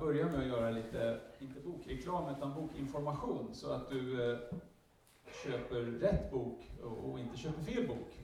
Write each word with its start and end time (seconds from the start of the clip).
börja 0.00 0.26
med 0.26 0.40
att 0.40 0.46
göra 0.46 0.70
lite, 0.70 1.20
inte 1.38 1.60
bokreklam, 1.60 2.34
utan 2.36 2.54
bokinformation 2.54 3.48
så 3.54 3.72
att 3.72 3.88
du 3.88 4.30
eh, 4.30 4.38
köper 5.44 5.80
rätt 5.80 6.30
bok 6.30 6.70
och, 6.82 7.10
och, 7.10 7.18
inte 7.18 7.36
köper 7.36 7.62
fel 7.62 7.88
bok. 7.88 8.18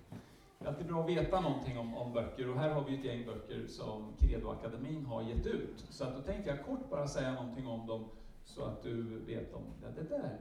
Det 0.58 0.64
är 0.64 0.68
alltid 0.68 0.86
bra 0.86 1.02
att 1.02 1.08
veta 1.08 1.40
någonting 1.40 1.78
om, 1.78 1.94
om 1.96 2.12
böcker 2.12 2.50
och 2.50 2.58
här 2.58 2.70
har 2.70 2.84
vi 2.84 2.98
ett 2.98 3.04
gäng 3.04 3.26
böcker 3.26 3.66
som 3.66 4.12
Credo-akademin 4.18 5.04
har 5.06 5.22
gett 5.22 5.46
ut. 5.46 5.86
Så 5.90 6.04
att 6.04 6.16
då 6.16 6.22
tänkte 6.22 6.50
jag 6.50 6.66
kort 6.66 6.90
bara 6.90 7.08
säga 7.08 7.32
någonting 7.32 7.66
om 7.66 7.86
dem 7.86 8.08
så 8.44 8.64
att 8.64 8.82
du 8.82 9.18
vet 9.26 9.54
om 9.54 9.62
ja, 9.82 9.88
det 9.96 10.08
där 10.08 10.38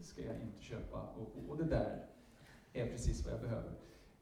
ska 0.00 0.22
jag 0.22 0.36
inte 0.36 0.62
köpa 0.62 1.00
och, 1.00 1.50
och 1.50 1.56
det 1.56 1.64
där 1.64 2.06
är 2.72 2.86
precis 2.86 3.24
vad 3.24 3.34
jag 3.34 3.40
behöver. 3.40 3.72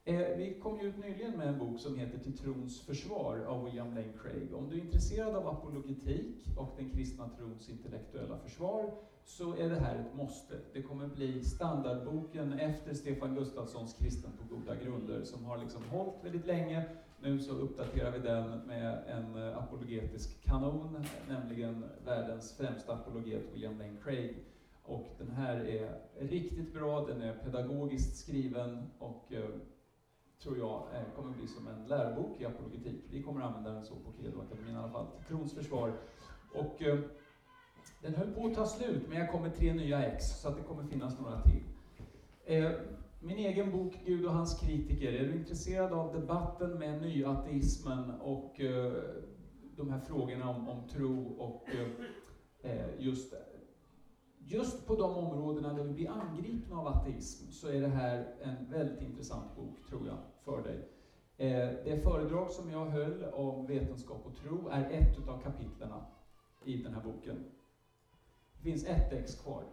Eh, 0.05 0.37
vi 0.37 0.61
kom 0.63 0.81
ju 0.81 0.89
ut 0.89 0.99
nyligen 0.99 1.37
med 1.37 1.49
en 1.49 1.59
bok 1.59 1.81
som 1.81 1.99
heter 1.99 2.19
Till 2.19 2.39
trons 2.39 2.81
försvar 2.81 3.39
av 3.39 3.65
William 3.65 3.89
Lane 3.89 4.13
Craig. 4.23 4.55
Om 4.55 4.69
du 4.69 4.77
är 4.77 4.81
intresserad 4.81 5.37
av 5.37 5.49
apologetik 5.49 6.49
och 6.57 6.75
den 6.77 6.91
kristna 6.91 7.29
trons 7.29 7.69
intellektuella 7.69 8.39
försvar 8.39 8.95
så 9.25 9.57
är 9.57 9.69
det 9.69 9.81
här 9.81 9.97
ett 9.97 10.17
måste. 10.17 10.55
Det 10.73 10.83
kommer 10.83 11.07
bli 11.07 11.45
standardboken 11.45 12.53
efter 12.53 12.95
Stefan 12.95 13.35
Gustafssons 13.35 13.95
Kristen 13.95 14.31
på 14.39 14.55
goda 14.55 14.77
grunder 14.77 15.25
som 15.25 15.45
har 15.45 15.59
liksom 15.59 15.83
hållit 15.85 16.25
väldigt 16.25 16.47
länge. 16.47 16.85
Nu 17.21 17.39
så 17.39 17.53
uppdaterar 17.53 18.11
vi 18.11 18.19
den 18.19 18.59
med 18.59 19.05
en 19.09 19.49
eh, 19.49 19.59
apologetisk 19.59 20.43
kanon, 20.43 21.05
nämligen 21.29 21.85
världens 22.05 22.57
främsta 22.57 22.93
apologet 22.93 23.43
William 23.55 23.79
Lane 23.79 23.97
Craig. 24.05 24.37
Och 24.83 25.09
den 25.19 25.31
här 25.31 25.57
är 25.57 26.01
riktigt 26.19 26.73
bra, 26.75 27.07
den 27.07 27.23
är 27.23 27.35
pedagogiskt 27.35 28.17
skriven 28.17 28.83
och 28.99 29.33
eh, 29.33 29.45
tror 30.43 30.59
jag 30.59 30.83
eh, 30.95 31.15
kommer 31.17 31.33
bli 31.33 31.47
som 31.47 31.69
en 31.69 31.87
lärobok 31.89 32.41
i 32.41 32.45
apologetik. 32.45 33.05
Vi 33.11 33.23
kommer 33.23 33.41
använda 33.41 33.71
den 33.71 33.85
så 33.85 33.95
på 33.95 34.13
Credoakademin 34.13 34.75
i 34.75 34.79
alla 34.79 34.93
fall, 34.93 35.07
till 35.07 35.25
trons 35.27 35.55
försvar. 35.55 35.93
Och 36.55 36.83
eh, 36.83 36.99
den 38.03 38.15
höll 38.15 38.33
på 38.33 38.47
att 38.47 38.55
ta 38.55 38.67
slut, 38.67 39.09
men 39.09 39.19
jag 39.19 39.31
kom 39.31 39.43
med 39.43 39.57
tre 39.57 39.73
nya 39.73 40.07
ex, 40.07 40.41
så 40.41 40.49
att 40.49 40.57
det 40.57 40.63
kommer 40.63 40.85
finnas 40.85 41.21
några 41.21 41.43
till. 41.43 41.63
Eh, 42.45 42.71
min 43.21 43.39
egen 43.39 43.73
bok 43.73 43.95
Gud 44.05 44.25
och 44.27 44.33
hans 44.33 44.61
kritiker. 44.61 45.13
Är 45.13 45.27
du 45.27 45.37
intresserad 45.37 45.93
av 45.93 46.21
debatten 46.21 46.79
med 46.79 47.03
nyateismen 47.03 48.11
och 48.11 48.61
eh, 48.61 48.93
de 49.77 49.91
här 49.91 50.01
frågorna 50.01 50.51
om, 50.51 50.69
om 50.69 50.89
tro 50.89 51.27
och 51.39 51.69
eh, 51.69 52.71
eh 52.73 52.87
just 52.99 53.35
just 54.45 54.87
på 54.87 54.95
de 54.95 55.17
områdena 55.17 55.73
där 55.73 55.85
vi 55.85 55.93
blir 55.93 56.11
angripna 56.11 56.77
av 56.77 56.87
ateism 56.87 57.51
så 57.51 57.69
är 57.69 57.81
det 57.81 57.89
här 57.89 58.35
en 58.43 58.71
väldigt 58.71 59.03
intressant 59.03 59.57
bok, 59.57 59.87
tror 59.89 60.07
jag, 60.07 60.19
för 60.45 60.63
dig. 60.63 60.89
Eh, 61.37 61.71
det 61.85 62.03
föredrag 62.03 62.51
som 62.51 62.71
jag 62.71 62.87
höll 62.87 63.25
om 63.25 63.67
vetenskap 63.67 64.27
och 64.27 64.37
tro 64.37 64.69
är 64.69 64.91
ett 64.91 65.29
av 65.29 65.43
kapitlerna 65.43 66.07
i 66.65 66.77
den 66.77 66.95
här 66.95 67.03
boken. 67.03 67.45
Det 68.57 68.63
finns 68.71 68.85
ett 68.85 69.13
ex 69.13 69.35
kvar. 69.35 69.65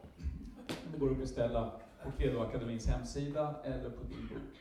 Det 0.94 1.00
går 1.00 1.12
att 1.12 1.18
beställa 1.18 1.72
på 2.04 2.12
Credoakademins 2.12 2.88
hemsida 2.88 3.56
eller 3.64 3.90
på 3.90 4.04
din 4.04 4.28
bok. 4.28 4.60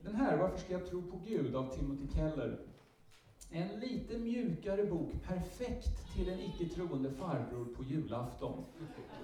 Den 0.00 0.14
här, 0.14 0.36
Varför 0.36 0.58
ska 0.58 0.72
jag 0.72 0.86
tro 0.86 1.02
på 1.02 1.20
Gud? 1.26 1.56
av 1.56 1.68
Timothy 1.76 2.08
Keller 2.14 2.58
en 3.50 3.80
lite 3.80 4.18
mjukare 4.18 4.84
bok, 4.84 5.12
perfekt 5.28 6.14
till 6.14 6.28
en 6.28 6.40
icke-troende 6.40 7.10
farbror 7.10 7.64
på 7.76 7.84
julafton. 7.84 8.64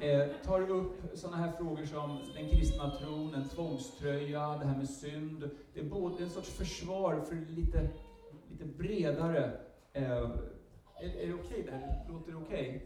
Eh, 0.00 0.28
tar 0.44 0.70
upp 0.70 0.92
sådana 1.14 1.36
här 1.36 1.52
frågor 1.52 1.84
som 1.84 2.18
den 2.34 2.48
kristna 2.48 2.90
tron, 2.90 3.34
en 3.34 3.48
tvångströja, 3.48 4.58
det 4.58 4.66
här 4.66 4.76
med 4.76 4.88
synd. 4.88 5.50
Det 5.74 5.80
är 5.80 5.84
både 5.84 6.24
en 6.24 6.30
sorts 6.30 6.50
försvar 6.50 7.20
för 7.20 7.34
lite, 7.34 7.88
lite 8.50 8.64
bredare... 8.64 9.60
Eh, 9.92 10.30
är, 11.02 11.16
är 11.16 11.26
det 11.26 11.34
okej 11.34 11.62
okay? 11.62 11.80
Låter 12.08 12.32
det 12.32 12.38
okej? 12.38 12.68
Okay? 12.68 12.80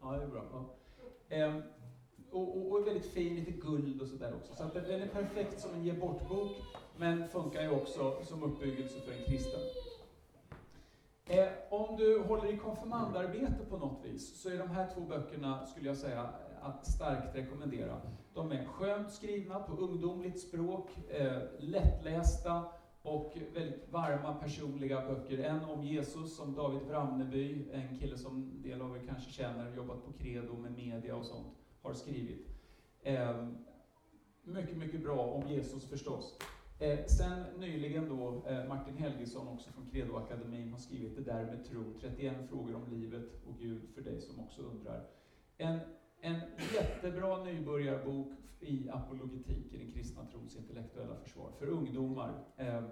Ja, 0.00 0.12
det 0.12 0.22
är 0.22 0.28
bra. 0.28 0.44
Ja. 0.52 1.36
Eh, 1.36 1.56
och, 2.30 2.56
och, 2.56 2.72
och, 2.72 2.86
väldigt 2.86 3.06
fin, 3.06 3.34
lite 3.34 3.50
guld 3.50 4.02
och 4.02 4.08
sådär 4.08 4.34
också. 4.34 4.54
Så 4.54 4.62
att 4.62 4.74
den 4.74 5.02
är 5.02 5.06
perfekt 5.06 5.60
som 5.60 5.74
en 5.74 5.84
ge 5.84 5.92
bort-bok, 5.92 6.56
men 6.96 7.28
funkar 7.28 7.62
ju 7.62 7.70
också 7.70 8.24
som 8.24 8.42
uppbyggelse 8.42 9.00
för 9.00 9.12
en 9.12 9.24
kristen. 9.24 9.60
Eh, 11.26 11.48
om 11.70 11.96
du 11.96 12.22
håller 12.22 12.52
i 12.52 12.56
konfirmandarbete 12.56 13.64
på 13.70 13.76
något 13.76 14.04
vis, 14.04 14.42
så 14.42 14.50
är 14.50 14.58
de 14.58 14.70
här 14.70 14.90
två 14.94 15.00
böckerna, 15.00 15.66
skulle 15.66 15.86
jag 15.86 15.96
säga, 15.96 16.28
att 16.60 16.86
starkt 16.86 17.36
rekommendera. 17.36 18.00
De 18.34 18.52
är 18.52 18.64
skönt 18.64 19.12
skrivna 19.12 19.60
på 19.60 19.72
ungdomligt 19.72 20.40
språk, 20.40 20.90
eh, 21.10 21.42
lättlästa 21.58 22.64
och 23.02 23.36
väldigt 23.54 23.92
varma 23.92 24.34
personliga 24.34 25.00
böcker. 25.06 25.38
En 25.38 25.64
om 25.64 25.82
Jesus, 25.82 26.36
som 26.36 26.54
David 26.54 26.86
Bramneby, 26.86 27.68
en 27.72 27.98
kille 27.98 28.18
som 28.18 28.36
en 28.36 28.62
del 28.62 28.82
av 28.82 28.96
er 28.96 29.02
kanske 29.06 29.32
känner, 29.32 29.76
jobbat 29.76 30.04
på 30.04 30.12
Credo 30.12 30.56
med 30.56 30.72
media 30.72 31.16
och 31.16 31.24
sånt, 31.24 31.56
har 31.82 31.94
skrivit. 31.94 32.48
Eh, 33.02 33.48
mycket, 34.42 34.76
mycket 34.76 35.02
bra 35.02 35.20
om 35.20 35.48
Jesus 35.48 35.90
förstås. 35.90 36.38
Eh, 36.78 37.06
sen 37.06 37.42
nyligen 37.58 38.08
då, 38.08 38.42
eh, 38.46 38.68
Martin 38.68 38.96
Helgesson 38.96 39.48
också 39.48 39.70
från 39.70 39.86
Credoakademin 39.90 40.72
har 40.72 40.78
skrivit 40.78 41.16
Det 41.16 41.22
där 41.22 41.44
med 41.44 41.64
tro, 41.64 41.84
31 42.00 42.36
frågor 42.48 42.74
om 42.74 42.90
livet 42.90 43.46
och 43.46 43.58
Gud 43.58 43.82
för 43.94 44.02
dig 44.02 44.20
som 44.20 44.40
också 44.40 44.62
undrar. 44.62 45.06
En, 45.56 45.78
en 46.20 46.40
jättebra 46.74 47.44
nybörjarbok 47.44 48.32
i 48.60 48.88
apologetik 48.90 49.72
i 49.72 49.78
den 49.78 49.92
kristna 49.92 50.26
trons 50.26 50.56
intellektuella 50.56 51.16
försvar 51.16 51.50
för 51.58 51.66
ungdomar. 51.66 52.44
Eh, 52.56 52.82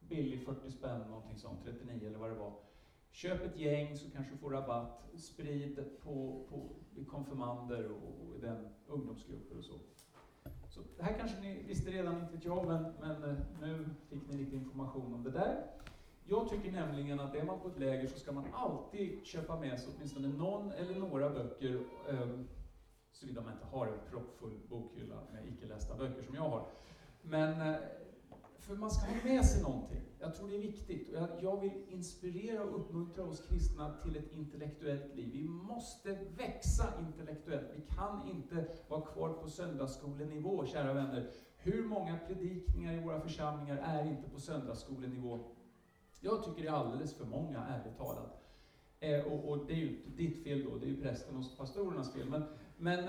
billig 0.00 0.44
40 0.44 0.70
spänn, 0.70 1.00
någonting 1.00 1.38
sånt, 1.38 1.64
39 1.64 2.08
eller 2.08 2.18
vad 2.18 2.30
det 2.30 2.36
var. 2.36 2.52
Köp 3.10 3.44
ett 3.44 3.58
gäng 3.58 3.96
så 3.96 4.10
kanske 4.10 4.32
du 4.32 4.38
får 4.38 4.50
rabatt. 4.50 5.04
Sprid 5.16 5.84
på, 6.02 6.46
på 6.48 6.70
konfirmander 7.06 7.90
och, 7.90 8.34
och 8.34 8.40
den 8.40 8.68
ungdomsgrupper 8.86 9.58
och 9.58 9.64
så. 9.64 9.74
Så 10.74 10.80
det 10.96 11.02
här 11.02 11.18
kanske 11.18 11.40
ni 11.40 11.62
visste 11.62 11.90
redan, 11.90 12.20
inte 12.20 12.32
vet 12.34 12.44
jag, 12.44 12.66
men, 12.66 12.92
men 13.00 13.24
eh, 13.24 13.36
nu 13.60 13.86
fick 14.08 14.28
ni 14.28 14.36
lite 14.36 14.56
information 14.56 15.14
om 15.14 15.22
det 15.22 15.30
där. 15.30 15.66
Jag 16.24 16.48
tycker 16.48 16.72
nämligen 16.72 17.20
att 17.20 17.34
är 17.34 17.44
man 17.44 17.60
på 17.60 17.68
ett 17.68 17.78
läger 17.78 18.06
så 18.06 18.18
ska 18.18 18.32
man 18.32 18.46
alltid 18.52 19.26
köpa 19.26 19.60
med 19.60 19.80
sig 19.80 19.92
åtminstone 19.96 20.28
någon 20.28 20.72
eller 20.72 20.94
några 20.94 21.30
böcker, 21.30 21.80
eh, 22.08 22.28
såvida 23.12 23.40
man 23.40 23.52
inte 23.52 23.64
har 23.64 23.86
en 23.86 24.10
proppfull 24.10 24.60
bokhylla 24.68 25.20
med 25.32 25.48
icke 25.48 25.66
lästa 25.66 25.96
böcker 25.96 26.22
som 26.22 26.34
jag 26.34 26.48
har. 26.48 26.66
Men 27.22 27.60
eh, 27.60 27.76
för 28.66 28.76
man 28.76 28.90
ska 28.90 29.06
ha 29.06 29.16
med 29.24 29.44
sig 29.44 29.62
någonting. 29.62 30.00
Jag 30.18 30.34
tror 30.34 30.48
det 30.48 30.56
är 30.56 30.60
viktigt. 30.60 31.08
Och 31.08 31.14
jag, 31.14 31.28
jag 31.40 31.60
vill 31.60 31.72
inspirera 31.88 32.62
och 32.62 32.80
uppmuntra 32.80 33.24
oss 33.24 33.46
kristna 33.48 33.94
till 34.02 34.16
ett 34.16 34.32
intellektuellt 34.32 35.14
liv. 35.14 35.30
Vi 35.32 35.48
måste 35.48 36.18
växa 36.36 36.84
intellektuellt. 37.00 37.68
Vi 37.74 37.94
kan 37.96 38.28
inte 38.28 38.66
vara 38.88 39.00
kvar 39.00 39.32
på 39.32 39.50
söndagsskolenivå, 39.50 40.66
kära 40.66 40.92
vänner. 40.92 41.30
Hur 41.56 41.84
många 41.84 42.18
predikningar 42.26 42.92
i 42.92 43.00
våra 43.00 43.20
församlingar 43.20 43.76
är 43.76 44.06
inte 44.06 44.30
på 44.30 44.40
söndagsskolenivå? 44.40 45.38
Jag 46.20 46.44
tycker 46.44 46.62
det 46.62 46.68
är 46.68 46.72
alldeles 46.72 47.14
för 47.14 47.26
många, 47.26 47.66
ärligt 47.66 47.98
talat. 47.98 48.44
Eh, 49.00 49.20
och, 49.20 49.48
och, 49.48 49.66
det 49.66 49.72
är 49.72 49.76
ju 49.76 49.88
inte 49.88 50.10
ditt 50.10 50.44
fel 50.44 50.64
då, 50.64 50.78
det 50.78 50.86
är 50.86 50.90
ju 50.90 51.02
prästen 51.02 51.36
och 51.36 51.44
pastorernas 51.58 52.12
fel. 52.12 52.28
Men, 52.30 52.44
men 52.76 53.08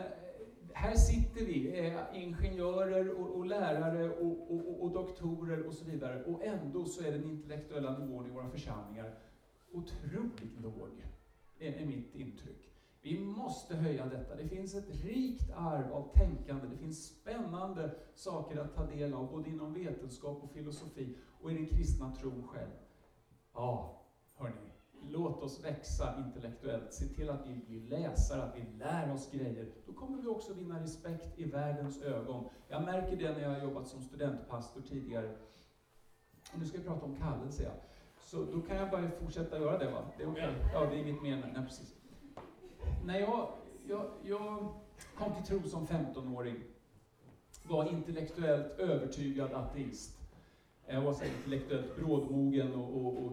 här 0.76 0.96
sitter 0.96 1.46
vi, 1.46 1.80
eh, 1.80 2.24
ingenjörer 2.24 3.10
och, 3.10 3.36
och 3.38 3.46
lärare 3.46 4.10
och, 4.10 4.52
och, 4.52 4.84
och, 4.84 4.92
doktorer 4.92 5.68
och 5.68 5.74
så 5.74 5.86
vidare, 5.86 6.24
och 6.24 6.44
ändå 6.44 6.86
så 6.86 7.04
är 7.04 7.12
den 7.12 7.24
intellektuella 7.24 7.98
nivån 7.98 8.28
i 8.28 8.30
våra 8.30 8.50
församlingar 8.50 9.16
otroligt 9.72 10.62
låg, 10.62 10.90
är, 11.60 11.74
är 11.74 11.86
mitt 11.86 12.16
intryck. 12.16 12.72
Vi 13.02 13.20
måste 13.20 13.76
höja 13.76 14.06
detta. 14.06 14.36
Det 14.36 14.48
finns 14.48 14.76
ett 14.76 15.04
rikt 15.04 15.52
arv 15.56 15.94
av 15.94 16.14
tänkande, 16.14 16.68
det 16.68 16.78
finns 16.78 17.06
spännande 17.06 17.96
saker 18.14 18.58
att 18.58 18.76
ta 18.76 18.86
del 18.86 19.14
av, 19.14 19.32
både 19.32 19.50
inom 19.50 19.74
vetenskap 19.74 20.44
och 20.44 20.52
filosofi, 20.52 21.18
och 21.42 21.52
i 21.52 21.56
den 21.56 21.66
kristna 21.66 22.16
tron 22.16 22.48
själv. 22.48 22.72
Ja, 23.54 24.02
hörni, 24.36 24.75
låt 25.10 25.42
oss 25.44 25.64
växa 25.64 26.24
intellektuellt. 26.26 26.94
Se 26.94 27.06
till 27.06 27.30
att 27.30 27.48
vi 27.48 27.56
blir 27.68 28.00
läsare, 28.00 28.44
att 28.44 28.56
vi 28.56 28.78
lär 28.80 29.14
oss 29.14 29.32
grejer. 29.32 29.72
Då 29.86 29.94
kommer 29.94 30.22
vi 30.22 30.28
också 30.28 30.54
vinna 30.54 30.84
respekt 30.84 31.40
i 31.40 31.46
världens 31.46 32.02
ögon. 32.02 32.50
Jag 32.68 32.84
märker 32.84 33.18
det 33.18 33.32
när 33.32 33.42
jag 33.42 33.50
har 33.50 33.62
jobbat 33.62 33.88
som 33.88 34.02
studentpastor 34.02 34.82
tidigare. 34.82 35.36
Och 36.54 36.60
nu 36.60 36.66
ska 36.66 36.78
vi 36.78 36.84
prata 36.84 37.06
om 37.06 37.16
kallelse, 37.16 37.64
ja. 37.64 37.72
Så 38.20 38.44
då 38.44 38.62
kan 38.62 38.78
jag 38.78 38.92
bara 38.92 39.12
fortsätta 39.12 39.60
göra 39.60 39.78
det, 39.78 39.92
va? 39.92 40.06
Det 40.18 40.24
är 40.24 40.32
okej? 40.32 40.50
Okay. 40.50 40.72
Ja, 40.74 40.86
det 40.86 40.96
är 40.96 41.08
inget 41.08 41.22
mer. 41.22 41.52
Nej, 41.54 41.66
precis. 41.66 41.96
När 43.06 43.20
jag, 43.20 43.50
jag, 43.88 44.06
jag 44.24 44.74
kom 45.18 45.34
till 45.36 45.44
tro 45.44 45.70
som 45.70 45.88
15-åring, 45.88 46.64
var 47.68 47.90
intellektuellt 47.90 48.80
övertygad 48.80 49.54
ateist. 49.54 50.18
Jag 50.88 51.02
var 51.02 51.14
så 51.14 51.26
intellektuellt 51.26 51.96
brådmogen 51.96 52.74
och, 52.74 53.06
och, 53.06 53.26
och 53.26 53.32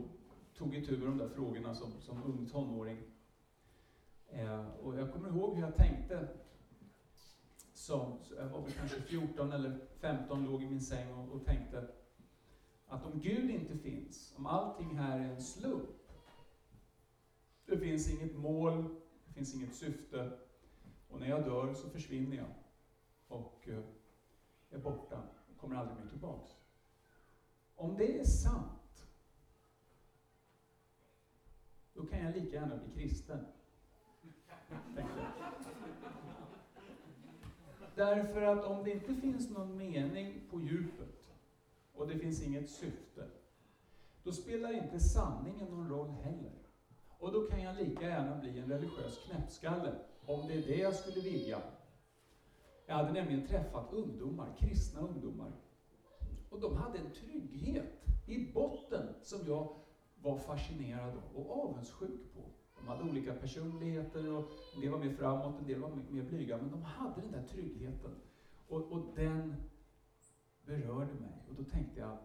tog 0.62 0.75
itu 0.75 0.99
med 0.99 1.06
de 1.06 1.19
där 1.19 1.29
frågorna 1.29 1.75
som, 1.75 2.00
som 2.00 2.23
ung 2.23 2.47
tonåring. 2.47 2.99
Eh, 4.29 4.67
och 4.67 4.99
jag 4.99 5.12
kommer 5.12 5.29
ihåg 5.29 5.55
hur 5.55 5.62
jag 5.62 5.76
tänkte. 5.76 6.29
Som, 7.75 8.19
jag 8.37 8.49
var 8.49 8.61
väl 8.61 8.73
kanske 8.73 9.00
14 9.00 9.53
eller 9.53 9.81
15, 10.00 10.44
låg 10.44 10.62
i 10.62 10.67
min 10.67 10.81
säng 10.81 11.14
och, 11.14 11.35
och 11.35 11.44
tänkte 11.44 11.88
att 12.87 13.06
om 13.06 13.20
Gud 13.20 13.50
inte 13.50 13.79
finns, 13.79 14.35
om 14.37 14.47
allting 14.47 14.99
här 14.99 15.19
är 15.19 15.25
en 15.25 15.43
slump, 15.43 15.88
Det 17.67 17.79
finns 17.79 18.11
inget 18.11 18.37
mål, 18.37 18.94
det 19.26 19.32
finns 19.35 19.55
inget 19.55 19.75
syfte. 19.75 20.38
Och 21.08 21.20
när 21.20 21.29
jag 21.29 21.44
dör 21.44 21.75
så 21.75 21.91
försvinner 21.91 22.37
jag. 22.37 22.55
Och 23.29 23.69
eh, 23.69 23.85
är 24.70 24.79
borta 24.79 25.23
och 25.50 25.61
kommer 25.61 25.76
aldrig 25.76 25.99
mer 25.99 26.06
tillbaks. 26.06 26.50
Om 27.76 27.97
det 27.97 28.19
är 28.19 28.25
sant, 28.25 28.81
då 31.94 32.06
kan 32.06 32.25
jag 32.25 32.35
lika 32.37 32.56
gärna 32.56 32.77
bli 32.77 33.03
kristen. 33.03 33.47
Därför 37.94 38.43
att 38.43 38.65
om 38.65 38.85
det 38.85 38.91
inte 38.91 39.15
finns 39.15 39.50
någon 39.50 39.77
mening 39.77 40.41
på 40.50 40.61
djupet 40.61 41.29
och 41.94 42.09
det 42.09 42.19
finns 42.19 42.43
inget 42.43 42.71
syfte, 42.71 43.29
då 44.23 44.33
spelar 44.33 44.73
inte 44.73 45.00
sanningen 45.00 45.69
någon 45.69 45.89
roll 45.89 46.11
heller. 46.11 46.53
Och 47.19 47.33
då 47.33 47.41
kan 47.47 47.62
jag 47.62 47.77
lika 47.77 48.09
gärna 48.09 48.39
bli 48.39 48.59
en 48.59 48.69
religiös 48.69 49.19
knäppskalle, 49.27 49.93
om 50.27 50.49
det 50.49 50.55
är 50.55 50.62
det 50.62 50.77
jag 50.77 50.94
skulle 50.94 51.21
vilja. 51.21 51.62
Jag 52.87 52.94
hade 52.94 53.12
nämligen 53.12 53.47
träffat 53.47 53.93
ungdomar, 53.93 54.56
kristna 54.59 55.00
ungdomar. 55.00 55.53
Och 56.50 56.61
de 56.61 56.77
hade 56.77 56.99
en 56.99 57.11
trygghet 57.11 58.05
i 58.27 58.53
botten 58.53 59.15
som 59.23 59.47
jag 59.47 59.81
var 60.22 60.38
fascinerad 60.38 61.14
av 61.16 61.22
och 61.34 61.64
avundsjuk 61.64 62.34
på. 62.34 62.40
De 62.76 62.88
hade 62.88 63.10
olika 63.10 63.34
personligheter 63.34 64.32
och 64.32 64.50
en 64.74 64.80
del 64.80 64.90
var 64.90 64.98
mer 64.98 65.14
framåt, 65.14 65.58
en 65.58 65.66
del 65.66 65.80
var 65.80 65.90
mer 66.10 66.22
blyga, 66.22 66.56
men 66.56 66.70
de 66.70 66.82
hade 66.82 67.20
den 67.20 67.32
där 67.32 67.42
tryggheten. 67.42 68.10
Och, 68.69 68.92
och 68.92 69.02
den 69.16 69.54
berörde 70.64 71.14
mig. 71.14 71.46
Och 71.48 71.54
då 71.54 71.64
tänkte 71.64 72.00
jag, 72.00 72.19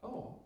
ja, 0.00 0.38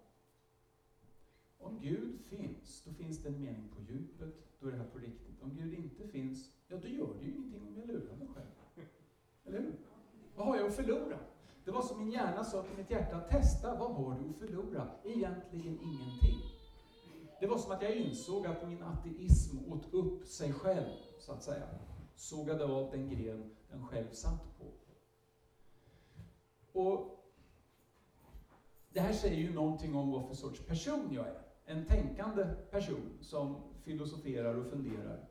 om 1.59 1.81
Gud 1.81 2.21
finns, 2.21 2.85
då 2.85 2.93
finns 2.93 3.23
det 3.23 3.29
en 3.29 3.41
mening 3.41 3.69
på 3.77 3.83
djupet, 3.83 4.35
då 4.61 4.69
är 4.69 4.73
det 4.73 4.79
här 4.79 4.87
på 4.87 4.99
riktigt. 4.99 5.43
Om 5.43 5.55
Gud 5.55 5.75
inte 5.75 6.09
finns, 6.09 6.51
ja 6.69 6.77
då 6.77 6.89
gör 6.89 7.15
det 7.19 7.25
ju 7.25 7.35
ingenting 7.35 7.67
om 7.69 7.77
jag 7.77 7.87
lurar 7.87 8.17
mig 8.17 8.29
själv. 8.35 8.47
Eller 9.45 9.59
hur? 9.61 9.77
Vad 10.37 10.47
har 10.47 10.57
jag 10.57 10.67
att 10.67 10.77
förlora? 10.77 11.19
Det 11.65 11.71
var 11.71 11.83
som 11.83 11.99
min 11.99 12.11
hjärna 12.11 12.45
sa 12.45 12.63
till 12.63 12.77
mitt 12.77 12.91
hjärta, 12.91 13.21
testa, 13.21 13.79
vad 13.79 13.95
har 13.95 14.21
du 14.21 14.31
att 14.31 14.37
förlora? 14.37 14.91
Egentligen 15.05 15.79
ingenting. 15.83 16.52
Det 17.43 17.49
var 17.49 17.59
som 17.59 17.73
att 17.73 17.83
jag 17.83 17.97
insåg 17.97 18.47
att 18.47 18.69
min 18.69 18.83
ateism 18.83 19.73
åt 19.73 19.95
upp 19.95 20.27
sig 20.27 20.53
själv, 20.53 20.91
så 21.19 21.33
att 21.33 21.43
säga. 21.43 21.69
Sågade 22.15 22.65
av 22.65 22.91
den 22.91 23.09
gren 23.09 23.51
den 23.71 23.87
själv 23.87 24.11
satt 24.13 24.59
på. 24.59 24.65
Och 26.81 27.25
det 28.93 29.01
här 29.01 29.13
säger 29.13 29.37
ju 29.37 29.55
någonting 29.55 29.95
om 29.95 30.11
vad 30.11 30.29
för 30.29 30.35
sorts 30.35 30.67
person 30.67 31.09
jag 31.13 31.27
är. 31.27 31.43
En 31.65 31.87
tänkande 31.87 32.45
person 32.71 33.19
som 33.21 33.57
filosoferar 33.83 34.55
och 34.55 34.67
funderar. 34.67 35.29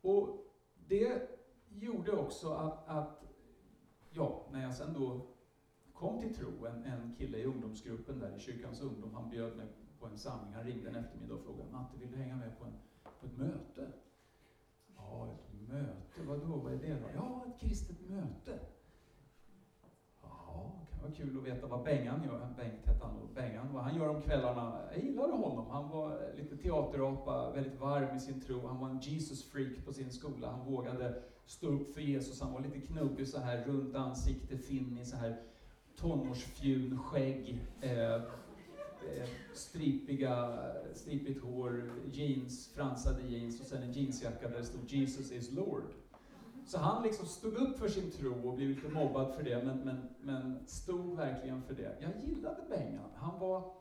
Och 0.00 0.44
det 0.88 1.28
gjorde 1.68 2.12
också 2.12 2.52
att, 2.52 2.88
att 2.88 3.24
ja, 4.10 4.46
när 4.52 4.62
jag 4.62 4.74
sen 4.74 4.94
då 4.94 5.26
kom 5.92 6.20
till 6.20 6.34
tro, 6.34 6.66
en, 6.66 6.84
en 6.84 7.14
kille 7.18 7.38
i 7.38 7.44
ungdomsgruppen 7.44 8.18
där 8.18 8.36
i 8.36 8.40
kyrkans 8.40 8.80
ungdom, 8.80 9.14
han 9.14 9.30
bjöd 9.30 9.56
mig 9.56 9.66
på 10.06 10.12
en 10.12 10.18
samling. 10.18 10.54
Han 10.54 10.64
ringde 10.64 10.88
en 10.88 10.96
eftermiddag 10.96 11.34
och 11.34 11.44
frågade 11.44 11.70
Matte, 11.72 11.98
vill 11.98 12.10
du 12.10 12.16
hänga 12.16 12.36
med 12.36 12.58
på, 12.58 12.64
en, 12.64 12.72
på 13.20 13.26
ett 13.26 13.38
möte? 13.38 13.92
Ja, 14.96 15.28
ett 15.32 15.68
möte, 15.68 16.22
vadå, 16.26 16.56
vad 16.56 16.72
är 16.72 16.78
det 16.78 16.94
då? 16.94 17.06
Ja, 17.14 17.44
ett 17.48 17.60
kristet 17.60 17.96
möte. 18.10 18.58
Ja, 20.22 20.72
det 20.80 20.90
kan 20.90 21.02
vara 21.02 21.12
kul 21.12 21.38
att 21.38 21.44
veta 21.44 21.66
vad 21.66 21.84
Bengan 21.84 22.24
gör. 22.24 22.54
Bengt 22.56 22.86
hette 22.86 23.06
han 23.06 23.16
då. 23.20 23.26
Bengan, 23.34 23.74
vad 23.74 23.82
han 23.82 23.96
gör 23.96 24.08
om 24.08 24.22
kvällarna. 24.22 24.80
Jag 24.92 25.04
gillade 25.04 25.32
honom. 25.32 25.66
Han 25.70 25.88
var 25.88 26.32
lite 26.36 26.56
teaterapa, 26.56 27.50
väldigt 27.52 27.80
varm 27.80 28.16
i 28.16 28.20
sin 28.20 28.40
tro. 28.40 28.66
Han 28.66 28.80
var 28.80 28.88
en 28.88 29.00
Jesus-freak 29.00 29.84
på 29.84 29.92
sin 29.92 30.10
skola. 30.10 30.50
Han 30.50 30.72
vågade 30.72 31.22
stå 31.46 31.66
upp 31.66 31.94
för 31.94 32.00
Jesus. 32.00 32.40
Han 32.40 32.52
var 32.52 32.60
lite 32.60 32.80
knubbig 32.80 33.28
så 33.28 33.40
här, 33.40 33.64
runt 33.64 33.94
ansikte, 33.94 34.58
finnig 34.58 35.06
så 35.06 35.16
här 35.16 35.42
tonårsfjun, 35.96 36.98
skägg. 36.98 37.60
Eh, 37.80 37.96
Eh, 37.96 38.22
Eh, 39.14 39.28
stripiga, 39.54 40.58
stripigt 40.94 41.42
hår, 41.42 41.90
jeans, 42.12 42.68
fransade 42.68 43.22
jeans 43.22 43.60
och 43.60 43.66
sen 43.66 43.82
en 43.82 43.92
jeansjacka 43.92 44.48
där 44.48 44.58
det 44.58 44.64
stod 44.64 44.92
Jesus 44.92 45.32
is 45.32 45.52
Lord. 45.52 45.84
Så 46.66 46.78
han 46.78 47.02
liksom 47.02 47.26
stod 47.26 47.54
upp 47.54 47.78
för 47.78 47.88
sin 47.88 48.10
tro 48.10 48.48
och 48.48 48.56
blev 48.56 48.68
lite 48.68 48.88
mobbad 48.88 49.34
för 49.34 49.42
det, 49.42 49.64
men, 49.64 49.78
men, 49.78 50.08
men 50.20 50.66
stod 50.66 51.16
verkligen 51.16 51.62
för 51.62 51.74
det. 51.74 51.96
Jag 52.00 52.12
gillade 52.24 52.62
Bengan. 52.68 53.10
Han 53.14 53.40
var, 53.40 53.74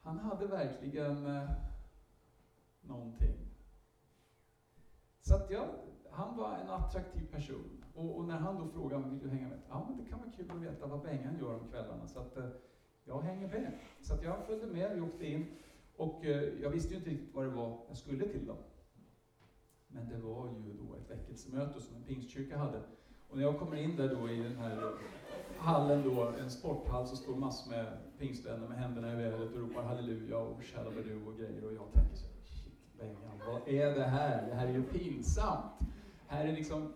han 0.00 0.18
hade 0.18 0.46
verkligen 0.46 1.26
eh, 1.26 1.50
någonting. 2.80 3.36
Så 5.20 5.34
att 5.34 5.50
jag, 5.50 5.68
han 6.10 6.36
var 6.36 6.58
en 6.58 6.70
attraktiv 6.70 7.26
person. 7.32 7.84
Och, 7.94 8.16
och 8.16 8.24
när 8.24 8.38
han 8.38 8.58
då 8.58 8.68
frågade 8.68 9.04
om 9.04 9.10
vill 9.10 9.18
du 9.18 9.28
hänga 9.28 9.48
med? 9.48 9.58
Ja, 9.68 9.86
men 9.88 10.04
det 10.04 10.10
kan 10.10 10.18
vara 10.18 10.30
kul 10.30 10.50
att 10.50 10.62
veta 10.62 10.86
vad 10.86 11.02
Bengan 11.02 11.38
gör 11.38 11.54
om 11.54 11.68
kvällarna. 11.68 12.06
Så 12.06 12.20
att, 12.20 12.36
eh, 12.36 12.44
jag 13.10 13.20
hänger 13.20 13.48
med. 13.48 13.72
Så 14.00 14.14
att 14.14 14.22
jag 14.22 14.46
följde 14.46 14.66
med, 14.66 14.94
vi 14.94 15.00
åkte 15.00 15.26
in. 15.26 15.46
Och 15.96 16.24
eh, 16.24 16.42
jag 16.62 16.70
visste 16.70 16.90
ju 16.90 16.98
inte 16.98 17.10
riktigt 17.10 17.34
vad 17.34 17.44
det 17.44 17.50
var 17.50 17.78
jag 17.88 17.96
skulle 17.96 18.28
till 18.28 18.46
dem. 18.46 18.56
Men 19.88 20.08
det 20.08 20.18
var 20.18 20.46
ju 20.46 20.72
då 20.72 20.94
ett 20.94 21.10
väckelsemöte 21.10 21.80
som 21.80 21.96
en 21.96 22.02
pingstkyrka 22.02 22.58
hade. 22.58 22.82
Och 23.28 23.36
när 23.36 23.44
jag 23.44 23.58
kommer 23.58 23.76
in 23.76 23.96
där 23.96 24.14
då 24.14 24.28
i 24.28 24.42
den 24.42 24.56
här 24.56 24.92
hallen 25.58 26.02
då, 26.04 26.32
en 26.40 26.50
sporthall, 26.50 27.06
så 27.06 27.16
står 27.16 27.36
massor 27.36 27.70
med 27.70 27.86
pingstvänner 28.18 28.68
med 28.68 28.78
händerna 28.78 29.12
i 29.12 29.16
vädret 29.16 29.52
och 29.54 29.60
ropar 29.60 29.82
halleluja 29.82 30.38
och 30.38 30.62
shalabadu 30.62 31.26
och 31.26 31.36
grejer. 31.38 31.64
Och 31.64 31.72
jag 31.72 31.92
tänker 31.92 32.16
så 32.16 32.26
shit 32.46 32.98
Bengan, 32.98 33.40
vad 33.46 33.68
är 33.68 33.94
det 33.94 34.04
här? 34.04 34.46
Det 34.48 34.54
här 34.54 34.66
är 34.66 34.72
ju 34.72 34.82
pinsamt. 34.82 35.72
Här 36.26 36.46
är 36.46 36.52
liksom 36.52 36.92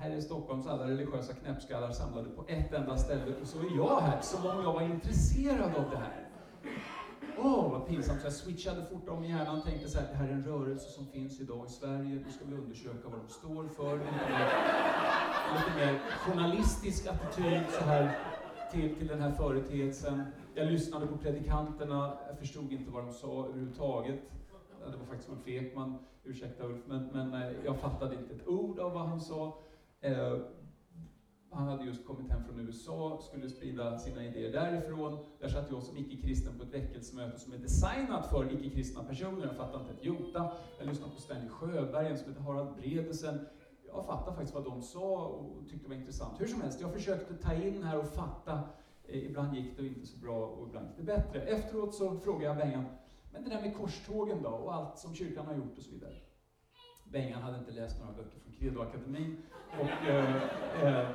här 0.00 0.10
i 0.10 0.22
Stockholms 0.22 0.66
alla 0.66 0.90
religiösa 0.90 1.32
knäppskallar 1.32 1.90
samlade 1.90 2.28
på 2.30 2.44
ett 2.48 2.72
enda 2.72 2.96
ställe 2.96 3.34
och 3.40 3.46
så 3.46 3.58
är 3.58 3.76
jag 3.76 4.00
här, 4.00 4.20
som 4.20 4.46
om 4.46 4.62
jag 4.64 4.72
var 4.72 4.82
intresserad 4.82 5.76
av 5.76 5.90
det 5.90 5.96
här. 5.96 6.28
Åh, 7.38 7.46
oh, 7.46 7.70
vad 7.70 7.86
pinsamt. 7.86 8.20
Så 8.20 8.26
jag 8.26 8.32
switchade 8.32 8.84
fort 8.84 9.08
om 9.08 9.24
i 9.24 9.28
hjärnan 9.28 9.58
och 9.58 9.64
tänkte 9.64 9.88
så 9.88 9.98
här, 9.98 10.08
det 10.08 10.14
här 10.14 10.28
är 10.28 10.32
en 10.32 10.44
rörelse 10.44 10.90
som 10.90 11.06
finns 11.06 11.40
idag 11.40 11.66
i 11.66 11.70
Sverige, 11.70 12.22
nu 12.26 12.32
ska 12.32 12.44
vi 12.44 12.54
undersöka 12.54 13.08
vad 13.08 13.20
de 13.20 13.28
står 13.28 13.68
för. 13.68 13.98
Lite 13.98 14.28
mer, 14.28 14.48
lite 15.54 15.76
mer 15.76 16.00
journalistisk 16.26 17.06
attityd 17.06 17.62
så 17.70 17.84
här 17.84 18.18
till, 18.72 18.94
till 18.94 19.06
den 19.06 19.20
här 19.20 19.32
företeelsen. 19.32 20.22
Jag 20.54 20.66
lyssnade 20.66 21.06
på 21.06 21.16
predikanterna, 21.16 22.18
jag 22.28 22.38
förstod 22.38 22.72
inte 22.72 22.90
vad 22.90 23.04
de 23.04 23.12
sa 23.12 23.46
överhuvudtaget. 23.46 24.20
Det 24.90 24.96
var 24.96 25.06
faktiskt 25.06 25.30
Ulf 25.30 25.48
Ekman, 25.48 25.98
ursäkta 26.24 26.64
Ulf, 26.64 26.82
men, 26.86 27.06
men 27.06 27.42
eh, 27.42 27.50
jag 27.64 27.76
fattade 27.76 28.14
inte 28.14 28.34
ett 28.34 28.48
ord 28.48 28.78
av 28.78 28.92
vad 28.92 29.08
han 29.08 29.20
sa. 29.20 29.58
Eh, 30.00 30.38
han 31.52 31.68
hade 31.68 31.84
just 31.84 32.06
kommit 32.06 32.30
hem 32.30 32.44
från 32.44 32.60
USA, 32.60 33.20
skulle 33.22 33.48
sprida 33.48 33.98
sina 33.98 34.24
idéer 34.24 34.52
därifrån. 34.52 35.18
Där 35.40 35.48
satt 35.48 35.70
jag 35.70 35.82
som 35.82 35.96
icke-kristen 35.96 36.58
på 36.58 36.62
ett 36.62 36.74
väckelsemöte 36.74 37.38
som 37.38 37.52
är 37.52 37.58
designat 37.58 38.30
för 38.30 38.52
icke-kristna 38.52 39.04
personer. 39.04 39.46
Jag 39.46 39.56
fattade 39.56 39.82
inte 39.82 39.92
ett 39.94 40.04
jota. 40.04 40.52
Jag 40.78 40.88
lyssnade 40.88 41.12
på 41.12 41.20
Stanley 41.20 41.48
Sjöberg, 41.48 42.06
en 42.06 42.18
som 42.18 42.28
heter 42.28 42.42
Harald 42.42 42.76
Bredesen. 42.76 43.46
Jag 43.86 44.06
fattade 44.06 44.36
faktiskt 44.36 44.54
vad 44.54 44.64
de 44.64 44.82
sa 44.82 45.26
och 45.26 45.68
tyckte 45.68 45.84
det 45.84 45.88
var 45.88 45.96
intressant. 45.96 46.40
Hur 46.40 46.46
som 46.46 46.60
helst, 46.60 46.80
jag 46.80 46.92
försökte 46.92 47.34
ta 47.34 47.54
in 47.54 47.82
här 47.82 47.98
och 47.98 48.06
fatta. 48.06 48.60
Eh, 49.04 49.26
ibland 49.26 49.56
gick 49.56 49.76
det 49.76 49.86
inte 49.86 50.06
så 50.06 50.18
bra 50.18 50.46
och 50.46 50.68
ibland 50.68 50.86
gick 50.86 50.96
det 50.96 51.02
bättre. 51.02 51.40
Efteråt 51.40 51.94
så 51.94 52.18
frågade 52.18 52.44
jag 52.44 52.56
Bengan, 52.56 52.84
men 53.32 53.44
det 53.44 53.50
där 53.50 53.60
med 53.60 53.76
korstågen 53.76 54.42
då 54.42 54.48
och 54.48 54.74
allt 54.74 54.98
som 54.98 55.14
kyrkan 55.14 55.46
har 55.46 55.54
gjort 55.54 55.76
och 55.76 55.82
så 55.82 55.90
vidare. 55.90 56.14
Bengan 57.04 57.42
hade 57.42 57.58
inte 57.58 57.72
läst 57.72 58.00
några 58.00 58.12
böcker 58.12 58.40
från 58.40 58.52
Credoakademin 58.52 59.42
och 59.80 60.06
eh, 60.08 60.42
eh, 60.82 61.08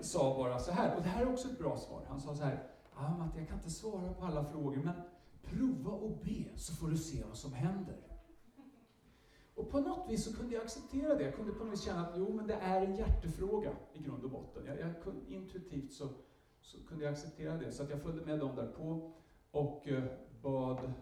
sa 0.00 0.36
bara 0.36 0.58
så 0.58 0.72
här, 0.72 0.96
och 0.96 1.02
det 1.02 1.08
här 1.08 1.22
är 1.22 1.32
också 1.32 1.48
ett 1.48 1.58
bra 1.58 1.76
svar. 1.76 2.02
Han 2.08 2.20
sa 2.20 2.34
så 2.34 2.44
här, 2.44 2.62
ah, 2.94 3.16
Matte, 3.16 3.38
jag 3.38 3.48
kan 3.48 3.58
inte 3.58 3.70
svara 3.70 4.12
på 4.12 4.24
alla 4.24 4.44
frågor, 4.44 4.76
men 4.76 4.94
prova 5.42 5.90
och 5.90 6.18
be 6.24 6.44
så 6.56 6.74
får 6.74 6.88
du 6.88 6.96
se 6.96 7.24
vad 7.28 7.36
som 7.36 7.52
händer. 7.52 7.96
Och 9.54 9.70
på 9.70 9.80
något 9.80 10.10
vis 10.10 10.24
så 10.24 10.36
kunde 10.36 10.54
jag 10.54 10.64
acceptera 10.64 11.14
det. 11.14 11.24
Jag 11.24 11.34
kunde 11.34 11.52
på 11.52 11.64
något 11.64 11.72
vis 11.72 11.82
känna 11.84 12.06
att 12.06 12.14
jo, 12.16 12.32
men 12.32 12.46
det 12.46 12.54
är 12.54 12.86
en 12.86 12.96
hjärtefråga 12.96 13.70
i 13.92 13.98
grund 13.98 14.24
och 14.24 14.30
botten. 14.30 14.66
Jag, 14.66 14.80
jag 14.80 15.02
kunde, 15.02 15.32
intuitivt 15.32 15.92
så, 15.92 16.08
så 16.60 16.86
kunde 16.86 17.04
jag 17.04 17.12
acceptera 17.12 17.56
det. 17.56 17.72
Så 17.72 17.82
att 17.82 17.90
jag 17.90 18.02
följde 18.02 18.24
med 18.24 18.38
dem 18.38 18.56
därpå 18.56 19.12
och 19.50 19.88
eh, 19.88 20.04
bad 20.42 20.92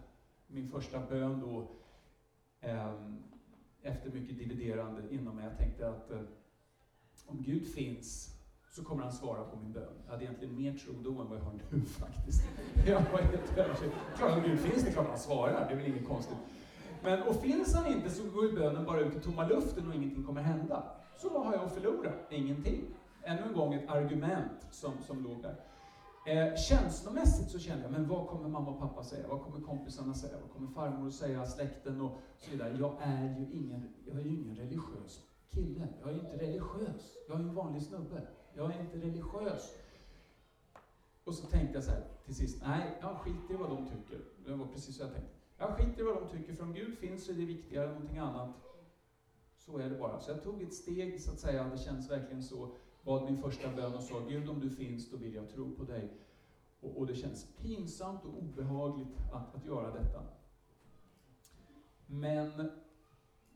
min 0.47 0.69
första 0.69 0.99
bön 0.99 1.39
då 1.39 1.67
eh, 2.59 2.93
efter 3.81 4.11
mycket 4.11 4.37
dividerande 4.37 5.15
inom 5.15 5.35
mig. 5.35 5.45
Jag 5.45 5.57
tänkte 5.57 5.89
att 5.89 6.11
eh, 6.11 6.21
om 7.27 7.43
Gud 7.43 7.67
finns 7.67 8.29
så 8.71 8.83
kommer 8.83 9.03
han 9.03 9.11
svara 9.11 9.43
på 9.43 9.57
min 9.57 9.71
bön. 9.71 9.93
Jag 10.05 10.11
hade 10.11 10.23
egentligen 10.23 10.55
mer 10.55 10.73
tro 10.73 10.93
då 11.03 11.21
än 11.21 11.29
vad 11.29 11.37
jag 11.37 11.43
har 11.43 11.53
nu 11.69 11.81
faktiskt. 11.85 12.43
Jag 12.87 13.01
var 13.11 13.21
helt 13.21 13.57
övertygad. 13.57 13.93
Klart 14.17 14.37
om 14.37 14.43
Gud 14.43 14.59
finns, 14.59 14.83
det 14.83 14.89
är 14.89 14.93
klart 14.93 15.07
han 15.09 15.19
svarar, 15.19 15.67
det 15.67 15.73
är 15.73 15.77
väl 15.77 15.87
inget 15.87 16.07
konstigt. 16.07 16.37
Men 17.03 17.23
och 17.23 17.35
finns 17.35 17.75
han 17.75 17.91
inte 17.91 18.09
så 18.09 18.23
går 18.29 18.45
ju 18.45 18.51
bönen 18.51 18.85
bara 18.85 18.99
ut 18.99 19.15
i 19.15 19.19
tomma 19.19 19.47
luften 19.47 19.87
och 19.87 19.95
ingenting 19.95 20.23
kommer 20.23 20.41
hända. 20.41 20.83
Så 21.17 21.29
vad 21.29 21.45
har 21.45 21.53
jag 21.53 21.65
att 21.65 21.73
förlora? 21.73 22.11
Ingenting. 22.29 22.81
Ännu 23.23 23.41
en 23.41 23.53
gång 23.53 23.73
ett 23.73 23.89
argument 23.89 24.67
som, 24.71 24.91
som 25.07 25.23
låg 25.23 25.41
där. 25.41 25.55
Eh, 26.25 26.55
känslomässigt 26.55 27.49
så 27.51 27.59
kände 27.59 27.83
jag, 27.83 27.91
men 27.91 28.07
vad 28.07 28.27
kommer 28.27 28.49
mamma 28.49 28.71
och 28.71 28.79
pappa 28.79 29.03
säga? 29.03 29.27
Vad 29.27 29.41
kommer 29.41 29.61
kompisarna 29.61 30.13
säga? 30.13 30.37
Vad 30.41 30.51
kommer 30.51 30.67
farmor 30.67 31.09
säga? 31.09 31.45
Släkten 31.45 32.01
och 32.01 32.21
så 32.39 32.51
vidare. 32.51 32.77
Jag 32.79 32.97
är 33.01 33.23
ju 33.23 33.47
ingen, 33.53 33.93
jag 34.05 34.19
är 34.19 34.23
ju 34.23 34.29
ingen 34.29 34.55
religiös 34.55 35.21
kille. 35.53 35.87
Jag 36.01 36.09
är 36.09 36.13
inte 36.13 36.37
religiös. 36.37 37.17
Jag 37.27 37.39
är 37.39 37.43
en 37.43 37.55
vanlig 37.55 37.81
snubbe. 37.81 38.27
Jag 38.53 38.75
är 38.75 38.81
inte 38.81 38.97
religiös. 38.97 39.77
Och 41.23 41.35
så 41.35 41.47
tänkte 41.47 41.73
jag 41.73 41.83
så 41.83 41.91
här 41.91 42.03
till 42.25 42.35
sist, 42.35 42.63
nej, 42.65 42.97
jag 43.01 43.17
skiter 43.17 43.53
i 43.53 43.57
vad 43.57 43.69
de 43.69 43.87
tycker. 43.87 44.21
Det 44.45 44.55
var 44.55 44.67
precis 44.67 44.95
så 44.95 45.03
jag 45.03 45.13
tänkte. 45.13 45.33
Jag 45.57 45.69
skiter 45.69 46.01
i 46.01 46.03
vad 46.03 46.15
de 46.15 46.37
tycker, 46.37 46.53
för 46.53 46.63
om 46.63 46.73
Gud 46.73 46.97
finns 46.97 47.25
så 47.25 47.31
är 47.31 47.35
det 47.35 47.45
viktigare 47.45 47.87
än 47.87 47.93
någonting 47.93 48.17
annat. 48.17 48.49
Så 49.57 49.77
är 49.77 49.89
det 49.89 49.95
bara. 49.95 50.19
Så 50.19 50.31
jag 50.31 50.43
tog 50.43 50.61
ett 50.61 50.73
steg, 50.73 51.21
så 51.21 51.31
att 51.31 51.39
säga, 51.39 51.69
det 51.69 51.77
känns 51.77 52.11
verkligen 52.11 52.43
så. 52.43 52.75
Bad 53.03 53.25
min 53.25 53.41
första 53.41 53.75
bön 53.75 53.93
och 53.93 54.03
sa, 54.03 54.19
Gud 54.19 54.49
om 54.49 54.59
du 54.59 54.69
finns, 54.69 55.11
då 55.11 55.17
vill 55.17 55.35
jag 55.35 55.49
tro 55.49 55.75
på 55.75 55.83
dig. 55.83 56.09
Och, 56.81 56.97
och 56.97 57.07
det 57.07 57.15
känns 57.15 57.47
pinsamt 57.57 58.25
och 58.25 58.37
obehagligt 58.37 59.17
att, 59.33 59.55
att 59.55 59.65
göra 59.65 59.91
detta. 59.91 60.23
Men, 62.05 62.71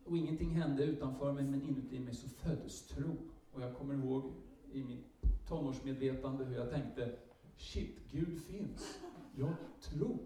och 0.09 0.17
ingenting 0.17 0.49
hände 0.49 0.83
utanför 0.83 1.33
mig, 1.33 1.43
men 1.43 1.61
inuti 1.61 1.99
mig 1.99 2.15
så 2.15 2.29
föddes 2.29 2.87
tro. 2.87 3.15
Och 3.53 3.61
jag 3.61 3.75
kommer 3.77 3.93
ihåg 3.93 4.31
i 4.71 4.83
mitt 4.83 5.47
tonårsmedvetande 5.47 6.45
hur 6.45 6.55
jag 6.55 6.69
tänkte, 6.69 7.15
shit, 7.55 7.99
Gud 8.11 8.41
finns. 8.41 8.99
Jag 9.35 9.53
tror. 9.81 10.19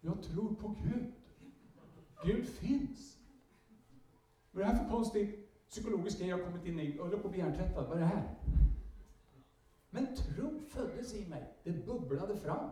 Jag 0.00 0.22
tror 0.22 0.54
på 0.54 0.68
Gud. 0.68 1.12
Gud 2.24 2.48
finns. 2.48 3.18
Vad 4.50 4.62
är 4.62 4.66
det 4.68 4.74
här 4.74 4.84
för 4.84 4.90
konstig 4.90 5.38
psykologisk 5.68 6.18
grej 6.18 6.28
jag 6.28 6.38
har 6.38 6.44
kommit 6.44 6.66
in 6.66 6.80
i? 6.80 6.96
Jag 6.96 7.04
håller 7.04 7.18
på 7.18 7.28
att 7.28 7.32
bli 7.32 7.40
hjärntvättad. 7.40 7.88
Vad 7.88 7.96
är 7.96 8.00
det 8.00 8.06
här? 8.06 8.34
Men 9.90 10.16
tro 10.16 10.60
föddes 10.60 11.14
i 11.14 11.28
mig. 11.28 11.54
Det 11.62 11.86
bubblade 11.86 12.36
fram. 12.36 12.70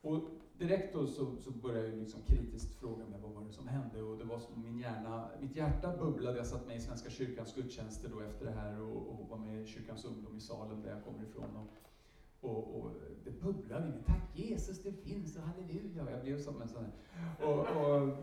Och 0.00 0.43
direkt 0.58 0.94
då 0.94 1.06
så, 1.06 1.36
så 1.40 1.50
började 1.50 1.88
jag 1.88 1.98
liksom 1.98 2.22
kritiskt 2.22 2.74
fråga 2.74 3.04
mig 3.06 3.20
vad 3.22 3.32
var 3.32 3.44
det 3.44 3.52
som 3.52 3.68
hände 3.68 4.02
och 4.02 4.18
det 4.18 4.24
var 4.24 4.38
som 4.38 4.62
min 4.62 4.78
hjärna, 4.78 5.30
mitt 5.40 5.56
hjärta 5.56 5.96
bubblade. 5.96 6.36
Jag 6.36 6.46
satt 6.46 6.66
med 6.66 6.76
i 6.76 6.80
Svenska 6.80 7.10
kyrkans 7.10 7.54
gudstjänster 7.54 8.08
då 8.08 8.20
efter 8.20 8.46
det 8.46 8.52
här 8.52 8.80
och, 8.80 9.08
och 9.08 9.28
var 9.28 9.38
med 9.38 9.62
i 9.62 9.66
kyrkans 9.66 10.04
ungdom 10.04 10.36
i 10.36 10.40
Salem 10.40 10.82
där 10.82 10.90
jag 10.90 11.04
kommer 11.04 11.22
ifrån. 11.22 11.56
Och, 11.56 12.50
och, 12.50 12.80
och 12.80 12.90
det 13.24 13.30
bubblade 13.30 13.86
i 13.86 13.90
mig. 13.90 14.02
Tack 14.06 14.38
Jesus, 14.38 14.82
det 14.82 14.92
finns 14.92 15.36
och 15.36 15.42
halleluja. 15.42 16.10
Jag 16.10 16.22
blev 16.22 16.42
som 16.42 16.62
en 16.62 16.68
sån 16.68 16.84
här. 16.84 17.46
Och, 17.46 17.58
och, 17.60 18.16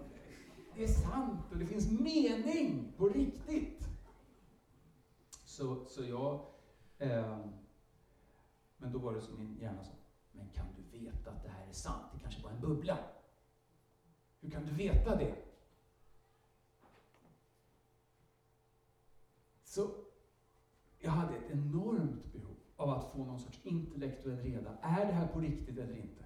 det 0.75 0.83
är 0.83 0.87
sant 0.87 1.51
och 1.51 1.57
det 1.57 1.65
finns 1.65 1.91
mening 1.91 2.93
på 2.97 3.09
riktigt. 3.09 3.87
Så, 5.45 5.85
så 5.85 6.03
jag... 6.03 6.45
Eh, 6.97 7.37
men 8.77 8.91
då 8.91 8.99
var 8.99 9.13
det 9.13 9.21
som 9.21 9.37
min 9.37 9.57
hjärna 9.61 9.83
sa, 9.83 9.91
men 10.31 10.49
kan 10.49 10.65
du 10.75 10.99
veta 10.99 11.31
att 11.31 11.43
det 11.43 11.49
här 11.49 11.67
är 11.67 11.73
sant? 11.73 12.05
Det 12.13 12.19
kanske 12.19 12.43
var 12.43 12.51
en 12.51 12.61
bubbla. 12.61 12.97
Hur 14.39 14.49
kan 14.49 14.65
du 14.65 14.71
veta 14.71 15.15
det? 15.15 15.35
Så 19.63 19.91
jag 20.99 21.11
hade 21.11 21.35
ett 21.35 21.51
enormt 21.51 22.33
behov 22.33 22.55
av 22.75 22.89
att 22.89 23.11
få 23.11 23.17
någon 23.17 23.39
sorts 23.39 23.59
intellektuell 23.63 24.37
reda. 24.37 24.77
Är 24.81 25.05
det 25.05 25.13
här 25.13 25.27
på 25.27 25.39
riktigt 25.39 25.77
eller 25.77 25.95
inte? 25.95 26.25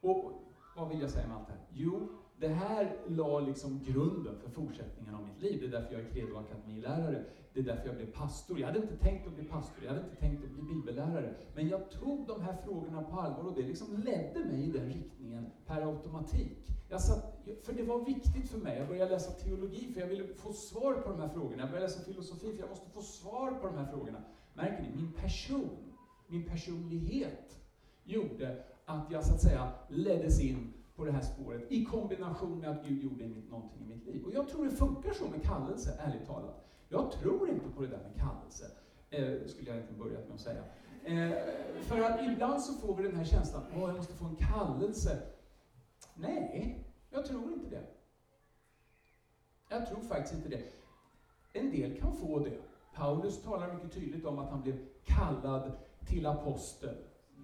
Och 0.00 0.32
vad 0.76 0.88
vill 0.88 1.00
jag 1.00 1.10
säga 1.10 1.28
med 1.28 1.36
allt 1.36 1.46
det 1.46 1.52
här? 1.52 1.66
Jo, 1.72 2.08
det 2.38 2.48
här 2.48 2.96
la 3.06 3.40
liksom 3.40 3.84
grunden 3.84 4.38
för 4.40 4.50
fortsättningen 4.50 5.14
av 5.14 5.24
mitt 5.24 5.42
liv. 5.42 5.60
Det 5.60 5.66
är 5.66 5.80
därför 5.80 5.94
jag 5.94 6.04
är 6.04 6.10
Credo 6.10 6.36
Akademilärare. 6.36 7.24
Det 7.54 7.60
är 7.60 7.64
därför 7.64 7.86
jag 7.86 7.96
blev 7.96 8.12
pastor. 8.12 8.60
Jag 8.60 8.66
hade 8.66 8.78
inte 8.78 8.96
tänkt 8.96 9.26
att 9.26 9.34
bli 9.34 9.44
pastor, 9.44 9.84
jag 9.84 9.92
hade 9.92 10.04
inte 10.04 10.16
tänkt 10.16 10.44
att 10.44 10.50
bli 10.50 10.62
bibellärare. 10.62 11.34
Men 11.54 11.68
jag 11.68 11.90
tog 11.90 12.26
de 12.26 12.42
här 12.42 12.56
frågorna 12.64 13.02
på 13.02 13.20
allvar 13.20 13.44
och 13.44 13.54
det 13.54 13.62
liksom 13.62 13.96
ledde 13.96 14.44
mig 14.44 14.64
i 14.64 14.70
den 14.70 14.86
riktningen 14.86 15.46
per 15.66 15.82
automatik. 15.82 16.70
Jag 16.88 17.00
satt, 17.00 17.48
för 17.62 17.72
det 17.72 17.82
var 17.82 18.04
viktigt 18.04 18.48
för 18.48 18.58
mig. 18.58 18.78
Jag 18.78 18.88
började 18.88 19.10
läsa 19.10 19.32
teologi 19.32 19.92
för 19.92 20.00
jag 20.00 20.08
ville 20.08 20.26
få 20.26 20.52
svar 20.52 20.94
på 20.94 21.10
de 21.10 21.20
här 21.20 21.28
frågorna. 21.28 21.62
Jag 21.62 21.68
började 21.68 21.86
läsa 21.86 22.04
filosofi 22.04 22.52
för 22.52 22.60
jag 22.60 22.68
måste 22.68 22.90
få 22.90 23.02
svar 23.02 23.50
på 23.50 23.66
de 23.66 23.76
här 23.76 23.86
frågorna. 23.86 24.18
Märker 24.54 24.82
ni? 24.82 24.96
Min 24.96 25.12
person, 25.12 25.92
min 26.26 26.44
personlighet 26.44 27.58
gjorde 28.04 28.64
att 28.84 29.10
jag 29.10 29.24
så 29.24 29.34
att 29.34 29.40
säga 29.40 29.72
leddes 29.88 30.40
in 30.40 30.72
på 30.96 31.04
det 31.04 31.12
här 31.12 31.22
spåret 31.22 31.72
i 31.72 31.84
kombination 31.84 32.58
med 32.58 32.70
att 32.70 32.86
Gud 32.86 33.02
gjorde 33.02 33.28
någonting 33.28 33.82
i 33.82 33.86
mitt 33.86 34.06
liv. 34.06 34.24
Och 34.24 34.32
jag 34.32 34.48
tror 34.48 34.64
det 34.64 34.70
funkar 34.70 35.12
så 35.12 35.28
med 35.28 35.42
kallelse, 35.42 35.98
ärligt 36.00 36.26
talat. 36.26 36.63
Jag 36.88 37.12
tror 37.12 37.48
inte 37.48 37.68
på 37.68 37.82
det 37.82 37.88
där 37.88 38.02
med 38.02 38.20
kallelse, 38.20 38.70
eh, 39.10 39.46
skulle 39.46 39.70
jag 39.70 39.76
egentligen 39.76 40.02
börjat 40.04 40.28
med 40.28 40.34
att 40.34 40.40
säga. 40.40 40.64
Eh, 41.04 41.32
för 41.82 42.00
att 42.00 42.26
ibland 42.26 42.62
så 42.62 42.72
får 42.72 42.96
vi 42.96 43.02
den 43.02 43.16
här 43.16 43.24
känslan, 43.24 43.62
åh, 43.74 43.80
jag 43.80 43.96
måste 43.96 44.14
få 44.14 44.24
en 44.24 44.36
kallelse. 44.36 45.22
Nej, 46.14 46.84
jag 47.10 47.24
tror 47.26 47.52
inte 47.52 47.70
det. 47.70 47.86
Jag 49.68 49.86
tror 49.88 50.00
faktiskt 50.00 50.34
inte 50.34 50.48
det. 50.48 50.62
En 51.52 51.70
del 51.70 52.00
kan 52.00 52.16
få 52.16 52.38
det. 52.38 52.58
Paulus 52.94 53.42
talar 53.42 53.74
mycket 53.74 53.92
tydligt 53.92 54.24
om 54.24 54.38
att 54.38 54.50
han 54.50 54.62
blev 54.62 54.78
kallad 55.04 55.72
till 56.06 56.26
apostel. 56.26 56.94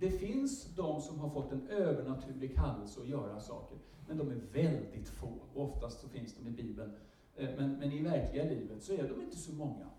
Det 0.01 0.11
finns 0.11 0.75
de 0.75 1.01
som 1.01 1.19
har 1.19 1.31
fått 1.31 1.53
en 1.53 1.69
övernaturlig 1.69 2.57
kallelse 2.57 3.01
att 3.01 3.09
göra 3.09 3.41
saker, 3.41 3.79
men 4.09 4.19
de 4.19 4.31
är 4.31 4.41
väldigt 4.53 5.09
få. 5.09 5.33
Oftast 5.55 6.01
så 6.01 6.09
finns 6.09 6.35
de 6.35 6.49
i 6.49 6.51
Bibeln. 6.51 6.93
Eh, 7.37 7.49
men, 7.57 7.79
men 7.79 7.93
i 7.93 8.03
verkliga 8.03 8.45
livet 8.45 8.83
så 8.83 8.93
är 8.93 9.09
de 9.09 9.23
inte 9.23 9.37
så 9.37 9.53
många. 9.53 9.91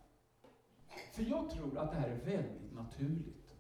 För 1.14 1.24
jag 1.24 1.50
tror 1.50 1.78
att 1.78 1.92
det 1.92 1.98
här 1.98 2.10
är 2.10 2.26
väldigt 2.26 2.74
naturligt. 2.74 3.56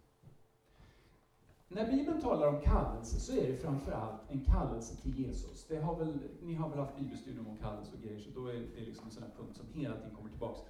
När 1.67 1.91
Bibeln 1.91 2.21
talar 2.21 2.47
om 2.47 2.61
kallelse 2.61 3.19
så 3.19 3.33
är 3.33 3.47
det 3.47 3.57
framförallt 3.57 4.21
en 4.29 4.45
kallelse 4.45 4.95
till 4.95 5.19
Jesus. 5.19 5.65
Det 5.67 5.77
har 5.77 5.95
väl, 5.95 6.19
ni 6.41 6.53
har 6.53 6.69
väl 6.69 6.79
haft 6.79 6.97
bibelstudium 6.97 7.47
om 7.47 7.57
kallelse 7.57 7.91
och 7.95 8.03
grejer, 8.03 8.19
så 8.19 8.29
då 8.29 8.47
är 8.47 8.53
det 8.53 8.85
liksom 8.85 9.05
en 9.05 9.11
sån 9.11 9.23
här 9.23 9.31
punkt 9.37 9.57
som 9.57 9.81
hela 9.81 9.95
tiden 9.95 10.15
kommer 10.15 10.29
tillbaks. 10.29 10.61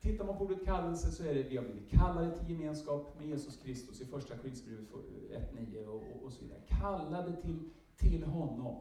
Tittar 0.00 0.24
man 0.24 0.38
på 0.38 0.44
ordet 0.44 0.64
kallelse 0.64 1.10
så 1.10 1.24
är 1.24 1.34
det 1.34 1.42
vi 1.42 1.56
har 1.56 1.64
blivit 1.64 1.90
kallade 1.90 2.38
till 2.38 2.50
gemenskap 2.50 3.18
med 3.18 3.28
Jesus 3.28 3.56
Kristus 3.56 4.00
i 4.00 4.04
första 4.06 4.36
Korinthierbrevet 4.36 4.88
eh, 5.30 5.58
1.9 5.58 5.86
och, 5.86 5.94
och, 5.94 6.24
och 6.24 6.32
så 6.32 6.42
vidare. 6.44 6.60
Kallade 6.68 7.36
till, 7.42 7.70
till 7.96 8.24
honom. 8.24 8.76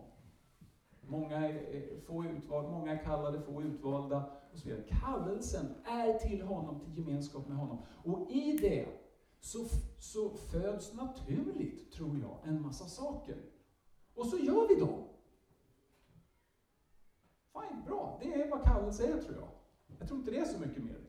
Många 1.09 1.37
är, 1.37 1.99
få 2.05 2.25
utvalda, 2.25 2.69
många 2.69 2.91
är 2.91 3.03
kallade, 3.03 3.41
få 3.41 3.61
utvalda 3.61 4.29
och 4.51 4.59
så 4.59 4.67
vidare. 4.67 4.83
Kallelsen 5.01 5.65
är 5.85 6.13
till 6.13 6.41
honom, 6.41 6.79
till 6.79 6.97
gemenskap 6.97 7.47
med 7.47 7.57
honom. 7.57 7.77
Och 8.03 8.31
i 8.31 8.57
det 8.57 8.87
så, 9.39 9.65
så 9.99 10.29
föds 10.29 10.93
naturligt, 10.93 11.91
tror 11.91 12.19
jag, 12.19 12.37
en 12.43 12.61
massa 12.61 12.85
saker. 12.85 13.35
Och 14.15 14.25
så 14.25 14.37
gör 14.37 14.67
vi 14.67 14.75
dem. 14.75 15.03
Fine, 17.53 17.83
bra. 17.85 18.19
Det 18.21 18.33
är 18.33 18.49
vad 18.49 18.63
kallelse 18.63 19.07
är, 19.07 19.21
tror 19.21 19.35
jag. 19.35 19.49
Jag 19.99 20.07
tror 20.07 20.19
inte 20.19 20.31
det 20.31 20.37
är 20.37 20.45
så 20.45 20.59
mycket 20.59 20.83
mer. 20.83 20.99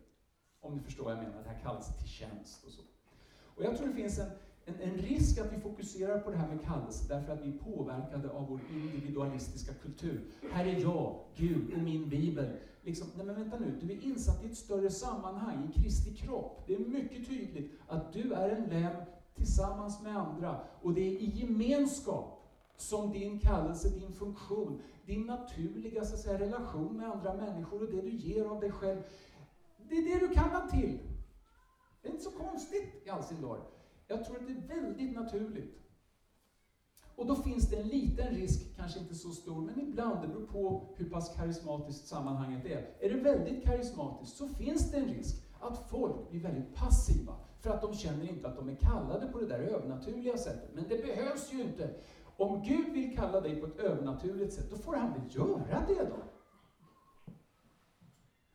Om 0.60 0.76
ni 0.76 0.80
förstår 0.80 1.04
vad 1.04 1.12
jag 1.12 1.22
menar, 1.22 1.42
det 1.42 1.48
här 1.48 1.60
kallas 1.62 1.98
till 1.98 2.08
tjänst 2.08 2.64
och 2.64 2.72
så. 2.72 2.82
Och 3.56 3.64
jag 3.64 3.76
tror 3.76 3.88
det 3.88 3.94
finns 3.94 4.18
en, 4.18 4.30
en, 4.64 4.80
en, 4.80 4.96
risk 4.96 5.38
att 5.38 5.52
vi 5.52 5.60
fokuserar 5.60 6.18
på 6.20 6.30
det 6.30 6.36
här 6.36 6.48
med 6.48 6.64
kallelse 6.64 7.04
därför 7.08 7.32
att 7.32 7.44
vi 7.44 7.48
är 7.48 7.58
påverkade 7.58 8.30
av 8.30 8.48
vår 8.48 8.60
individualistiska 8.70 9.72
kultur. 9.74 10.24
Här 10.52 10.66
är 10.66 10.80
jag, 10.80 11.20
Gud 11.36 11.72
och 11.72 11.78
min 11.78 12.08
bibel. 12.08 12.50
Liksom, 12.82 13.08
nej 13.16 13.26
men 13.26 13.34
vänta 13.34 13.58
nu, 13.58 13.78
du 13.80 13.92
är 13.92 14.04
insatt 14.04 14.44
i 14.44 14.46
ett 14.46 14.56
större 14.56 14.90
sammanhang, 14.90 15.70
i 15.70 15.80
Kristi 15.80 16.14
kropp. 16.14 16.64
Det 16.66 16.74
är 16.74 16.78
mycket 16.78 17.28
tydligt 17.28 17.72
att 17.88 18.12
du 18.12 18.32
är 18.32 18.48
en 18.48 18.68
lem 18.68 18.96
tillsammans 19.34 20.02
med 20.02 20.16
andra 20.16 20.60
och 20.82 20.94
det 20.94 21.00
är 21.00 21.20
i 21.20 21.24
gemenskap 21.24 22.36
som 22.76 23.12
din 23.12 23.38
kallelse, 23.38 23.88
din 23.88 24.12
funktion, 24.12 24.82
din 25.06 25.26
naturliga 25.26 26.04
så 26.04 26.14
att 26.14 26.20
säga, 26.20 26.38
relation 26.38 26.96
med 26.96 27.10
andra 27.10 27.34
människor 27.34 27.82
och 27.82 27.90
det 27.90 28.00
du 28.00 28.10
ger 28.10 28.44
av 28.44 28.60
dig 28.60 28.72
själv 28.72 29.02
det 29.90 29.96
är 29.96 30.02
det 30.02 30.26
du 30.26 30.34
kallar 30.34 30.66
till. 30.66 30.98
Det 32.02 32.08
är 32.08 32.12
inte 32.12 32.24
så 32.24 32.30
konstigt 32.30 33.02
i 33.04 33.10
all 33.10 33.24
sin 33.24 33.42
dag. 33.42 33.58
Jag 34.10 34.24
tror 34.24 34.36
att 34.36 34.46
det 34.46 34.52
är 34.52 34.80
väldigt 34.80 35.14
naturligt. 35.14 35.78
Och 37.16 37.26
då 37.26 37.34
finns 37.34 37.70
det 37.70 37.76
en 37.76 37.88
liten 37.88 38.34
risk, 38.34 38.76
kanske 38.76 39.00
inte 39.00 39.14
så 39.14 39.30
stor, 39.30 39.60
men 39.60 39.80
ibland, 39.80 40.22
det 40.22 40.28
beror 40.28 40.46
på 40.46 40.88
hur 40.96 41.10
pass 41.10 41.34
karismatiskt 41.36 42.08
sammanhanget 42.08 42.66
är. 42.66 42.96
Är 43.00 43.10
det 43.10 43.20
väldigt 43.20 43.64
karismatiskt 43.64 44.36
så 44.36 44.48
finns 44.48 44.90
det 44.90 44.96
en 44.96 45.08
risk 45.08 45.44
att 45.60 45.90
folk 45.90 46.30
blir 46.30 46.40
väldigt 46.40 46.74
passiva, 46.74 47.34
för 47.60 47.70
att 47.70 47.82
de 47.82 47.94
känner 47.94 48.28
inte 48.28 48.48
att 48.48 48.56
de 48.56 48.68
är 48.68 48.74
kallade 48.74 49.26
på 49.26 49.40
det 49.40 49.46
där 49.46 49.58
övernaturliga 49.58 50.38
sättet. 50.38 50.70
Men 50.74 50.88
det 50.88 51.06
behövs 51.06 51.52
ju 51.52 51.62
inte. 51.62 51.94
Om 52.36 52.62
Gud 52.62 52.92
vill 52.92 53.16
kalla 53.16 53.40
dig 53.40 53.60
på 53.60 53.66
ett 53.66 53.78
övernaturligt 53.78 54.52
sätt, 54.52 54.70
då 54.70 54.76
får 54.76 54.96
han 54.96 55.12
väl 55.12 55.36
göra 55.36 55.84
det 55.88 56.04
då. 56.04 56.22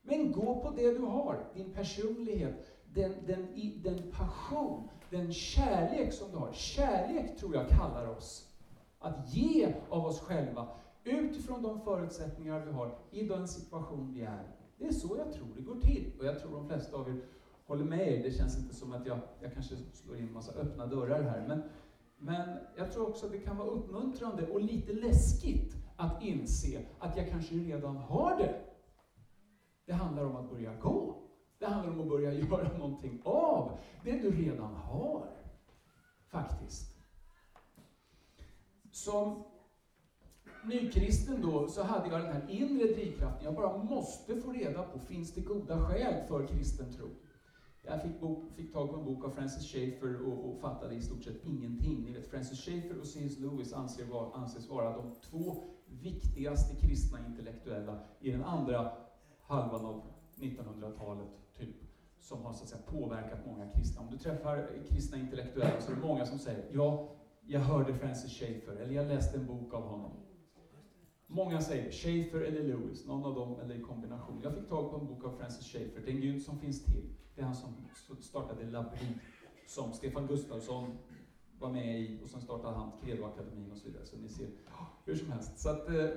Men 0.01 0.31
gå 0.31 0.61
på 0.61 0.69
det 0.69 0.91
du 0.91 1.03
har, 1.03 1.51
din 1.53 1.73
personlighet, 1.73 2.71
den, 2.93 3.13
den, 3.27 3.47
den 3.83 4.11
passion, 4.11 4.89
den 5.09 5.33
kärlek 5.33 6.13
som 6.13 6.31
du 6.31 6.37
har. 6.37 6.53
Kärlek 6.53 7.37
tror 7.37 7.55
jag 7.55 7.69
kallar 7.69 8.07
oss. 8.07 8.51
Att 8.99 9.33
ge 9.33 9.73
av 9.89 10.05
oss 10.05 10.19
själva 10.19 10.67
utifrån 11.03 11.63
de 11.63 11.81
förutsättningar 11.81 12.65
vi 12.65 12.71
har 12.71 12.97
i 13.11 13.27
den 13.27 13.47
situation 13.47 14.13
vi 14.13 14.21
är. 14.21 14.55
Det 14.77 14.87
är 14.87 14.91
så 14.91 15.17
jag 15.17 15.33
tror 15.33 15.47
det 15.55 15.61
går 15.61 15.79
till. 15.79 16.11
Och 16.19 16.25
jag 16.25 16.39
tror 16.39 16.51
de 16.51 16.67
flesta 16.67 16.97
av 16.97 17.09
er 17.09 17.21
håller 17.65 17.85
med 17.85 18.13
er. 18.13 18.23
Det 18.23 18.31
känns 18.31 18.57
inte 18.57 18.75
som 18.75 18.93
att 18.93 19.05
jag, 19.05 19.19
jag 19.41 19.53
kanske 19.53 19.75
slår 19.93 20.17
in 20.17 20.33
massa 20.33 20.59
öppna 20.59 20.85
dörrar 20.85 21.21
här. 21.21 21.45
Men, 21.47 21.63
men 22.17 22.57
jag 22.77 22.91
tror 22.91 23.09
också 23.09 23.25
att 23.25 23.31
det 23.31 23.39
kan 23.39 23.57
vara 23.57 23.67
uppmuntrande 23.67 24.47
och 24.47 24.61
lite 24.61 24.93
läskigt 24.93 25.75
att 25.95 26.23
inse 26.23 26.85
att 26.99 27.17
jag 27.17 27.29
kanske 27.29 27.55
redan 27.55 27.97
har 27.97 28.37
det. 28.37 28.61
Det 29.85 29.93
handlar 29.93 30.25
om 30.25 30.35
att 30.35 30.49
börja 30.49 30.73
gå. 30.75 31.24
Det 31.59 31.65
handlar 31.65 31.93
om 31.93 32.01
att 32.01 32.09
börja 32.09 32.33
göra 32.49 32.77
någonting 32.77 33.21
av 33.23 33.77
det 34.03 34.11
du 34.11 34.31
redan 34.31 34.73
har. 34.73 35.27
Faktiskt. 36.27 36.95
Som 38.91 39.43
nykristen 40.63 41.41
då, 41.41 41.67
så 41.67 41.83
hade 41.83 42.09
jag 42.09 42.21
den 42.21 42.33
här 42.33 42.49
inre 42.49 42.87
drivkraften. 42.87 43.45
Jag 43.45 43.55
bara 43.55 43.77
måste 43.77 44.41
få 44.41 44.51
reda 44.51 44.83
på, 44.83 44.99
finns 44.99 45.33
det 45.33 45.41
goda 45.41 45.79
skäl 45.79 46.27
för 46.27 46.47
kristen 46.47 46.93
tro? 46.93 47.09
Jag 47.87 48.01
fick, 48.01 48.19
bok, 48.19 48.43
fick 48.55 48.73
tag 48.73 48.89
på 48.89 48.95
en 48.95 49.05
bok 49.05 49.25
av 49.25 49.29
Francis 49.29 49.71
Schaeffer 49.71 50.27
och, 50.27 50.49
och 50.49 50.59
fattade 50.59 50.95
i 50.95 51.01
stort 51.01 51.23
sett 51.23 51.45
ingenting. 51.45 52.03
Ni 52.03 52.11
vet, 52.11 52.27
Francis 52.27 52.65
Schaeffer 52.65 52.99
och 52.99 53.07
C.S. 53.07 53.39
Lewis 53.39 53.73
anses 53.73 54.09
vara, 54.09 54.33
anses 54.33 54.69
vara 54.69 54.97
de 54.97 55.15
två 55.29 55.63
viktigaste 55.85 56.75
kristna 56.75 57.19
intellektuella 57.27 57.99
i 58.19 58.31
den 58.31 58.43
andra 58.43 58.91
halvan 59.41 59.85
av 59.85 60.03
1900-talet, 60.35 61.27
som 62.25 62.45
har 62.45 62.53
så 62.53 62.63
att 62.63 62.69
säga, 62.69 62.81
påverkat 62.81 63.45
många 63.45 63.69
kristna. 63.69 64.01
Om 64.01 64.11
du 64.11 64.17
träffar 64.17 64.69
kristna 64.89 65.17
intellektuella 65.17 65.81
så 65.81 65.91
är 65.91 65.95
det 65.95 66.01
många 66.01 66.25
som 66.25 66.39
säger 66.39 66.69
ja, 66.73 67.09
jag 67.41 67.59
hörde 67.59 67.93
Francis 67.93 68.39
Schaeffer, 68.39 68.75
eller 68.75 68.93
jag 68.93 69.07
läste 69.07 69.37
en 69.37 69.45
bok 69.45 69.73
av 69.73 69.81
honom. 69.81 70.11
Många 71.27 71.61
säger 71.61 71.91
Schaeffer 71.91 72.41
eller 72.41 72.63
Lewis, 72.63 73.05
någon 73.05 73.25
av 73.25 73.35
dem 73.35 73.59
eller 73.59 73.75
i 73.75 73.81
kombination. 73.81 74.41
Jag 74.43 74.53
fick 74.53 74.69
tag 74.69 74.91
på 74.91 74.97
en 74.97 75.07
bok 75.07 75.25
av 75.25 75.37
Francis 75.37 75.67
Schaeffer, 75.71 76.01
Den 76.05 76.21
Gud 76.21 76.41
som 76.41 76.59
finns 76.59 76.85
till. 76.85 77.15
Det 77.35 77.41
är 77.41 77.45
han 77.45 77.55
som 77.55 77.73
startade 78.21 78.71
Labri, 78.71 79.07
som 79.67 79.93
Stefan 79.93 80.27
Gustafsson 80.27 80.97
var 81.59 81.71
med 81.71 81.99
i, 81.99 82.19
och 82.23 82.29
sen 82.29 82.41
startade 82.41 82.77
han 82.77 82.91
Credoakademin 83.03 83.71
och 83.71 83.77
så 83.77 83.87
vidare. 83.87 84.05
Så 84.05 84.17
ni 84.17 84.29
ser, 84.29 84.49
hur 85.05 85.15
som 85.15 85.31
helst. 85.31 85.59
Så 85.59 85.69
att, 85.69 85.89
eh, 85.89 86.09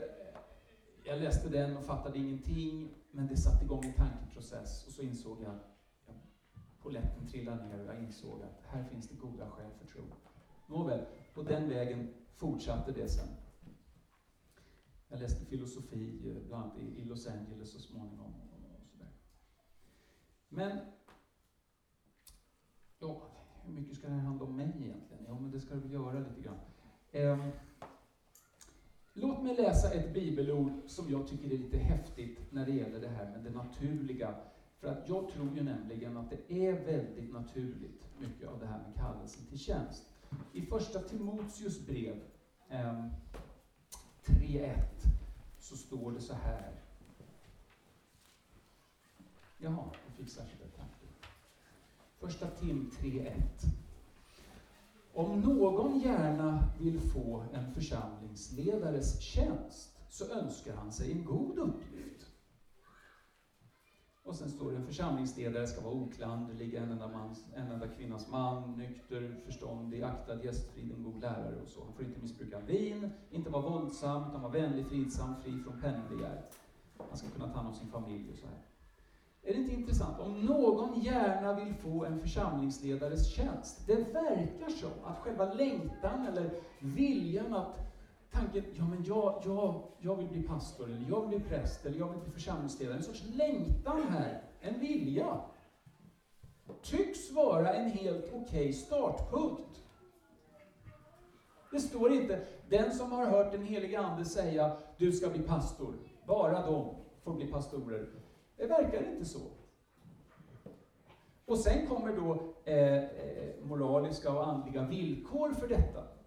jag 1.04 1.20
läste 1.20 1.48
den 1.48 1.76
och 1.76 1.84
fattade 1.84 2.18
ingenting, 2.18 2.88
men 3.10 3.26
det 3.26 3.36
satte 3.36 3.64
igång 3.64 3.84
en 3.84 3.92
tankeprocess 3.92 4.86
och 4.86 4.92
så 4.92 5.02
insåg 5.02 5.42
jag, 5.42 5.54
poletten 6.88 7.26
trillade 7.26 7.64
ner 7.64 7.80
och 7.80 7.95
jag 7.95 8.02
insåg 8.02 8.42
att 8.42 8.62
här 8.66 8.85
finns 8.85 9.09
det 9.09 9.16
goda 9.16 9.50
skäl 9.50 9.71
för 9.78 9.87
tro. 9.87 10.02
Nåväl, 10.66 11.07
på 11.35 11.42
den 11.42 11.68
vägen 11.68 12.14
fortsatte 12.37 12.92
det 12.92 13.09
sen. 13.09 13.28
Jag 15.09 15.21
läste 15.21 15.45
filosofi, 15.45 16.30
eh, 16.30 16.49
bland 16.49 16.64
annat 16.64 16.78
i 16.78 17.04
Los 17.04 17.26
Angeles 17.26 17.73
så 17.73 17.78
småningom. 17.78 18.35
Och 18.35 18.88
sådär. 18.92 19.09
Men, 20.49 20.78
ja, 22.99 23.23
hur 23.64 23.73
mycket 23.73 23.97
ska 23.97 24.09
det 24.09 24.14
här 24.14 24.21
handla 24.21 24.45
om 24.45 24.57
mig 24.57 24.66
egentligen? 24.66 25.25
Ja, 25.26 25.38
men 25.40 25.50
det 25.50 25.61
ska 25.61 25.75
det 25.75 25.80
väl 25.80 25.92
göra 25.92 26.18
lite 26.18 26.40
grann. 26.40 26.59
Eh, 27.12 27.49
låt 29.12 29.42
mig 29.42 29.57
läsa 29.57 29.90
ett 29.92 30.14
bibelord 30.14 30.73
som 30.87 31.11
jag 31.11 31.28
tycker 31.28 31.45
är 31.45 31.59
lite 31.59 31.78
häftigt 31.78 32.52
när 32.52 32.66
det 32.66 32.73
gäller 32.73 33.00
det 33.00 33.09
här 33.09 33.30
med 33.30 33.45
det 33.45 33.50
naturliga. 33.50 34.35
För 34.80 34.88
att 34.88 35.08
jag 35.08 35.28
tror 35.28 35.56
ju 35.56 35.62
nämligen 35.62 36.16
att 36.16 36.30
det 36.30 36.66
är 36.66 36.85
väldigt 36.85 37.32
naturligt, 37.32 38.02
mycket 38.18 38.49
av 38.49 38.61
det 38.61 38.66
här 38.66 38.78
med 38.78 38.94
kallelsen 38.97 39.47
till 39.47 39.58
tjänst. 39.58 40.04
I 40.52 40.62
första 40.62 40.99
Timoteus 40.99 41.87
brev 41.87 42.20
eh, 42.68 43.04
3.1 44.25 44.75
så 45.58 45.76
står 45.76 46.12
det 46.12 46.20
så 46.20 46.35
här. 46.35 46.73
Jaha, 49.58 49.85
jag 50.06 50.16
fick 50.16 50.30
särskilt 50.30 50.62
ett 50.62 50.76
Tack. 50.76 50.88
Första 52.18 52.47
Tim 52.47 52.90
3.1. 53.00 53.32
Om 55.12 55.40
någon 55.40 56.00
gärna 56.00 56.68
vill 56.80 57.00
få 57.00 57.44
en 57.52 57.75
församlingsledares 57.75 59.20
tjänst 59.20 59.99
så 60.11 60.25
önskar 60.25 60.75
han 60.75 60.92
sig 60.92 61.12
en 61.12 61.25
god 61.25 61.58
uppgift. 61.58 62.17
Och 64.28 64.34
sen 64.34 64.50
står 64.50 64.70
det 64.70 64.76
en 64.76 64.86
församlingsledare 64.86 65.66
ska 65.66 65.80
vara 65.80 65.94
oklanderlig, 65.94 66.74
en 66.74 66.92
enda, 66.92 67.08
mans, 67.08 67.44
en 67.54 67.70
enda 67.70 67.88
kvinnas 67.88 68.28
man, 68.28 68.78
nykter, 68.78 69.36
förståndig, 69.44 70.02
aktad, 70.02 70.44
gästfri, 70.44 70.92
en 70.96 71.02
god 71.02 71.22
lärare 71.22 71.56
och 71.62 71.68
så. 71.68 71.84
Han 71.84 71.92
får 71.92 72.04
inte 72.04 72.20
missbruka 72.20 72.58
vin, 72.58 73.10
inte 73.30 73.50
vara 73.50 73.62
våldsam, 73.62 74.28
utan 74.28 74.42
vara 74.42 74.52
vänlig, 74.52 74.86
fridsam, 74.86 75.34
fri 75.42 75.58
från 75.64 75.80
penningbegär. 75.80 76.44
Han 77.08 77.18
ska 77.18 77.28
kunna 77.28 77.48
ta 77.48 77.54
hand 77.54 77.68
om 77.68 77.74
sin 77.74 77.90
familj 77.90 78.30
och 78.32 78.38
så 78.38 78.46
här. 78.46 78.58
Är 79.42 79.54
det 79.54 79.60
inte 79.60 79.74
intressant? 79.74 80.20
Om 80.20 80.40
någon 80.40 81.00
gärna 81.00 81.54
vill 81.54 81.74
få 81.74 82.04
en 82.04 82.20
församlingsledares 82.20 83.28
tjänst, 83.28 83.86
det 83.86 83.94
verkar 83.94 84.68
som 84.68 85.04
att 85.04 85.18
själva 85.18 85.54
längtan 85.54 86.26
eller 86.26 86.50
viljan 86.80 87.54
att 87.54 87.88
tanken, 88.30 88.64
ja 88.74 88.84
men 88.84 89.04
jag, 89.04 89.42
jag, 89.44 89.82
jag 89.98 90.16
vill 90.16 90.28
bli 90.28 90.42
pastor, 90.42 90.84
eller 90.84 91.08
jag 91.08 91.20
vill 91.20 91.40
bli 91.40 91.48
präst, 91.48 91.86
eller 91.86 91.98
jag 91.98 92.08
vill 92.08 92.20
bli 92.20 92.30
församlingsledare. 92.30 92.96
En 92.96 93.02
sorts 93.02 93.24
längtan 93.34 94.02
här, 94.08 94.42
en 94.60 94.80
vilja. 94.80 95.40
Tycks 96.82 97.32
vara 97.32 97.74
en 97.74 97.90
helt 97.90 98.24
okej 98.24 98.40
okay 98.40 98.72
startpunkt. 98.72 99.82
Det 101.70 101.80
står 101.80 102.12
inte, 102.12 102.46
den 102.68 102.92
som 102.92 103.12
har 103.12 103.26
hört 103.26 103.52
den 103.52 103.64
helige 103.64 104.00
Ande 104.00 104.24
säga, 104.24 104.76
du 104.96 105.12
ska 105.12 105.28
bli 105.28 105.42
pastor, 105.42 105.94
bara 106.26 106.66
de 106.66 106.94
får 107.22 107.34
bli 107.34 107.46
pastorer. 107.46 108.08
Det 108.56 108.66
verkar 108.66 109.12
inte 109.12 109.24
så. 109.24 109.40
Och 111.46 111.58
sen 111.58 111.86
kommer 111.86 112.16
då 112.16 112.54
eh, 112.64 112.96
eh 112.96 113.54
moraliska 113.62 114.32
och 114.32 114.48
andliga 114.48 114.82
villkor 114.82 115.52
för 115.52 115.68
detta. 115.68 116.17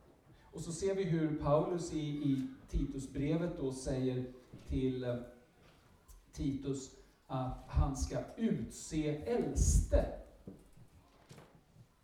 Och 0.51 0.61
så 0.61 0.71
ser 0.71 0.95
vi 0.95 1.03
hur 1.03 1.37
Paulus 1.37 1.93
i, 1.93 1.99
i 1.99 2.47
Titusbrevet 2.69 3.57
då 3.57 3.71
säger 3.71 4.25
till 4.67 5.03
eh, 5.03 5.15
Titus 6.31 6.91
att 7.27 7.63
han 7.67 7.97
ska 7.97 8.19
utse 8.35 9.15
äldste. 9.15 10.05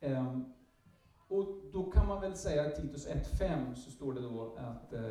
Um, 0.01 0.53
och 1.27 1.47
då 1.71 1.91
kan 1.91 2.07
man 2.07 2.21
väl 2.21 2.36
säga 2.36 2.71
i 2.71 2.75
Titus 2.75 3.07
1.5 3.07 3.75
så 3.75 3.91
står 3.91 4.13
det 4.13 4.21
då 4.21 4.55
att 4.57 4.93
uh, 4.93 5.10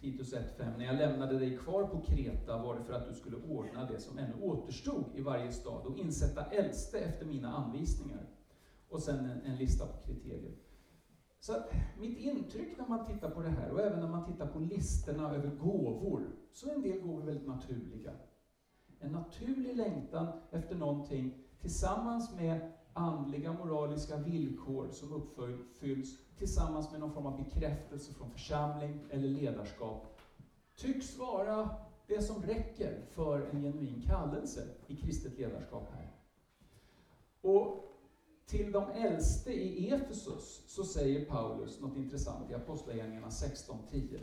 Titus 0.00 0.34
1.5. 0.34 0.78
När 0.78 0.84
jag 0.84 0.96
lämnade 0.96 1.38
dig 1.38 1.58
kvar 1.58 1.84
på 1.84 2.00
Kreta 2.00 2.62
var 2.62 2.78
det 2.78 2.84
för 2.84 2.92
att 2.92 3.08
du 3.08 3.14
skulle 3.14 3.36
ordna 3.36 3.84
det 3.84 4.00
som 4.00 4.18
ännu 4.18 4.34
återstod 4.42 5.04
i 5.14 5.20
varje 5.20 5.52
stad 5.52 5.86
och 5.86 5.98
insätta 5.98 6.44
äldste 6.44 6.98
efter 6.98 7.26
mina 7.26 7.56
anvisningar. 7.56 8.26
Och 8.88 9.02
sen 9.02 9.18
en, 9.18 9.40
en 9.40 9.56
lista 9.56 9.86
på 9.86 10.06
kriterier. 10.06 10.54
Så 11.40 11.52
mitt 11.98 12.18
intryck 12.18 12.78
när 12.78 12.88
man 12.88 13.06
tittar 13.06 13.30
på 13.30 13.42
det 13.42 13.48
här, 13.48 13.70
och 13.70 13.80
även 13.80 14.00
när 14.00 14.08
man 14.08 14.32
tittar 14.32 14.46
på 14.46 14.58
listorna 14.58 15.34
över 15.34 15.56
gåvor, 15.56 16.26
så 16.52 16.70
är 16.70 16.74
en 16.74 16.82
del 16.82 17.00
gåvor 17.00 17.22
väldigt 17.22 17.46
naturliga. 17.46 18.12
En 18.98 19.12
naturlig 19.12 19.76
längtan 19.76 20.26
efter 20.50 20.74
någonting 20.74 21.34
tillsammans 21.60 22.36
med 22.36 22.72
andliga, 22.92 23.52
moraliska 23.52 24.16
villkor 24.16 24.88
som 24.90 25.12
uppfylls 25.12 26.18
tillsammans 26.38 26.90
med 26.90 27.00
någon 27.00 27.12
form 27.12 27.26
av 27.26 27.44
bekräftelse 27.44 28.12
från 28.12 28.30
församling 28.30 29.00
eller 29.10 29.28
ledarskap 29.28 30.20
tycks 30.76 31.18
vara 31.18 31.68
det 32.06 32.22
som 32.22 32.42
räcker 32.42 33.06
för 33.10 33.50
en 33.52 33.62
genuin 33.62 34.02
kallelse 34.06 34.68
i 34.86 34.96
kristet 34.96 35.38
ledarskap 35.38 35.88
här. 35.92 36.12
Och 37.40 37.95
till 38.46 38.72
de 38.72 38.90
äldste 38.90 39.52
i 39.52 39.90
Efesus 39.90 40.62
så 40.66 40.84
säger 40.84 41.24
Paulus 41.24 41.80
något 41.80 41.96
intressant 41.96 42.50
i 42.50 42.54
Apostlagärningarna 42.54 43.28
16.10. 43.28 44.20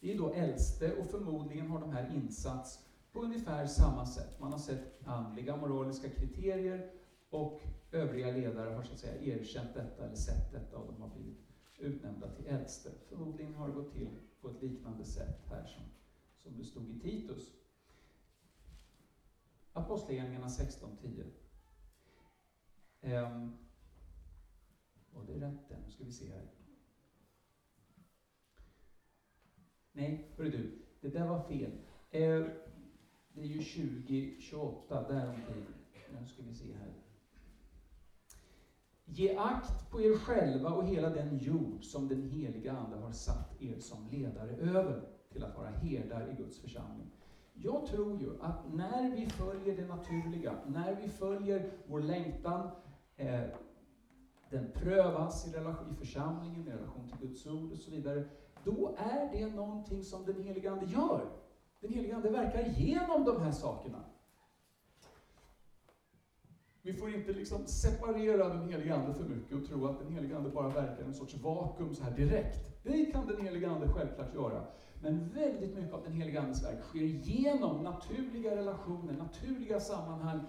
Det 0.00 0.12
är 0.12 0.18
då 0.18 0.32
äldste 0.32 0.94
och 0.96 1.06
förmodligen 1.06 1.66
har 1.66 1.80
de 1.80 1.92
här 1.92 2.12
insats 2.14 2.86
på 3.12 3.20
ungefär 3.20 3.66
samma 3.66 4.06
sätt. 4.06 4.40
Man 4.40 4.52
har 4.52 4.58
sett 4.58 5.06
andliga 5.06 5.56
moraliska 5.56 6.08
kriterier 6.08 6.90
och 7.30 7.60
övriga 7.92 8.30
ledare 8.30 8.74
har 8.74 8.82
så 8.82 8.92
att 8.92 8.98
säga 8.98 9.36
erkänt 9.38 9.74
detta 9.74 10.04
eller 10.04 10.16
sett 10.16 10.52
detta 10.52 10.78
och 10.78 10.92
de 10.92 11.02
har 11.02 11.08
blivit 11.08 11.38
utnämnda 11.78 12.28
till 12.30 12.46
äldste. 12.46 12.90
Förmodligen 13.08 13.54
har 13.54 13.68
det 13.68 13.74
gått 13.74 13.92
till 13.92 14.08
på 14.40 14.48
ett 14.50 14.62
liknande 14.62 15.04
sätt 15.04 15.44
här 15.48 15.66
som, 15.66 15.82
som 16.38 16.58
det 16.58 16.64
stod 16.64 16.90
i 16.90 17.00
Titus. 17.00 17.50
Apostlagärningarna 19.72 20.46
16.10. 20.46 21.24
Ehm, 23.00 23.32
um, 23.32 23.58
var 25.12 25.24
det 25.24 25.34
rätt 25.34 25.68
där? 25.68 25.78
Nu 25.86 25.90
ska 25.90 26.04
vi 26.04 26.12
se 26.12 26.28
här. 26.28 26.48
Nej, 29.92 30.32
hörru 30.36 30.50
du, 30.50 30.82
det 31.00 31.08
där 31.08 31.26
var 31.26 31.42
fel. 31.42 31.70
Uh, 31.70 32.46
det 33.32 33.40
är 33.40 33.46
ju 33.46 33.62
2028, 33.62 35.08
däromkring. 35.08 35.64
Nu 36.20 36.26
ska 36.26 36.42
vi 36.42 36.54
se 36.54 36.72
här. 36.72 36.94
Ge 39.04 39.36
akt 39.36 39.90
på 39.90 40.00
er 40.00 40.18
själva 40.18 40.70
och 40.70 40.84
hela 40.84 41.10
den 41.10 41.38
jord 41.38 41.84
som 41.84 42.08
den 42.08 42.22
heliga 42.22 42.72
Ande 42.72 42.96
har 42.96 43.12
satt 43.12 43.62
er 43.62 43.78
som 43.78 44.08
ledare 44.10 44.50
över, 44.50 45.02
till 45.32 45.44
att 45.44 45.56
vara 45.56 45.68
herdar 45.68 46.30
i 46.32 46.42
Guds 46.42 46.58
församling. 46.58 47.10
jag 47.54 47.86
tror 47.86 48.20
ju 48.20 48.40
att 48.40 48.74
när 48.74 49.10
vi 49.10 49.26
följer 49.26 49.76
det 49.76 49.86
naturliga, 49.86 50.54
när 50.66 50.94
vi 50.94 51.08
följer 51.08 51.70
vår 51.86 52.00
längtan, 52.00 52.70
eh, 53.20 53.40
den 54.50 54.70
prövas 54.74 55.48
i, 55.48 55.52
relation, 55.52 55.92
i 55.92 55.94
församlingen, 55.94 56.68
i 56.68 56.70
relation 56.70 57.08
till 57.08 57.28
Guds 57.28 57.46
ord 57.46 57.72
och 57.72 57.78
så 57.78 57.90
vidare, 57.90 58.24
då 58.64 58.94
är 58.98 59.32
det 59.32 59.54
någonting 59.54 60.04
som 60.04 60.24
den 60.26 60.42
helige 60.42 60.70
Ande 60.70 60.86
gör. 60.86 61.30
Den 61.80 61.92
helige 61.92 62.16
Ande 62.16 62.30
verkar 62.30 62.62
genom 62.62 63.24
de 63.24 63.42
här 63.42 63.52
sakerna. 63.52 64.04
Vi 66.82 66.92
får 66.92 67.14
inte 67.14 67.32
liksom 67.32 67.66
separera 67.66 68.48
den 68.48 68.68
helige 68.68 68.94
Ande 68.94 69.14
för 69.14 69.24
mycket 69.24 69.56
och 69.62 69.68
tro 69.68 69.86
att 69.86 69.98
den 69.98 70.12
helige 70.12 70.36
Ande 70.36 70.50
bara 70.50 70.68
verkar 70.68 71.02
i 71.02 71.06
en 71.06 71.14
sorts 71.14 71.34
vakuum 71.34 71.94
så 71.94 72.04
här 72.04 72.16
direkt. 72.16 72.82
Det 72.82 73.04
kan 73.12 73.26
den 73.26 73.46
helige 73.46 73.70
Ande 73.70 73.88
självklart 73.88 74.34
göra. 74.34 74.64
Men 75.02 75.28
väldigt 75.28 75.74
mycket 75.74 75.92
av 75.92 76.02
den 76.02 76.12
helige 76.12 76.40
Andes 76.40 76.64
verk 76.64 76.82
sker 76.82 77.00
genom 77.00 77.82
naturliga 77.82 78.56
relationer, 78.56 79.12
naturliga 79.12 79.80
sammanhang. 79.80 80.40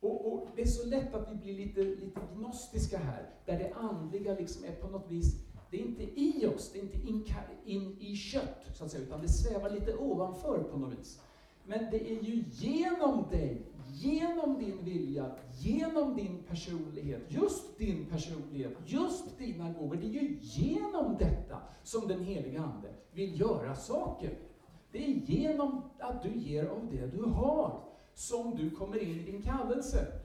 Och, 0.00 0.32
och, 0.32 0.33
är 0.64 0.68
så 0.68 0.86
lätt 0.86 1.14
att 1.14 1.28
vi 1.30 1.34
blir 1.34 1.66
lite, 1.66 1.80
lite 1.80 2.20
gnostiska 2.36 2.98
här, 2.98 3.30
där 3.46 3.58
det 3.58 3.72
andliga 3.74 4.34
liksom 4.34 4.64
är 4.64 4.72
på 4.72 4.88
något 4.88 5.10
vis, 5.10 5.36
det 5.70 5.76
är 5.76 5.80
inte 5.80 6.02
i 6.02 6.46
oss, 6.46 6.72
det 6.72 6.78
är 6.78 6.82
inte 6.82 7.08
in, 7.08 7.24
in 7.64 7.96
i 8.00 8.16
kött, 8.16 8.70
så 8.74 8.84
att 8.84 8.90
säga, 8.90 9.04
utan 9.04 9.22
det 9.22 9.28
svävar 9.28 9.70
lite 9.70 9.96
ovanför 9.96 10.62
på 10.62 10.78
något 10.78 10.98
vis. 10.98 11.20
Men 11.66 11.90
det 11.90 12.10
är 12.10 12.22
ju 12.22 12.44
genom 12.52 13.28
dig, 13.30 13.62
genom 13.94 14.58
din 14.58 14.84
vilja, 14.84 15.36
genom 15.60 16.16
din 16.16 16.42
personlighet, 16.48 17.22
just 17.28 17.78
din 17.78 18.06
personlighet, 18.06 18.72
just 18.86 19.38
dina 19.38 19.72
gåvor. 19.72 19.96
Det 19.96 20.06
är 20.06 20.22
ju 20.22 20.38
genom 20.40 21.16
detta 21.18 21.58
som 21.82 22.08
den 22.08 22.24
heliga 22.24 22.62
Ande 22.62 22.88
vill 23.12 23.40
göra 23.40 23.74
saker. 23.76 24.38
Det 24.92 25.04
är 25.04 25.10
genom 25.10 25.82
att 25.98 26.22
du 26.22 26.38
ger 26.38 26.64
av 26.64 26.88
det 26.90 27.06
du 27.06 27.22
har 27.22 27.80
som 28.14 28.56
du 28.56 28.70
kommer 28.70 29.02
in 29.02 29.20
i 29.20 29.22
din 29.22 29.42
kallelse. 29.42 30.23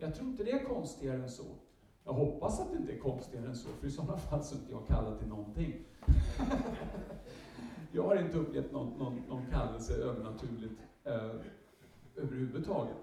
Jag 0.00 0.14
tror 0.14 0.28
inte 0.28 0.44
det 0.44 0.50
är 0.50 0.64
konstigare 0.64 1.22
än 1.22 1.30
så. 1.30 1.44
Jag 2.04 2.12
hoppas 2.12 2.60
att 2.60 2.72
det 2.72 2.78
inte 2.78 2.92
är 2.92 2.98
konstigare 2.98 3.46
än 3.46 3.56
så, 3.56 3.68
för 3.68 3.86
i 3.86 3.90
sådana 3.90 4.16
fall 4.16 4.44
så 4.44 4.54
är 4.54 4.58
inte 4.58 4.72
jag 4.72 4.86
kallad 4.86 5.18
till 5.18 5.28
någonting. 5.28 5.84
jag 7.92 8.02
har 8.02 8.16
inte 8.16 8.38
upplevt 8.38 8.72
någon, 8.72 8.98
någon, 8.98 9.22
någon 9.28 9.46
kallelse 9.50 9.94
övernaturligt 9.94 10.80
eh, 11.04 11.30
överhuvudtaget. 12.16 12.96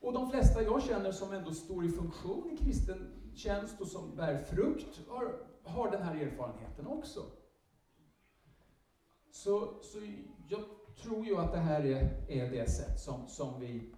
Och 0.00 0.12
de 0.12 0.30
flesta 0.30 0.62
jag 0.62 0.82
känner 0.82 1.12
som 1.12 1.32
ändå 1.32 1.50
står 1.50 1.84
i 1.84 1.88
funktion 1.88 2.50
i 2.50 2.56
kristen 2.56 3.12
tjänst 3.34 3.80
och 3.80 3.86
som 3.86 4.16
bär 4.16 4.38
frukt 4.38 5.00
har, 5.08 5.34
har 5.64 5.90
den 5.90 6.02
här 6.02 6.14
erfarenheten 6.14 6.86
också. 6.86 7.20
Så, 9.30 9.82
så 9.82 9.98
jag 10.48 10.64
tror 11.02 11.26
ju 11.26 11.36
att 11.36 11.52
det 11.52 11.58
här 11.58 11.84
är, 11.84 12.30
är 12.30 12.50
det 12.50 12.70
sätt 12.70 13.00
som, 13.00 13.28
som 13.28 13.60
vi 13.60 13.94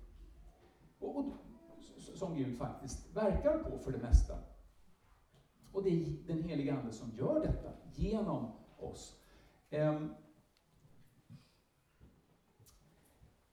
och, 0.99 1.19
och, 1.19 1.33
som 2.15 2.37
Gud 2.37 2.59
faktiskt 2.59 3.17
verkar 3.17 3.59
på 3.59 3.79
för 3.79 3.93
det 3.93 3.99
mesta. 3.99 4.35
Och 5.73 5.83
det 5.83 5.91
är 5.91 6.17
den 6.27 6.43
heliga 6.43 6.77
Ande 6.77 6.93
som 6.93 7.11
gör 7.17 7.41
detta 7.41 7.71
genom 7.95 8.53
oss. 8.77 9.21
Um, 9.71 10.15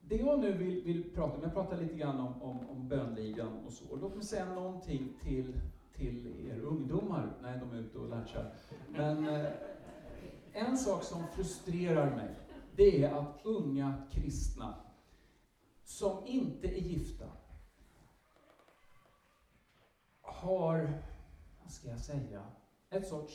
det 0.00 0.16
jag 0.16 0.40
nu 0.40 0.52
vill, 0.52 0.84
vill, 0.84 1.14
prata 1.14 1.36
om, 1.36 1.42
jag 1.42 1.52
pratar 1.52 1.76
lite 1.76 1.94
grann 1.94 2.20
om, 2.20 2.42
om, 2.42 2.70
om 2.70 2.88
bönligan 2.88 3.64
och 3.66 3.72
så. 3.72 3.96
Låt 3.96 4.14
mig 4.14 4.24
säga 4.24 4.54
någonting 4.54 5.08
till, 5.22 5.60
till 5.92 6.46
er 6.50 6.60
ungdomar, 6.60 7.36
nej 7.42 7.60
de 7.60 7.72
är 7.72 7.80
ute 7.80 7.98
och 7.98 8.08
latchar. 8.08 8.52
Men 8.88 9.28
eh, 9.28 9.46
en 10.52 10.78
sak 10.78 11.02
som 11.02 11.26
frustrerar 11.34 12.16
mig, 12.16 12.34
det 12.76 13.04
är 13.04 13.14
att 13.14 13.40
unga 13.44 13.94
kristna 14.10 14.74
som 15.86 16.26
inte 16.26 16.68
är 16.68 16.80
gifta 16.80 17.30
har, 20.20 21.02
vad 21.62 21.72
ska 21.72 21.88
jag 21.88 22.00
säga, 22.00 22.42
ett 22.90 23.08
sorts, 23.08 23.32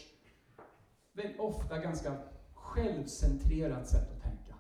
väl 1.14 1.40
ofta 1.40 1.78
ganska 1.78 2.18
självcentrerat 2.54 3.88
sätt 3.88 4.12
att 4.12 4.22
tänka. 4.22 4.56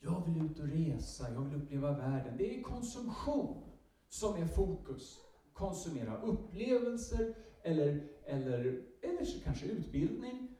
Jag 0.00 0.26
vill 0.26 0.50
ut 0.50 0.58
och 0.58 0.66
resa, 0.66 1.32
jag 1.32 1.40
vill 1.40 1.62
uppleva 1.62 1.92
världen. 1.92 2.36
Det 2.36 2.58
är 2.58 2.62
konsumtion 2.62 3.64
som 4.08 4.42
är 4.42 4.46
fokus. 4.46 5.20
Konsumera 5.52 6.20
upplevelser 6.20 7.34
eller, 7.62 8.08
eller, 8.24 8.82
eller 9.02 9.24
så 9.24 9.40
kanske 9.40 9.66
utbildning. 9.66 10.56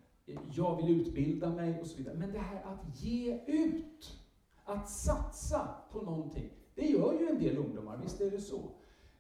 Jag 0.53 0.77
vill 0.77 1.01
utbilda 1.01 1.51
mig 1.51 1.81
och 1.81 1.87
så 1.87 1.97
vidare. 1.97 2.17
Men 2.17 2.33
det 2.33 2.39
här 2.39 2.63
att 2.63 3.03
ge 3.03 3.45
ut, 3.47 4.24
att 4.64 4.88
satsa 4.88 5.68
på 5.92 6.00
någonting, 6.00 6.50
det 6.74 6.87
gör 6.87 7.12
ju 7.12 7.29
en 7.29 7.38
del 7.38 7.57
ungdomar, 7.57 7.96
visst 7.96 8.20
är 8.20 8.31
det 8.31 8.40
så. 8.40 8.61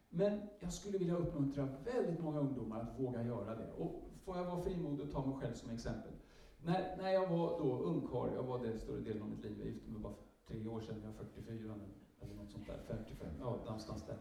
Men 0.08 0.40
jag 0.60 0.72
skulle 0.72 0.98
vilja 0.98 1.16
uppmuntra 1.16 1.68
väldigt 1.84 2.20
många 2.20 2.40
ungdomar 2.40 2.80
att 2.80 3.00
våga 3.00 3.22
göra 3.22 3.54
det. 3.54 3.72
Och 3.78 4.02
får 4.24 4.36
jag 4.36 4.44
vara 4.44 4.62
frimodig 4.62 5.06
och 5.06 5.12
ta 5.12 5.26
mig 5.26 5.36
själv 5.40 5.54
som 5.54 5.70
exempel. 5.70 6.12
När, 6.62 6.96
när 6.96 7.10
jag 7.10 7.28
var 7.28 7.58
då 7.58 7.78
ungkarl, 7.78 8.34
jag 8.34 8.42
var 8.42 8.58
det 8.58 8.78
större 8.78 9.00
delen 9.00 9.22
av 9.22 9.28
mitt 9.28 9.44
liv, 9.44 9.56
jag 9.58 9.66
gifte 9.66 9.90
mig 9.90 10.00
bara 10.00 10.14
tre 10.48 10.68
år 10.68 10.80
sedan, 10.80 10.96
jag 11.02 11.10
är 11.10 11.32
44 11.32 11.74
nu, 11.76 11.84
eller 12.20 12.34
något 12.34 12.50
sånt 12.50 12.66
där, 12.66 12.80
55, 12.88 13.28
ja 13.40 13.58
någonstans 13.64 14.04
där. 14.06 14.16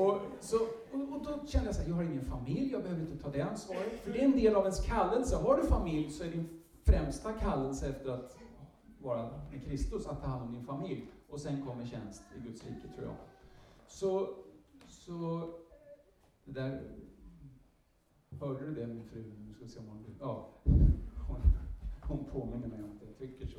Och, 0.00 0.20
så, 0.40 0.56
och, 0.92 1.00
och 1.12 1.24
då 1.24 1.46
kände 1.46 1.68
jag 1.68 1.74
så 1.74 1.82
här, 1.82 1.88
jag 1.88 1.96
har 1.96 2.02
ingen 2.02 2.24
familj, 2.24 2.72
jag 2.72 2.82
behöver 2.82 3.02
inte 3.02 3.22
ta 3.22 3.30
det 3.30 3.42
ansvaret. 3.42 4.00
För 4.02 4.12
det 4.12 4.20
är 4.20 4.24
en 4.24 4.32
del 4.32 4.56
av 4.56 4.62
ens 4.62 4.86
kallelse. 4.86 5.36
Har 5.36 5.56
du 5.56 5.62
familj 5.62 6.10
så 6.10 6.24
är 6.24 6.28
din 6.28 6.62
främsta 6.84 7.32
kallelse 7.32 7.88
efter 7.88 8.10
att 8.10 8.36
vara 9.06 9.30
med 9.50 9.64
Kristus 9.64 10.06
att 10.06 10.20
ta 10.20 10.26
hand 10.26 10.42
om 10.42 10.52
din 10.52 10.64
familj. 10.64 11.06
Och 11.28 11.40
sen 11.40 11.66
kommer 11.66 11.86
tjänst 11.86 12.22
i 12.36 12.48
Guds 12.48 12.64
rike, 12.64 12.88
tror 12.96 13.06
jag. 13.06 13.16
Så, 13.86 14.34
så 14.88 15.50
det 16.44 16.52
där, 16.52 16.82
hörde 18.40 18.66
du 18.66 18.74
det 18.74 18.86
min 18.86 19.04
fru? 19.04 19.32
Nu 19.46 19.54
ska 19.54 19.64
vi 19.64 19.70
se 19.70 19.78
om 19.78 19.86
hon, 19.88 20.04
ja, 20.20 20.48
hon, 21.28 21.40
hon 22.02 22.24
påminner 22.24 22.68
mig 22.68 22.82
om 22.82 22.90
att 22.90 23.02
jag 23.02 23.18
tycker 23.18 23.46
så. 23.46 23.58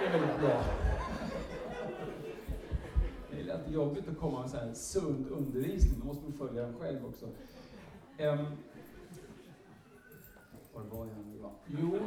Det 0.00 0.06
är 0.06 0.18
väldigt 0.18 0.40
bra. 0.40 0.64
Det 3.30 3.40
är 3.40 3.58
lite 3.58 3.72
jobbigt 3.72 4.08
att 4.08 4.18
komma 4.18 4.40
med 4.40 4.50
så 4.50 4.56
här 4.56 4.74
sund 4.74 5.26
undervisning, 5.30 6.00
då 6.00 6.06
måste 6.06 6.22
man 6.22 6.32
följa 6.32 6.62
den 6.62 6.78
själv 6.78 7.06
också. 7.06 7.26
Um, 8.18 8.46
var 10.74 10.82
var 10.82 11.06
jag 11.06 11.16
nu? 11.26 11.32
Jo, 11.80 11.98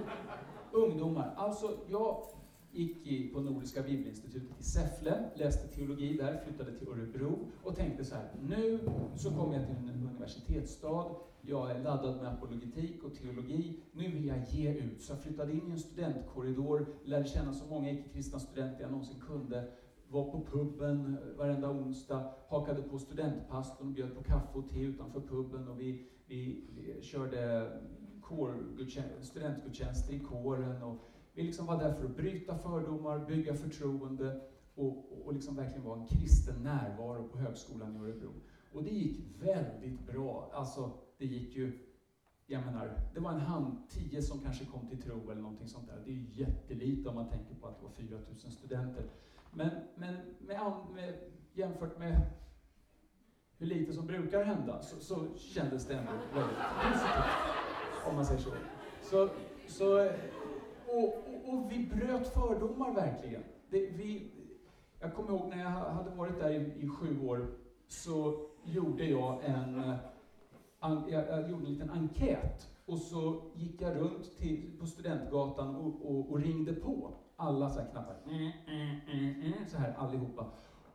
ungdomar. 0.71 1.33
Alltså, 1.37 1.77
jag 1.89 2.23
gick 2.71 3.33
på 3.33 3.39
Nordiska 3.39 3.81
Bibelinstitutet 3.83 4.59
i 4.59 4.63
Säffle, 4.63 5.29
läste 5.35 5.67
teologi 5.67 6.17
där, 6.17 6.41
flyttade 6.45 6.79
till 6.79 6.87
Örebro 6.87 7.39
och 7.63 7.75
tänkte 7.75 8.05
så 8.05 8.15
här, 8.15 8.31
nu 8.47 8.79
så 9.15 9.29
kommer 9.29 9.53
jag 9.53 9.65
till 9.67 9.75
en 9.75 9.89
universitetsstad, 9.89 11.05
jag 11.41 11.71
är 11.71 11.83
laddad 11.83 12.17
med 12.17 12.33
apologetik 12.33 13.03
och 13.03 13.15
teologi, 13.15 13.79
nu 13.91 14.11
vill 14.11 14.25
jag 14.25 14.37
ge 14.49 14.73
ut. 14.73 15.01
Så 15.01 15.11
jag 15.11 15.19
flyttade 15.19 15.51
in 15.51 15.67
i 15.67 15.71
en 15.71 15.79
studentkorridor, 15.79 16.85
lärde 17.03 17.27
känna 17.27 17.53
så 17.53 17.65
många 17.65 17.91
icke-kristna 17.91 18.39
studenter 18.39 18.81
jag 18.81 18.91
någonsin 18.91 19.21
kunde, 19.27 19.67
var 20.09 20.31
på 20.31 20.45
puben 20.51 21.17
eh, 21.17 21.37
varenda 21.37 21.71
onsdag, 21.71 22.31
hakade 22.49 22.81
på 22.81 22.99
studentpastorn 22.99 23.87
och 23.87 23.93
bjöd 23.93 24.15
på 24.15 24.23
kaffe 24.23 24.57
och 24.57 24.69
te 24.69 24.79
utanför 24.79 25.21
puben 25.21 25.67
och 25.67 25.79
vi, 25.79 26.05
vi, 26.27 26.63
vi 26.75 27.01
körde 27.01 27.71
studentgudstjänster 29.21 30.13
i 30.13 30.19
kåren 30.19 30.83
och 30.83 30.97
vi 31.33 31.43
liksom 31.43 31.65
var 31.65 31.79
där 31.79 31.93
för 31.93 32.05
att 32.05 32.17
bryta 32.17 32.57
fördomar, 32.57 33.25
bygga 33.25 33.53
förtroende 33.53 34.41
och, 34.75 34.87
och, 34.87 35.25
och 35.25 35.33
liksom 35.33 35.55
verkligen 35.55 35.83
vara 35.83 35.99
en 35.99 36.07
kristen 36.07 36.63
närvaro 36.63 37.27
på 37.27 37.37
högskolan 37.37 37.95
i 37.95 37.99
Örebro. 37.99 38.33
Och 38.73 38.83
det 38.83 38.89
gick 38.89 39.19
väldigt 39.41 40.07
bra. 40.07 40.51
Alltså, 40.53 40.91
det 41.17 41.25
gick 41.25 41.55
ju, 41.55 41.79
jag 42.45 42.65
menar, 42.65 42.99
det 43.13 43.19
var 43.19 43.31
en 43.31 43.39
hand, 43.39 43.77
tio 43.89 44.21
som 44.21 44.39
kanske 44.39 44.65
kom 44.65 44.87
till 44.87 45.01
tro 45.01 45.31
eller 45.31 45.41
någonting 45.41 45.67
sånt 45.67 45.87
där. 45.87 46.01
Det 46.05 46.11
är 46.11 46.15
ju 46.15 46.27
jättelite 46.31 47.09
om 47.09 47.15
man 47.15 47.29
tänker 47.29 47.55
på 47.55 47.67
att 47.67 47.79
det 47.79 47.85
var 47.85 47.91
4000 47.91 48.51
studenter. 48.51 49.09
Men, 49.53 49.69
men 49.95 50.15
med, 50.39 50.73
med, 50.93 51.13
jämfört 51.53 51.99
med 51.99 52.21
hur 53.57 53.67
lite 53.67 53.93
som 53.93 54.07
brukar 54.07 54.43
hända 54.43 54.81
så, 54.81 54.99
så 54.99 55.37
kändes 55.37 55.87
det 55.87 55.93
ändå 55.93 56.11
väldigt 56.33 56.57
positivt, 56.83 58.09
om 58.09 58.15
man 58.15 58.25
säger 58.25 58.41
så. 58.41 58.51
så, 59.01 59.29
så 59.67 60.09
och, 60.87 61.03
och, 61.03 61.53
och, 61.53 61.71
vi 61.71 61.91
bröt 61.95 62.27
fördomar 62.27 62.93
verkligen. 62.93 63.43
Det, 63.69 63.89
vi, 63.89 64.31
jag 64.99 65.13
kommer 65.13 65.29
ihåg 65.29 65.49
när 65.49 65.63
jag 65.63 65.69
hade 65.69 66.09
varit 66.09 66.39
där 66.39 66.49
i, 66.49 66.85
i 66.85 66.89
sju 66.89 67.27
år, 67.27 67.47
så 67.87 68.47
gjorde 68.63 69.05
jag 69.05 69.45
en, 69.45 69.79
eh, 69.79 69.95
an, 70.79 71.03
jag, 71.09 71.27
jag, 71.27 71.49
gjorde 71.49 71.65
en 71.65 71.73
liten 71.73 71.89
enkät. 71.89 72.71
Och 72.85 72.97
så 72.97 73.41
gick 73.55 73.81
jag 73.81 73.95
runt 73.95 74.37
till, 74.37 74.77
på 74.79 74.85
Studentgatan 74.85 75.75
och, 75.75 76.11
och, 76.11 76.31
och 76.31 76.39
ringde 76.39 76.73
på 76.73 77.13
alla 77.35 77.69
så 77.69 77.79
här 77.79 77.87
knappar. 77.91 78.15
Mm, 78.25 78.51
mm, 78.67 79.41
mm, 79.41 79.53
så 79.67 79.77
här 79.77 79.93
allihopa. 79.97 80.45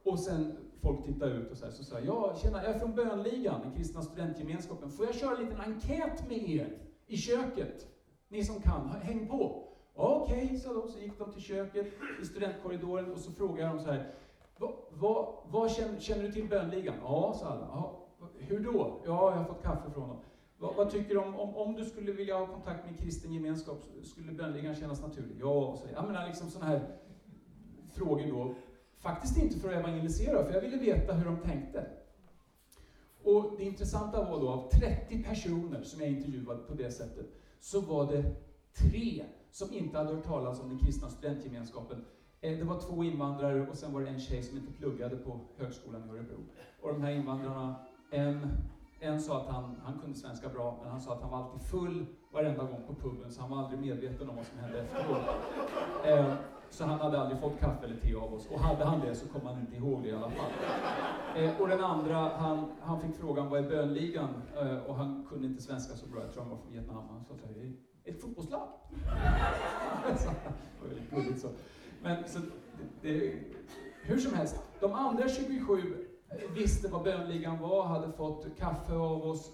Och 0.03 0.19
sen 0.19 0.57
folk 0.83 1.05
tittade 1.05 1.33
ut 1.33 1.51
och 1.51 1.57
så, 1.57 1.65
här, 1.65 1.73
så 1.73 1.85
sa 1.85 1.95
jag, 1.95 2.07
ja, 2.07 2.37
tjena, 2.43 2.63
jag 2.65 2.75
är 2.75 2.79
från 2.79 2.95
Bönligan, 2.95 3.61
den 3.61 3.73
kristna 3.73 4.03
studentgemenskapen. 4.03 4.91
Får 4.91 5.07
jag 5.07 5.15
köra 5.15 5.37
en 5.37 5.45
liten 5.45 5.61
enkät 5.61 6.29
med 6.29 6.51
er 6.51 6.79
i 7.07 7.17
köket? 7.17 7.87
Ni 8.29 8.45
som 8.45 8.63
kan, 8.63 8.89
häng 8.89 9.27
på. 9.27 9.67
Okej, 9.95 10.45
okay, 10.45 10.59
sa 10.59 10.73
de. 10.73 10.89
Så 10.89 10.99
gick 10.99 11.19
de 11.19 11.33
till 11.33 11.43
köket 11.43 11.87
i 12.23 12.25
studentkorridoren 12.25 13.13
och 13.13 13.19
så 13.19 13.33
frågade 13.33 13.69
de 13.69 13.81
så 13.81 13.91
här. 13.91 14.15
Vad, 14.59 14.73
vad, 14.91 15.35
vad 15.45 15.71
känner, 15.71 16.01
känner, 16.01 16.23
du 16.23 16.33
till 16.33 16.49
bönligan? 16.49 16.95
Ja, 17.03 17.35
sa 17.41 17.47
alla. 17.47 17.69
Ja, 17.73 18.07
hur 18.39 18.61
då? 18.61 19.01
Ja, 19.07 19.31
jag 19.31 19.37
har 19.37 19.45
fått 19.45 19.63
kaffe 19.63 19.91
från 19.91 20.09
dem. 20.09 20.19
Vad, 20.59 20.75
vad 20.75 20.91
tycker 20.91 21.15
du 21.15 21.21
om, 21.21 21.41
om, 21.41 21.57
om 21.57 21.75
du 21.75 21.85
skulle 21.85 22.13
vilja 22.13 22.39
ha 22.39 22.47
kontakt 22.47 22.87
med 22.87 22.99
kristen 22.99 23.33
gemenskap, 23.33 23.83
skulle 24.03 24.33
bönligan 24.33 24.75
kännas 24.75 25.03
naturlig? 25.03 25.37
Ja, 25.41 25.77
så 25.77 25.89
jag 25.95 26.07
menar 26.07 26.27
liksom 26.27 26.51
sådana 26.51 26.71
här 26.71 26.97
frågor 27.93 28.27
då. 28.31 28.55
Faktiskt 29.01 29.37
inte 29.37 29.59
för 29.59 29.69
att 29.69 29.81
evangelisera, 29.81 30.45
för 30.45 30.55
jag 30.55 30.61
ville 30.61 30.77
veta 30.77 31.13
hur 31.13 31.25
de 31.25 31.37
tänkte. 31.37 31.87
Och 33.25 33.55
det 33.59 33.65
intressanta 33.65 34.25
var 34.31 34.41
då, 34.41 34.49
av 34.49 34.71
30 34.71 35.23
personer 35.23 35.83
som 35.83 36.01
jag 36.01 36.11
intervjuade 36.11 36.63
på 36.63 36.75
det 36.75 36.91
sättet, 36.91 37.27
så 37.61 37.81
var 37.81 38.13
det 38.13 38.35
tre 38.73 39.25
som 39.51 39.73
inte 39.73 39.99
hade 39.99 40.15
hört 40.15 40.25
talas 40.25 40.61
om 40.61 40.69
den 40.69 40.79
kristna 40.79 41.09
studentgemenskapen. 41.09 42.05
Eh, 42.41 42.59
det 42.59 42.65
var 42.65 42.81
två 42.81 43.05
invandrare 43.05 43.67
och 43.67 43.77
sen 43.77 43.93
var 43.93 44.01
det 44.01 44.09
en 44.09 44.21
tjej 44.21 44.43
som 44.43 44.59
inte 44.59 44.73
pluggade 44.73 45.17
på 45.17 45.41
högskolan 45.57 46.09
i 46.09 46.11
Örebro. 46.11 46.39
Och 46.81 46.93
de 46.93 47.03
här 47.03 47.11
invandrarna, 47.11 47.75
en, 48.11 48.47
en 49.01 49.21
sa 49.21 49.41
att 49.41 49.49
han, 49.49 49.81
han 49.85 49.99
kunde 49.99 50.19
svenska 50.19 50.49
bra, 50.49 50.79
men 50.83 50.91
han 50.91 51.01
sa 51.01 51.15
att 51.15 51.23
han 51.23 51.31
var 51.31 51.39
alltid 51.39 51.69
full 51.69 52.07
varenda 52.33 52.65
gång 52.65 52.83
på 52.87 52.95
puben, 52.95 53.33
så 53.33 53.41
han 53.41 53.51
var 53.51 53.59
aldrig 53.59 53.81
medveten 53.81 54.31
om 54.31 54.37
vad 54.37 54.47
som 54.47 54.59
hände 54.59 54.81
efteråt. 54.81 55.23
Eh, 56.05 56.35
så 56.71 56.85
han 56.85 57.01
hade 57.01 57.21
aldrig 57.21 57.41
fått 57.41 57.61
kaffe 57.61 57.85
eller 57.85 57.97
te 57.97 58.15
av 58.15 58.35
oss. 58.35 58.47
Och 58.47 58.61
hade 58.61 58.85
han 58.85 59.01
det 59.01 59.15
så 59.15 59.29
kom 59.29 59.47
han 59.47 59.61
inte 59.61 59.77
ihåg 59.77 60.03
det 60.03 60.09
i 60.09 60.13
alla 60.13 60.31
fall. 60.31 60.51
Eh, 61.37 61.61
och 61.61 61.69
den 61.69 61.81
andra, 61.81 62.17
han, 62.17 62.73
han 62.81 63.01
fick 63.01 63.17
frågan 63.17 63.51
vad 63.51 63.65
är 63.65 63.69
bönligan? 63.69 64.29
Eh, 64.61 64.77
och 64.77 64.95
han 64.95 65.27
kunde 65.29 65.47
inte 65.47 65.63
svenska 65.63 65.97
så 65.97 66.07
bra, 66.07 66.21
jag 66.23 66.33
tror 66.33 66.43
han 66.43 66.51
var 66.51 66.59
från 66.59 66.73
Vietnam. 66.73 67.09
Han 67.11 67.25
sa 67.25 67.35
såhär, 67.37 67.55
det 67.55 68.11
är 68.11 68.15
ett 68.15 68.21
fotbollslag. 68.21 68.69
det 70.07 70.27
var 70.81 70.89
väldigt 70.89 71.11
gulligt 71.11 71.41
så. 71.41 71.49
Men 72.03 72.29
så, 72.29 72.39
det, 73.03 73.35
hur 74.03 74.19
som 74.19 74.35
helst, 74.35 74.57
de 74.81 74.93
andra 74.93 75.29
27 75.29 75.75
eh, 76.29 76.55
visste 76.55 76.89
vad 76.89 77.03
bönligan 77.03 77.59
var, 77.59 77.87
hade 77.87 78.13
fått 78.13 78.59
kaffe 78.59 78.95
av 78.95 79.23
oss. 79.23 79.53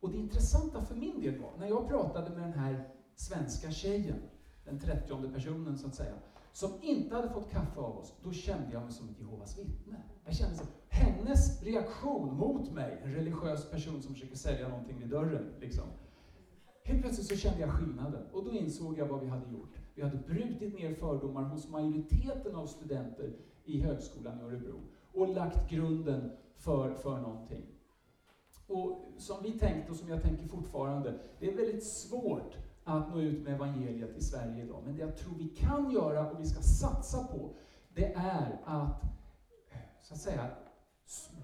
Och 0.00 0.10
det 0.10 0.18
intressanta 0.18 0.80
för 0.80 0.94
min 0.94 1.20
del 1.20 1.38
var, 1.38 1.52
när 1.58 1.68
jag 1.68 1.88
pratade 1.88 2.30
med 2.30 2.42
den 2.42 2.52
här 2.52 2.88
svenska 3.16 3.70
tjejen, 3.70 4.22
den 4.64 4.80
30 4.80 5.32
personen 5.34 5.78
så 5.78 5.86
att 5.86 5.94
säga, 5.94 6.14
som 6.54 6.70
inte 6.82 7.14
hade 7.14 7.30
fått 7.30 7.50
kaffe 7.50 7.80
av 7.80 7.98
oss, 7.98 8.14
då 8.22 8.32
kände 8.32 8.72
jag 8.72 8.82
mig 8.82 8.92
som 8.92 9.08
ett 9.08 9.20
Jehovas 9.20 9.58
vittne. 9.58 9.96
Jag 10.24 10.34
kände 10.34 10.56
så, 10.56 10.64
hennes 10.88 11.62
reaktion 11.62 12.36
mot 12.36 12.72
mig, 12.72 13.00
en 13.04 13.14
religiös 13.14 13.70
person 13.70 14.02
som 14.02 14.14
försöker 14.14 14.36
sälja 14.36 14.68
någonting 14.68 14.98
vid 14.98 15.08
dörren, 15.08 15.52
liksom. 15.60 15.84
Helt 16.84 17.02
plötsligt 17.02 17.26
så 17.26 17.36
kände 17.36 17.60
jag 17.60 17.70
skillnaden 17.70 18.22
och 18.32 18.44
då 18.44 18.52
insåg 18.52 18.98
jag 18.98 19.06
vad 19.06 19.20
vi 19.20 19.26
hade 19.26 19.52
gjort. 19.52 19.78
Vi 19.94 20.02
hade 20.02 20.16
brutit 20.16 20.74
ner 20.74 20.94
fördomar 20.94 21.42
hos 21.42 21.68
majoriteten 21.68 22.54
av 22.54 22.66
studenter 22.66 23.32
i 23.64 23.80
högskolan 23.80 24.40
i 24.40 24.42
Örebro 24.42 24.80
och 25.12 25.28
lagt 25.28 25.70
grunden 25.70 26.30
för, 26.56 26.94
för 26.94 27.20
någonting. 27.20 27.62
Och 28.66 29.12
som 29.16 29.42
vi 29.42 29.58
tänkte 29.58 29.90
och 29.90 29.96
som 29.96 30.08
jag 30.08 30.22
tänker 30.22 30.48
fortfarande, 30.48 31.18
det 31.38 31.48
är 31.50 31.56
väldigt 31.56 31.84
svårt 31.84 32.56
att 32.84 33.10
nå 33.10 33.20
ut 33.20 33.44
med 33.44 33.54
evangeliet 33.54 34.16
i 34.16 34.20
Sverige 34.20 34.64
idag. 34.64 34.82
Men 34.84 34.94
det 34.94 35.00
jag 35.00 35.16
tror 35.16 35.34
vi 35.38 35.48
kan 35.48 35.90
göra 35.90 36.30
och 36.30 36.40
vi 36.40 36.46
ska 36.46 36.62
satsa 36.62 37.24
på, 37.24 37.50
det 37.94 38.14
är 38.14 38.60
att, 38.64 39.02
så 40.02 40.14
att 40.14 40.20
säga, 40.20 40.50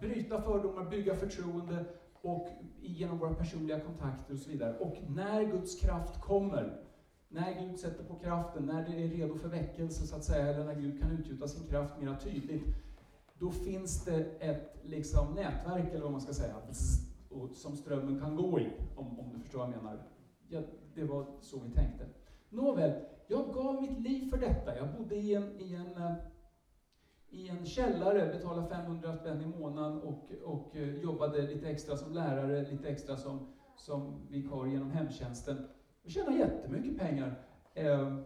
bryta 0.00 0.42
fördomar, 0.42 0.90
bygga 0.90 1.16
förtroende 1.16 1.84
och 2.22 2.48
genom 2.80 3.18
våra 3.18 3.34
personliga 3.34 3.80
kontakter 3.80 4.34
och 4.34 4.40
så 4.40 4.50
vidare. 4.50 4.78
Och 4.78 4.96
när 5.08 5.44
Guds 5.44 5.80
kraft 5.80 6.20
kommer, 6.20 6.80
när 7.28 7.60
Gud 7.60 7.78
sätter 7.78 8.04
på 8.04 8.14
kraften, 8.14 8.66
när 8.66 8.88
det 8.88 9.04
är 9.04 9.08
redo 9.08 9.34
för 9.38 9.48
väckelse 9.48 10.06
så 10.06 10.16
att 10.16 10.24
säga, 10.24 10.46
eller 10.46 10.64
när 10.64 10.74
Gud 10.74 11.00
kan 11.00 11.10
utgjuta 11.10 11.48
sin 11.48 11.66
kraft 11.66 12.00
mer 12.00 12.16
tydligt, 12.16 12.64
då 13.38 13.50
finns 13.50 14.04
det 14.04 14.24
ett 14.40 14.76
liksom, 14.82 15.34
nätverk, 15.34 15.88
eller 15.90 16.02
vad 16.02 16.12
man 16.12 16.20
ska 16.20 16.32
säga, 16.32 16.54
som 17.54 17.76
strömmen 17.76 18.20
kan 18.20 18.36
gå 18.36 18.60
i, 18.60 18.68
om, 18.96 19.20
om 19.20 19.30
du 19.32 19.40
förstår 19.40 19.58
vad 19.58 19.68
jag 19.68 19.82
menar. 19.82 20.02
Jag 20.48 20.64
det 20.94 21.04
var 21.04 21.26
så 21.40 21.60
vi 21.60 21.70
tänkte. 21.70 22.06
Nåväl, 22.48 22.92
jag 23.26 23.54
gav 23.54 23.82
mitt 23.82 24.00
liv 24.00 24.30
för 24.30 24.36
detta. 24.36 24.76
Jag 24.76 24.88
bodde 24.98 25.14
i 25.16 25.34
en, 25.34 25.60
i 25.60 25.74
en, 25.74 26.02
eh, 26.02 26.14
i 27.30 27.48
en 27.48 27.66
källare, 27.66 28.32
betalade 28.32 28.68
500 28.68 29.16
spänn 29.16 29.40
i 29.42 29.46
månaden 29.46 29.98
och, 29.98 30.30
och 30.44 30.76
eh, 30.76 30.94
jobbade 30.94 31.42
lite 31.42 31.68
extra 31.68 31.96
som 31.96 32.12
lärare, 32.12 32.70
lite 32.70 32.88
extra 32.88 33.16
som, 33.16 33.52
som 33.76 34.26
vikarie 34.28 34.72
genom 34.72 34.90
hemtjänsten. 34.90 35.68
Jag 36.02 36.12
tjänade 36.12 36.36
jättemycket 36.36 36.98
pengar. 36.98 37.42
Eh, 37.74 38.16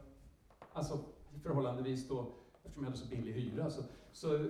alltså 0.73 0.99
förhållandevis 1.43 2.09
då, 2.09 2.33
eftersom 2.63 2.85
jag 2.85 2.91
hade 2.91 3.03
så 3.03 3.09
billig 3.09 3.33
hyra. 3.33 3.71
Så, 3.71 3.83
så, 4.13 4.45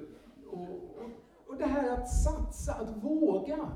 och, 0.50 0.68
och, 0.98 1.11
och 1.46 1.57
det 1.57 1.66
här 1.66 1.90
att 1.90 2.09
satsa, 2.09 2.74
att 2.74 3.05
våga. 3.05 3.68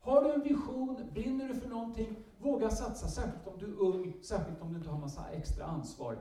Har 0.00 0.24
du 0.24 0.32
en 0.32 0.42
vision, 0.42 0.96
brinner 1.12 1.48
du 1.48 1.54
för 1.54 1.68
någonting, 1.68 2.16
våga 2.42 2.70
satsa, 2.70 3.08
särskilt 3.08 3.46
om 3.46 3.58
du 3.58 3.66
är 3.66 3.80
ung, 3.80 4.16
särskilt 4.22 4.62
om 4.62 4.72
du 4.72 4.76
inte 4.76 4.90
har 4.90 4.98
massa 4.98 5.30
extra 5.30 5.64
ansvar. 5.64 6.18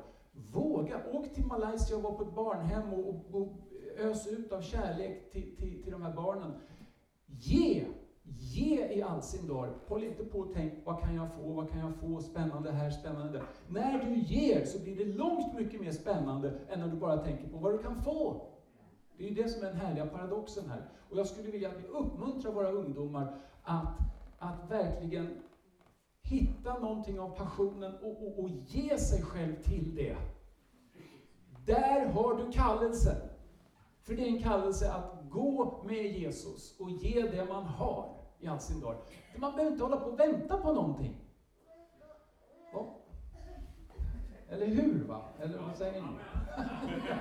Våga, 0.52 1.02
åk 1.14 1.34
till 1.34 1.46
Malaysia 1.46 1.98
och 1.98 2.04
var 2.04 2.12
på 2.12 2.24
ett 2.24 2.36
barnhem 2.36 2.94
och, 2.94 3.10
och, 3.10 3.42
och 3.42 3.48
ös 3.98 4.28
ut 4.28 4.52
av 4.52 4.62
kärlek 4.62 5.32
till, 5.32 5.56
till, 5.58 5.84
till 5.84 5.92
de 5.92 6.02
här 6.02 6.14
barnen. 6.14 6.52
Ge! 7.26 7.86
Ge 8.24 8.88
i 8.88 9.02
all 9.02 9.22
sin 9.22 9.48
dar. 9.48 9.74
Håll 9.88 10.04
inte 10.04 10.24
på 10.24 10.40
och 10.40 10.54
tänk, 10.54 10.74
vad 10.86 11.00
kan 11.00 11.16
jag 11.16 11.34
få, 11.34 11.54
vad 11.54 11.70
kan 11.70 11.80
jag 11.80 11.96
få, 11.96 12.22
spännande 12.22 12.72
här, 12.72 12.90
spännande 12.92 13.32
där. 13.32 13.44
När 13.68 14.06
du 14.06 14.16
ger 14.16 14.66
så 14.66 14.80
blir 14.84 14.96
det 14.96 15.06
långt 15.06 15.54
mycket 15.54 15.82
mer 15.82 15.92
spännande 15.92 16.54
än 16.70 16.80
när 16.80 16.88
du 16.88 16.98
bara 16.98 17.18
tänker 17.18 17.48
på 17.48 17.58
vad 17.58 17.74
du 17.74 17.78
kan 17.78 17.96
få. 17.96 18.42
Det 19.18 19.24
är 19.24 19.30
ju 19.30 19.36
det 19.36 19.50
som 19.50 19.64
är 19.64 19.68
den 19.68 19.78
härliga 19.78 20.06
paradoxen 20.06 20.70
här. 20.70 20.90
Och 21.10 21.18
jag 21.18 21.28
skulle 21.28 21.52
vilja 21.52 21.70
att 21.70 21.80
vi 21.84 21.88
uppmuntrar 21.88 22.52
våra 22.52 22.72
ungdomar 22.72 23.36
att, 23.64 23.98
att 24.40 24.72
verkligen 24.72 25.28
hitta 26.32 26.80
någonting 26.80 27.20
av 27.20 27.38
passionen 27.38 27.96
och, 27.96 28.28
och, 28.28 28.40
och 28.40 28.50
ge 28.50 28.98
sig 28.98 29.22
själv 29.22 29.56
till 29.64 29.96
det. 29.96 30.18
Där 31.66 32.06
har 32.06 32.38
du 32.38 32.52
kallelsen. 32.52 33.16
För 34.02 34.14
det 34.14 34.22
är 34.22 34.28
en 34.28 34.44
kallelse 34.44 34.94
att 34.94 35.30
gå 35.30 35.84
med 35.88 36.06
Jesus 36.06 36.80
och 36.80 36.90
ge 36.90 37.22
det 37.22 37.46
man 37.46 37.64
har 37.64 38.18
i 38.40 38.48
all 38.48 38.60
sin 38.60 38.80
dag. 38.80 38.96
Man 39.38 39.52
behöver 39.52 39.72
inte 39.72 39.84
hålla 39.84 39.98
på 39.98 40.10
och 40.10 40.20
vänta 40.20 40.58
på 40.58 40.74
någonting. 40.74 41.16
Ja. 42.74 42.98
Eller 44.50 44.68
hur? 44.68 45.04
va? 45.08 45.22
Eller 45.40 45.58
vad 45.58 45.78
säger 45.78 46.02
ni? 46.02 46.08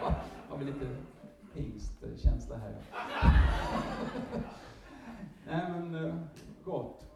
ja, 0.00 0.14
har 0.48 0.58
vi 0.58 0.64
lite 0.64 0.96
pingstkänsla 1.54 2.56
här. 2.56 2.76
Nej 5.46 5.70
men, 5.70 5.94
eh, 5.94 6.14
gott. 6.64 7.09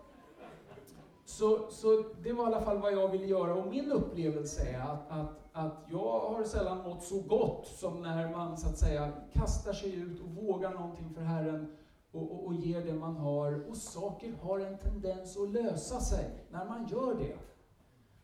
Så, 1.35 1.70
så 1.70 2.05
det 2.23 2.33
var 2.33 2.44
i 2.44 2.47
alla 2.47 2.61
fall 2.61 2.79
vad 2.79 2.92
jag 2.92 3.09
ville 3.09 3.27
göra 3.27 3.55
och 3.55 3.66
min 3.66 3.92
upplevelse 3.92 4.68
är 4.68 4.81
att, 4.81 5.11
att, 5.11 5.31
att 5.53 5.87
jag 5.90 6.20
har 6.20 6.44
sällan 6.44 6.83
mått 6.83 7.03
så 7.03 7.20
gott 7.20 7.66
som 7.66 8.03
när 8.03 8.31
man 8.31 8.57
så 8.57 8.68
att 8.68 8.79
säga 8.79 9.12
kastar 9.33 9.73
sig 9.73 9.94
ut 9.94 10.20
och 10.20 10.29
vågar 10.29 10.75
någonting 10.75 11.14
för 11.14 11.20
Herren 11.20 11.77
och, 12.12 12.23
och, 12.23 12.47
och 12.47 12.55
ger 12.55 12.85
det 12.85 12.94
man 12.94 13.16
har. 13.16 13.70
Och 13.70 13.77
saker 13.77 14.33
har 14.42 14.61
en 14.61 14.79
tendens 14.79 15.37
att 15.37 15.49
lösa 15.49 16.01
sig 16.01 16.31
när 16.51 16.64
man 16.64 16.87
gör 16.87 17.14
det. 17.14 17.37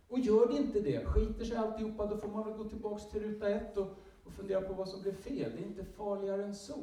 Och 0.09 0.18
gör 0.18 0.46
det 0.46 0.57
inte 0.57 0.81
det, 0.81 1.05
skiter 1.05 1.44
sig 1.44 1.57
alltihopa, 1.57 2.07
då 2.07 2.16
får 2.16 2.29
man 2.29 2.44
väl 2.44 2.57
gå 2.57 2.64
tillbaks 2.64 3.09
till 3.09 3.23
ruta 3.23 3.49
ett 3.49 3.77
och, 3.77 3.88
och 4.25 4.33
fundera 4.33 4.61
på 4.61 4.73
vad 4.73 4.88
som 4.88 5.03
blev 5.03 5.14
fel. 5.14 5.53
Det 5.57 5.62
är 5.62 5.66
inte 5.66 5.85
farligare 5.85 6.44
än 6.44 6.55
så. 6.55 6.81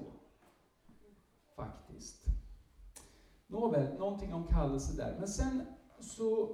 Faktiskt. 1.55 2.25
Nåväl, 3.47 3.99
någonting 3.99 4.33
om 4.33 4.47
kallelse 4.47 4.97
där. 4.97 5.15
Men 5.19 5.27
sen 5.27 5.61
så 5.99 6.49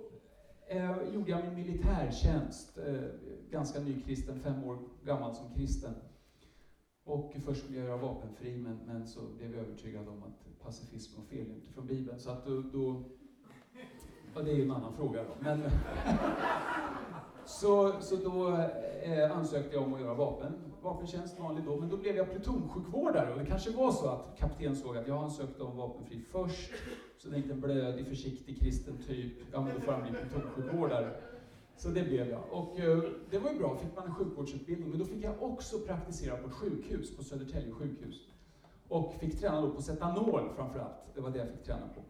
eh, 0.67 1.13
gjorde 1.13 1.31
jag 1.31 1.43
min 1.43 1.55
militärtjänst, 1.55 2.77
eh, 2.77 3.03
ganska 3.49 3.79
nykristen, 3.79 4.39
fem 4.39 4.63
år 4.63 4.77
gammal 5.03 5.35
som 5.35 5.53
kristen. 5.53 5.93
Och 7.03 7.33
först 7.45 7.63
skulle 7.63 7.77
jag 7.77 7.87
göra 7.87 7.97
vapenfri, 7.97 8.57
men, 8.57 8.79
men 8.85 9.07
så 9.07 9.19
blev 9.37 9.55
jag 9.55 9.65
övertygad 9.65 10.07
om 10.07 10.23
att 10.23 10.59
pacifism 10.63 11.19
var 11.19 11.25
fel 11.25 11.51
inte 11.51 11.69
från 11.73 11.87
Bibeln. 11.87 12.19
Så 12.19 12.31
att 12.31 12.45
då, 12.45 12.61
då 12.61 13.03
ja, 14.35 14.41
det 14.41 14.51
är 14.51 14.55
ju 14.55 14.63
en 14.63 14.71
annan 14.71 14.93
fråga 14.93 15.23
då. 15.23 15.29
Men, 15.39 15.63
så, 17.45 18.01
så 18.01 18.15
då 18.15 18.57
eh, 19.03 19.37
ansökte 19.37 19.75
jag 19.75 19.83
om 19.83 19.93
att 19.93 20.01
göra 20.01 20.13
vapen, 20.13 20.53
vapentjänst 20.83 21.39
vanlig 21.39 21.65
då, 21.65 21.79
men 21.79 21.89
då 21.89 21.97
blev 21.97 22.15
jag 22.15 22.31
plutonsjukvårdare 22.31 23.33
och 23.33 23.39
det 23.39 23.45
kanske 23.45 23.71
var 23.71 23.91
så 23.91 24.07
att 24.07 24.37
kapten 24.37 24.75
såg 24.75 24.97
att 24.97 25.07
jag 25.07 25.23
ansökte 25.23 25.63
om 25.63 25.77
vapenfri 25.77 26.21
först, 26.31 26.71
så 27.17 27.29
det 27.29 27.35
är 27.35 27.37
inte 27.37 27.53
en 27.53 27.61
blödig, 27.61 28.07
försiktig 28.07 28.59
kristen 28.59 28.97
typ, 29.07 29.33
ja 29.51 29.61
men 29.61 29.73
då 29.75 29.81
får 29.81 29.91
han 29.91 30.01
bli 30.01 30.11
plutonsjukvårdare. 30.11 31.11
Så 31.75 31.89
det 31.89 32.03
blev 32.03 32.29
jag. 32.29 32.41
Och 32.51 32.79
eh, 32.79 33.03
det 33.29 33.39
var 33.39 33.51
ju 33.51 33.59
bra, 33.59 33.77
fick 33.77 33.95
man 33.95 34.05
en 34.05 34.15
sjukvårdsutbildning, 34.15 34.89
men 34.89 34.99
då 34.99 35.05
fick 35.05 35.23
jag 35.23 35.43
också 35.43 35.79
praktisera 35.79 36.37
på 36.37 36.47
ett 36.47 36.53
sjukhus, 36.53 37.17
på 37.17 37.23
Södertälje 37.23 37.71
sjukhus. 37.71 38.27
Och 38.87 39.13
fick 39.19 39.39
träna 39.39 39.61
då 39.61 39.71
på 39.71 39.81
cetanol 39.81 40.49
framför 40.55 40.79
allt, 40.79 41.15
det 41.15 41.21
var 41.21 41.29
det 41.29 41.37
jag 41.37 41.47
fick 41.47 41.63
träna 41.63 41.87
på. 41.95 42.01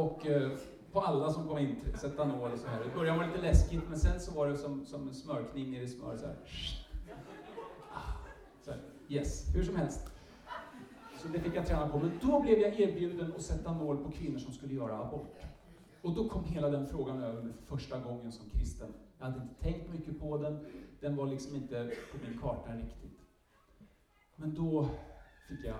Och 0.00 0.26
eh, 0.26 0.50
på 0.92 1.00
alla 1.00 1.32
som 1.32 1.48
kom 1.48 1.58
in, 1.58 1.76
sätta 2.00 2.24
nål 2.24 2.52
och 2.52 2.58
så 2.58 2.66
här. 2.66 2.86
I 2.86 2.94
början 2.94 3.16
var 3.16 3.24
det 3.24 3.30
lite 3.30 3.42
läskigt, 3.42 3.80
men 3.88 3.98
sen 3.98 4.20
så 4.20 4.32
var 4.32 4.48
det 4.48 4.56
som, 4.56 4.86
som 4.86 5.08
en 5.08 5.14
smörkning 5.14 5.70
ner 5.70 5.82
i 5.82 5.88
smör. 5.88 6.16
Så 6.16 6.26
här. 6.26 6.36
Yes, 9.12 9.54
hur 9.54 9.64
som 9.64 9.76
helst. 9.76 10.12
Så 11.22 11.28
det 11.28 11.40
fick 11.40 11.56
jag 11.56 11.66
träna 11.66 11.88
på. 11.88 11.98
Men 11.98 12.10
då 12.22 12.40
blev 12.40 12.58
jag 12.58 12.80
erbjuden 12.80 13.32
att 13.36 13.42
sätta 13.42 13.72
mål 13.72 14.04
på 14.04 14.10
kvinnor 14.10 14.38
som 14.38 14.52
skulle 14.52 14.74
göra 14.74 14.98
abort. 14.98 15.40
Och 16.02 16.14
då 16.14 16.28
kom 16.28 16.44
hela 16.44 16.70
den 16.70 16.86
frågan 16.86 17.22
över 17.22 17.42
mig 17.42 17.52
för 17.52 17.76
första 17.76 17.98
gången 17.98 18.32
som 18.32 18.50
kristen. 18.50 18.94
Jag 19.18 19.26
hade 19.26 19.42
inte 19.42 19.62
tänkt 19.62 19.92
mycket 19.92 20.20
på 20.20 20.36
den. 20.36 20.66
Den 21.00 21.16
var 21.16 21.26
liksom 21.26 21.56
inte 21.56 21.92
på 22.12 22.28
min 22.28 22.38
karta 22.38 22.72
riktigt. 22.72 23.20
Men 24.36 24.54
då 24.54 24.88
fick 25.48 25.64
jag 25.64 25.76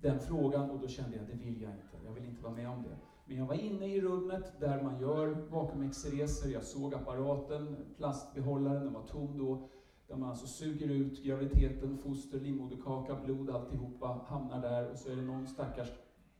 den 0.00 0.18
frågan 0.18 0.70
och 0.70 0.80
då 0.80 0.88
kände 0.88 1.16
jag 1.16 1.22
att 1.22 1.30
det 1.30 1.36
vill 1.36 1.62
jag 1.62 1.70
inte. 1.70 1.96
Jag 2.04 2.12
vill 2.12 2.24
inte 2.24 2.42
vara 2.42 2.54
med 2.54 2.68
om 2.68 2.82
det. 2.82 2.96
Men 3.26 3.36
jag 3.36 3.46
var 3.46 3.54
inne 3.54 3.86
i 3.86 4.00
rummet 4.00 4.60
där 4.60 4.82
man 4.82 5.00
gör 5.00 5.26
vakuumexereser. 5.50 6.50
Jag 6.50 6.64
såg 6.64 6.94
apparaten, 6.94 7.76
plastbehållaren, 7.96 8.84
den 8.84 8.92
var 8.92 9.06
tom 9.06 9.38
då. 9.38 9.68
Där 10.08 10.16
man 10.16 10.28
alltså 10.28 10.46
suger 10.46 10.88
ut 10.88 11.24
graviditeten, 11.24 11.98
foster, 11.98 12.40
livmoderkaka, 12.40 13.14
blod, 13.24 13.50
alltihopa 13.50 14.20
hamnar 14.26 14.62
där 14.62 14.90
och 14.90 14.98
så 14.98 15.10
är 15.10 15.16
det 15.16 15.22
någon 15.22 15.46
stackars 15.46 15.88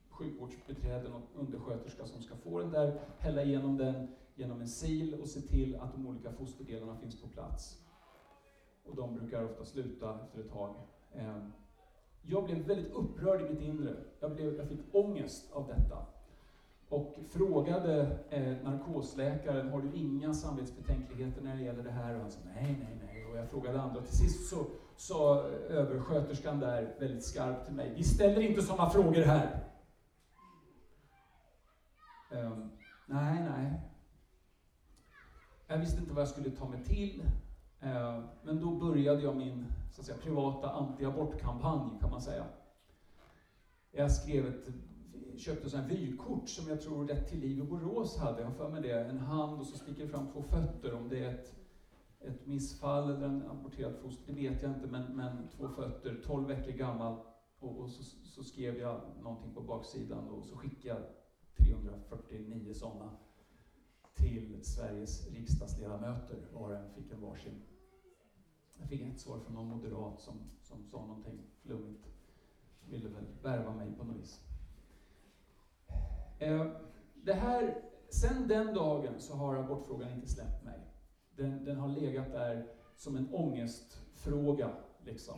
sjukvårdsbiträde, 0.09 1.09
någon 1.09 1.27
undersköterska 1.35 2.05
som 2.05 2.21
ska 2.21 2.35
få 2.35 2.59
den 2.59 2.71
där, 2.71 2.99
hälla 3.19 3.43
igenom 3.43 3.77
den 3.77 4.07
genom 4.35 4.61
en 4.61 4.67
sil 4.79 5.09
och 5.21 5.27
se 5.27 5.41
till 5.41 5.75
att 5.75 5.93
de 5.93 6.07
olika 6.07 6.31
fosterdelarna 6.31 6.97
finns 6.97 7.21
på 7.21 7.27
plats. 7.27 7.85
Och 8.85 8.95
de 8.95 9.15
brukar 9.15 9.43
ofta 9.43 9.65
sluta 9.65 10.19
efter 10.23 10.39
ett 10.39 10.51
tag. 10.51 10.75
Ehm, 11.13 11.51
jag 12.21 12.45
blev 12.45 12.57
väldigt 12.57 12.93
upprörd 12.93 13.41
i 13.41 13.49
mitt 13.49 13.61
inre. 13.61 13.95
Jag, 14.19 14.35
blev, 14.35 14.55
jag 14.55 14.67
fick 14.67 14.79
ångest 14.91 15.51
av 15.51 15.67
detta. 15.67 16.05
Och 16.89 17.15
frågade 17.29 18.19
eh, 18.29 18.57
narkosläkaren, 18.63 19.69
har 19.69 19.81
du 19.81 19.99
inga 19.99 20.33
samvetsbetänkligheter 20.33 21.41
när 21.41 21.55
det 21.55 21.63
gäller 21.63 21.83
det 21.83 21.91
här? 21.91 22.15
Och 22.15 22.21
han 22.21 22.31
sa, 22.31 22.39
nej, 22.45 22.77
nej, 22.83 22.97
nej. 23.05 23.08
Och 23.31 23.37
jag 23.37 23.49
frågade 23.49 23.81
andra. 23.81 24.01
Till 24.01 24.17
sist 24.17 24.49
så 24.49 24.65
sa 24.95 25.37
eh, 25.37 25.75
översköterskan 25.77 26.59
där 26.59 26.95
väldigt 26.99 27.25
skarpt 27.25 27.65
till 27.65 27.75
mig, 27.75 27.93
vi 27.95 28.03
ställer 28.03 28.41
inte 28.41 28.61
sådana 28.61 28.89
frågor 28.89 29.21
här. 29.21 29.65
Um, 32.31 32.71
nej, 33.05 33.49
nej. 33.49 33.81
Jag 35.67 35.77
visste 35.77 36.01
inte 36.01 36.13
vad 36.13 36.21
jag 36.21 36.29
skulle 36.29 36.49
ta 36.49 36.69
mig 36.69 36.83
till. 36.83 37.21
Uh, 37.83 38.25
men 38.43 38.59
då 38.59 38.71
började 38.71 39.21
jag 39.21 39.35
min 39.35 39.65
så 39.91 40.01
att 40.01 40.07
säga, 40.07 40.17
privata 40.17 40.69
antiabortkampanj, 40.69 41.99
kan 42.01 42.09
man 42.11 42.21
säga. 42.21 42.45
Jag 43.91 44.11
skrev 44.11 44.47
ett, 44.47 44.67
köpte 45.37 45.77
ett 45.77 45.85
vykort 45.85 46.49
som 46.49 46.69
jag 46.69 46.81
tror 46.81 47.07
Rätt 47.07 47.29
till 47.29 47.39
liv 47.39 47.59
i 47.59 47.63
Borås 47.63 48.17
hade. 48.17 48.41
Jag 48.41 48.47
har 48.47 48.53
för 48.53 48.69
mig 48.69 48.81
det. 48.81 49.05
En 49.09 49.19
hand 49.19 49.59
och 49.59 49.67
så 49.67 49.77
sticker 49.77 50.03
det 50.03 50.09
fram 50.09 50.27
två 50.31 50.41
fötter. 50.41 50.93
Om 50.93 51.09
det 51.09 51.25
är 51.25 51.33
ett, 51.33 51.58
ett 52.19 52.47
missfall 52.47 53.15
eller 53.15 53.27
en 53.27 53.49
aborterad 53.49 53.95
foster, 53.95 54.33
det 54.33 54.49
vet 54.49 54.61
jag 54.61 54.71
inte. 54.71 54.87
Men, 54.87 55.15
men 55.15 55.49
två 55.49 55.67
fötter, 55.67 56.21
12 56.25 56.47
veckor 56.47 56.71
gammal. 56.71 57.19
Och, 57.59 57.79
och 57.79 57.89
så, 57.89 58.03
så, 58.03 58.43
skrev 58.43 58.77
jag 58.77 59.01
någonting 59.21 59.53
på 59.53 59.61
baksidan 59.61 60.29
och 60.29 60.45
så 60.45 60.57
skickade 60.57 60.99
jag 60.99 61.65
349 61.65 62.73
sådana 62.73 63.11
till 64.13 64.59
Sveriges 64.63 65.31
riksdagsledamöter. 65.31 66.47
Var 66.53 66.69
och 66.69 66.75
en 66.75 66.93
fick 66.93 67.11
en 67.11 67.21
varsin. 67.21 67.61
Jag 68.79 68.89
fick 68.89 69.01
ett 69.01 69.19
svar 69.19 69.39
från 69.39 69.55
någon 69.55 69.67
moderat 69.67 70.21
som, 70.21 70.39
som 70.61 70.83
sa 70.83 71.05
någonting 71.05 71.39
flummigt. 71.61 72.07
Ville 72.89 73.09
väl 73.09 73.25
värva 73.41 73.75
mig 73.75 73.93
på 73.97 74.03
något 74.03 74.15
vis. 74.15 74.41
Eh, 76.39 76.67
det 77.13 77.33
här, 77.33 77.81
sen 78.09 78.47
den 78.47 78.73
dagen 78.73 79.19
så 79.19 79.35
har 79.35 79.55
abortfrågan 79.55 80.11
inte 80.11 80.27
släppt 80.27 80.65
mig. 80.65 80.79
Den, 81.39 81.65
den 81.65 81.75
har 81.75 81.87
legat 81.87 82.31
där 82.31 82.67
som 82.95 83.15
en 83.15 83.33
ångestfråga, 83.33 84.69
liksom 85.05 85.35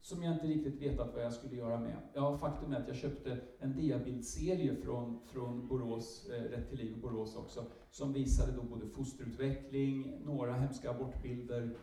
som 0.00 0.22
jag 0.22 0.34
inte 0.34 0.46
riktigt 0.46 0.82
vetat 0.82 1.14
vad 1.14 1.24
jag 1.24 1.32
skulle 1.32 1.56
göra 1.56 1.80
med. 1.80 1.96
Ja, 2.14 2.38
faktum 2.38 2.72
är 2.72 2.80
att 2.80 2.88
jag 2.88 2.96
köpte 2.96 3.38
en 3.58 3.76
diabildserie 3.76 4.76
från, 4.76 5.20
från 5.26 5.68
Borås, 5.68 6.30
eh, 6.30 6.42
Rätt 6.42 6.68
till 6.68 6.78
liv 6.78 6.92
i 6.92 7.00
Borås 7.00 7.36
också, 7.36 7.64
som 7.90 8.12
visade 8.12 8.52
då 8.52 8.62
både 8.62 8.86
fosterutveckling, 8.86 10.20
några 10.24 10.52
hemska 10.52 10.90
abortbilder 10.90 11.76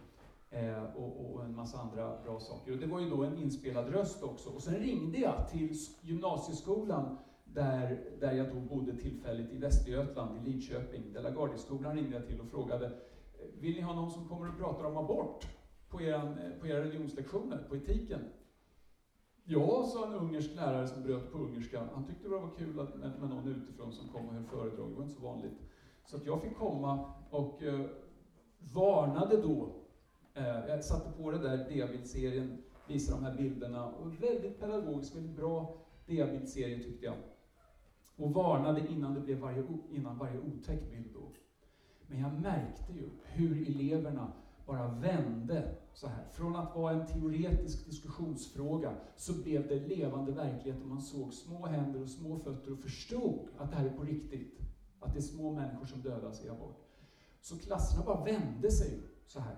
eh, 0.50 0.84
och, 0.84 1.34
och, 1.34 1.46
en 1.46 1.56
massa 1.56 1.78
andra 1.78 2.22
bra 2.24 2.40
saker. 2.40 2.72
Och 2.72 2.78
det 2.78 2.88
var 2.88 3.00
ju 3.00 3.10
då 3.10 3.24
en 3.24 3.38
inspelad 3.38 3.90
röst 3.90 4.24
också. 4.24 4.50
Och 4.50 4.64
sen 4.64 4.76
ringde 4.76 5.18
jag 5.18 5.50
till 5.50 5.74
gymnasieskolan 6.02 7.18
där, 7.46 8.04
där 8.20 8.34
jag 8.34 8.48
då 8.56 8.60
bodde 8.60 8.98
tillfälligt 8.98 9.54
i 9.54 9.58
Västergötland, 9.58 10.38
i 10.38 10.52
Lidköping. 10.52 11.14
Delagardiskolan 11.14 11.96
ringde 11.96 12.16
jag 12.16 12.28
till 12.28 12.40
och 12.40 12.48
frågade, 12.48 12.92
vill 13.60 13.76
ni 13.76 13.82
ha 13.82 13.94
någon 13.94 14.12
som 14.12 14.30
kommer 14.30 14.50
och 14.50 14.58
pratar 14.58 14.84
om 14.84 14.98
abort? 14.98 15.48
på, 15.90 16.02
eran, 16.02 16.40
eh, 16.40 16.60
på 16.60 16.68
era 16.68 16.82
religionslektioner, 16.82 17.66
på 17.70 17.76
etiken? 17.76 18.22
Ja, 19.44 19.84
sa 19.84 20.08
en 20.08 20.14
ungersk 20.14 20.56
lärare 20.56 20.88
som 20.88 21.04
bröt 21.04 21.32
på 21.32 21.38
ungerska. 21.38 21.88
Han 21.94 22.06
tyckte 22.06 22.24
det 22.24 22.30
var 22.30 22.50
kul 22.58 22.80
att, 22.80 22.96
med, 22.96 23.20
med 23.20 23.30
någon 23.30 23.48
utifrån 23.48 23.94
som 23.94 24.08
kom 24.08 24.28
och 24.28 24.34
höll 24.34 24.44
föredrag. 24.44 24.90
Det 24.90 24.96
var 24.96 25.04
inte 25.04 25.16
så 25.16 25.22
vanligt. 25.22 25.58
Så 26.06 26.18
att 26.18 26.26
jag 26.26 26.42
fick 26.42 26.58
komma 26.58 27.14
och 27.30 27.64
eh, 27.64 27.86
varnade 28.60 29.42
då. 29.42 29.70
Eh, 30.34 30.68
jag 30.68 30.84
satte 30.84 31.12
på 31.22 31.32
det 31.32 31.38
där 31.38 31.70
diabildserien, 31.70 32.64
visade 32.88 33.18
de 33.18 33.26
här 33.26 33.38
bilderna. 33.38 33.88
Och 33.88 34.24
väldigt 34.24 34.60
pedagogisk, 34.60 35.16
väldigt 35.16 35.36
bra 35.36 35.78
diabildserie 36.06 36.84
tyckte 36.84 37.06
jag. 37.06 37.16
Och 38.16 38.34
varnade 38.34 38.88
innan 38.90 39.14
det 39.14 39.22
blev 39.22 39.38
varje, 39.38 39.64
innan 39.90 40.18
varje 40.18 40.40
otäck 40.40 40.92
bild 40.92 41.14
då. 41.14 41.32
Men 42.08 42.20
jag 42.20 42.34
märkte 42.34 42.94
ju 42.94 43.10
hur 43.24 43.70
eleverna 43.70 44.34
bara 44.66 44.88
vände 44.88 45.76
så 45.94 46.08
här. 46.08 46.26
Från 46.32 46.56
att 46.56 46.76
vara 46.76 46.94
en 46.94 47.08
teoretisk 47.08 47.86
diskussionsfråga 47.86 48.96
så 49.16 49.34
blev 49.34 49.68
det 49.68 49.80
levande 49.80 50.32
verklighet 50.32 50.82
och 50.82 50.88
man 50.88 51.02
såg 51.02 51.34
små 51.34 51.66
händer 51.66 52.02
och 52.02 52.10
små 52.10 52.40
fötter 52.40 52.74
och 52.74 52.80
förstod 52.80 53.48
att 53.58 53.70
det 53.70 53.76
här 53.76 53.86
är 53.86 53.98
på 53.98 54.04
riktigt. 54.04 54.60
Att 55.00 55.14
det 55.14 55.20
är 55.20 55.22
små 55.22 55.54
människor 55.54 55.86
som 55.86 56.02
dödas 56.02 56.46
i 56.46 56.50
abort. 56.50 56.88
Så 57.42 57.58
klasserna 57.58 58.06
bara 58.06 58.24
vände 58.24 58.72
sig 58.72 59.02
så 59.26 59.40
här. 59.40 59.58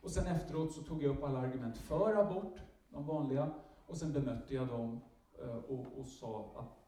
Och 0.00 0.10
sen 0.10 0.26
efteråt 0.26 0.72
så 0.72 0.82
tog 0.82 1.02
jag 1.02 1.16
upp 1.16 1.22
alla 1.22 1.38
argument 1.38 1.76
för 1.78 2.14
abort, 2.14 2.58
de 2.90 3.06
vanliga, 3.06 3.54
och 3.86 3.96
sen 3.96 4.12
bemötte 4.12 4.54
jag 4.54 4.68
dem 4.68 5.00
eh, 5.42 5.56
och, 5.56 5.98
och 5.98 6.06
sa 6.06 6.54
att 6.56 6.86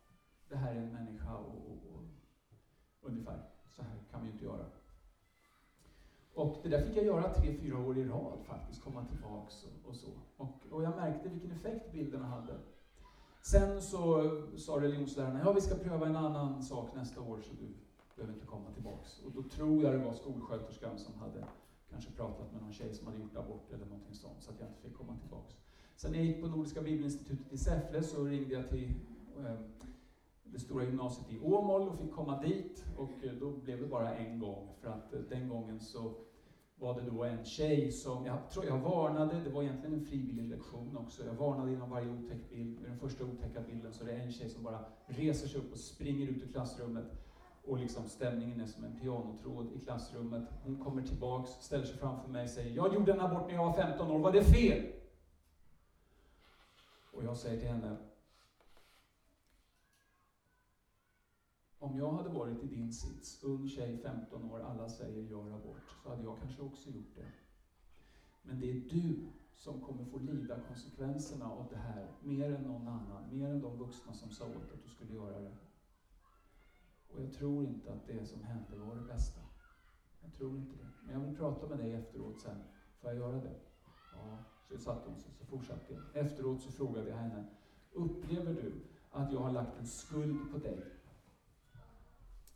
det 0.49 0.57
här 0.57 0.75
är 0.75 0.81
en 0.81 0.93
människa 0.93 1.37
och, 1.37 1.71
och, 1.71 1.95
och 1.95 2.03
ungefär 3.01 3.58
så 3.79 3.85
här 3.85 3.99
kan 4.11 4.21
vi 4.21 4.27
ju 4.27 4.33
inte 4.33 4.45
göra. 4.45 4.65
Och 6.35 6.61
det 6.63 6.69
där 6.69 6.83
fick 6.83 6.97
jag 6.97 7.05
göra 7.05 7.35
tre, 7.35 7.55
fyra 7.55 7.79
år 7.79 7.99
i 7.99 8.05
rad 8.05 8.39
faktiskt, 8.45 8.83
komma 8.83 9.05
tillbaks 9.05 9.65
och, 9.65 9.89
och 9.89 9.97
så. 9.97 10.09
Och, 10.37 10.57
och, 10.71 10.83
jag 10.83 10.97
märkte 10.97 11.29
vilken 11.29 11.51
effekt 11.51 11.93
bilderna 11.93 12.27
hade. 12.27 12.55
Sen 13.43 13.83
så 13.83 14.31
sa 14.57 14.81
religionslärarna, 14.81 15.41
ja 15.45 15.53
vi 15.53 15.61
ska 15.61 15.75
pröva 15.75 16.07
en 16.07 16.17
annan 16.17 16.63
sak 16.63 16.95
nästa 16.95 17.21
år 17.21 17.41
så 17.41 17.53
du 17.61 17.75
behöver 18.17 18.35
inte 18.35 18.47
komma 18.47 18.71
tillbaks. 18.75 19.23
Och 19.25 19.33
då 19.33 19.43
tror 19.43 19.83
jag 19.83 19.93
det 19.93 19.99
var 19.99 20.13
skolsköterskan 20.13 20.99
som 20.99 21.15
hade 21.15 21.45
kanske 21.91 22.11
pratat 22.11 22.53
med 22.53 22.63
någon 22.63 22.73
tjej 22.73 22.95
som 22.95 23.07
hade 23.07 23.19
gjort 23.19 23.37
abort 23.37 23.73
eller 23.73 23.87
någonting 23.87 24.15
sånt, 24.15 24.43
så 24.43 24.51
att 24.51 24.61
jag 24.61 24.69
inte 24.69 24.81
fick 24.81 24.97
komma 24.97 25.17
tillbaks. 25.21 25.57
Sen 25.97 26.11
när 26.11 26.19
jag 26.19 26.27
gick 26.27 26.41
på 26.43 26.49
Nordiska 26.49 26.83
Bibelinstitutet 26.83 27.53
i 27.53 27.59
Säffle 27.59 28.03
så 28.03 28.25
ringde 28.25 28.55
jag 28.55 28.69
till 28.69 28.95
eh, 29.39 29.55
det 30.53 30.59
stora 30.59 30.85
gymnasiet 30.85 31.33
i 31.33 31.39
Åmål 31.39 31.89
och 31.89 31.99
fick 31.99 32.13
komma 32.13 32.43
dit. 32.43 32.85
Och 32.97 33.25
eh, 33.25 33.33
då 33.33 33.51
blev 33.51 33.81
det 33.81 33.87
bara 33.87 34.15
en 34.15 34.39
gång, 34.39 34.69
för 34.81 34.89
att 34.89 35.15
eh, 35.15 35.21
den 35.21 35.49
gången 35.49 35.81
så 35.81 36.15
var 36.77 36.95
det 36.95 37.11
då 37.11 37.25
en 37.25 37.45
tjej 37.45 37.93
som, 37.93 38.27
jag 38.27 38.51
tror 38.51 38.65
jag 38.67 38.79
varnade, 38.79 39.41
det 39.45 39.51
var 39.51 39.63
egentligen 39.63 39.95
en 39.95 40.05
frivillig 40.05 40.49
lektion 40.49 40.97
också, 40.97 41.27
jag 41.27 41.35
varnade 41.35 41.73
innan 41.73 41.91
varje 41.91 42.11
otäck 42.11 42.51
bild. 42.51 42.81
Med 42.81 42.91
den 42.91 42.99
första 42.99 43.25
otäcka 43.25 43.61
bilden 43.61 43.93
så 43.93 44.05
är 44.05 44.09
det 44.09 44.15
en 44.15 44.33
tjej 44.33 44.49
som 44.49 44.63
bara 44.63 44.85
reser 45.07 45.49
sig 45.49 45.61
upp 45.61 45.73
och 45.73 45.79
springer 45.79 46.27
ut 46.27 46.43
ur 46.43 46.53
klassrummet. 46.53 47.05
Och 47.65 47.79
liksom 47.79 48.09
stämningen 48.09 48.61
är 48.61 48.67
som 48.67 48.85
en 48.85 49.01
pianotråd 49.01 49.67
i 49.77 49.81
klassrummet. 49.81 50.43
Hon 50.65 50.85
kommer 50.85 51.03
tillbaks, 51.03 51.51
ställer 51.51 51.85
sig 51.85 51.97
framför 51.97 52.29
mig 52.29 52.43
och 52.43 52.51
säger 52.51 52.77
Jag 52.77 52.95
gjorde 52.95 53.13
en 53.13 53.21
abort 53.21 53.47
när 53.47 53.55
jag 53.55 53.65
var 53.65 53.73
15 53.73 54.11
år, 54.11 54.19
var 54.19 54.33
det 54.33 54.45
fel? 54.45 54.87
Och 57.13 57.25
jag 57.25 57.37
säger 57.37 57.61
till 57.61 57.69
henne 57.69 57.97
Om 61.81 61.99
jag 61.99 62.13
hade 62.13 62.29
varit 62.29 62.63
i 62.63 62.67
din 62.67 62.93
sits, 62.93 63.45
ung 63.45 63.69
tjej, 63.69 63.99
15 63.99 64.51
år, 64.51 64.61
alla 64.61 64.89
säger 64.89 65.23
gör 65.23 65.55
abort, 65.55 65.97
så 66.03 66.09
hade 66.09 66.23
jag 66.23 66.39
kanske 66.39 66.63
också 66.63 66.91
gjort 66.91 67.15
det. 67.17 67.33
Men 68.43 68.61
det 68.61 68.71
är 68.71 68.75
du 68.75 69.29
som 69.57 69.81
kommer 69.81 70.05
få 70.05 70.19
lida 70.19 70.61
konsekvenserna 70.61 71.51
av 71.51 71.67
det 71.71 71.77
här, 71.77 72.13
mer 72.23 72.55
än 72.55 72.63
någon 72.63 72.89
annan, 72.89 73.31
mer 73.31 73.49
än 73.49 73.61
de 73.61 73.79
vuxna 73.79 74.13
som 74.13 74.31
sa 74.31 74.45
åt 74.45 74.73
att 74.73 74.83
du 74.83 74.89
skulle 74.89 75.15
göra 75.15 75.41
det. 75.41 75.57
Och 77.09 77.23
jag 77.23 77.33
tror 77.33 77.65
inte 77.65 77.93
att 77.93 78.07
det 78.07 78.27
som 78.27 78.43
hände 78.43 78.79
var 78.79 78.97
det 78.97 79.03
bästa. 79.03 79.41
Jag 80.23 80.33
tror 80.33 80.57
inte 80.57 80.77
det. 80.77 80.89
Men 81.05 81.15
jag 81.15 81.21
vill 81.21 81.37
prata 81.37 81.67
med 81.67 81.79
dig 81.79 81.93
efteråt 81.93 82.41
sen. 82.41 82.63
Får 83.01 83.11
jag 83.11 83.19
göra 83.19 83.41
det? 83.41 83.57
Ja, 84.13 84.39
så 84.71 84.79
satte 84.79 85.11
hon 85.11 85.21
sig, 85.21 85.33
så 85.33 85.45
fortsatte 85.45 85.95
jag. 85.95 86.25
Efteråt 86.25 86.63
så 86.63 86.73
frågade 86.73 87.09
jag 87.09 87.17
henne, 87.17 87.45
upplever 87.93 88.55
du 88.55 88.73
att 89.11 89.33
jag 89.33 89.41
har 89.41 89.53
lagt 89.53 89.79
en 89.79 89.87
skuld 89.87 90.53
på 90.53 90.59
dig 90.59 90.98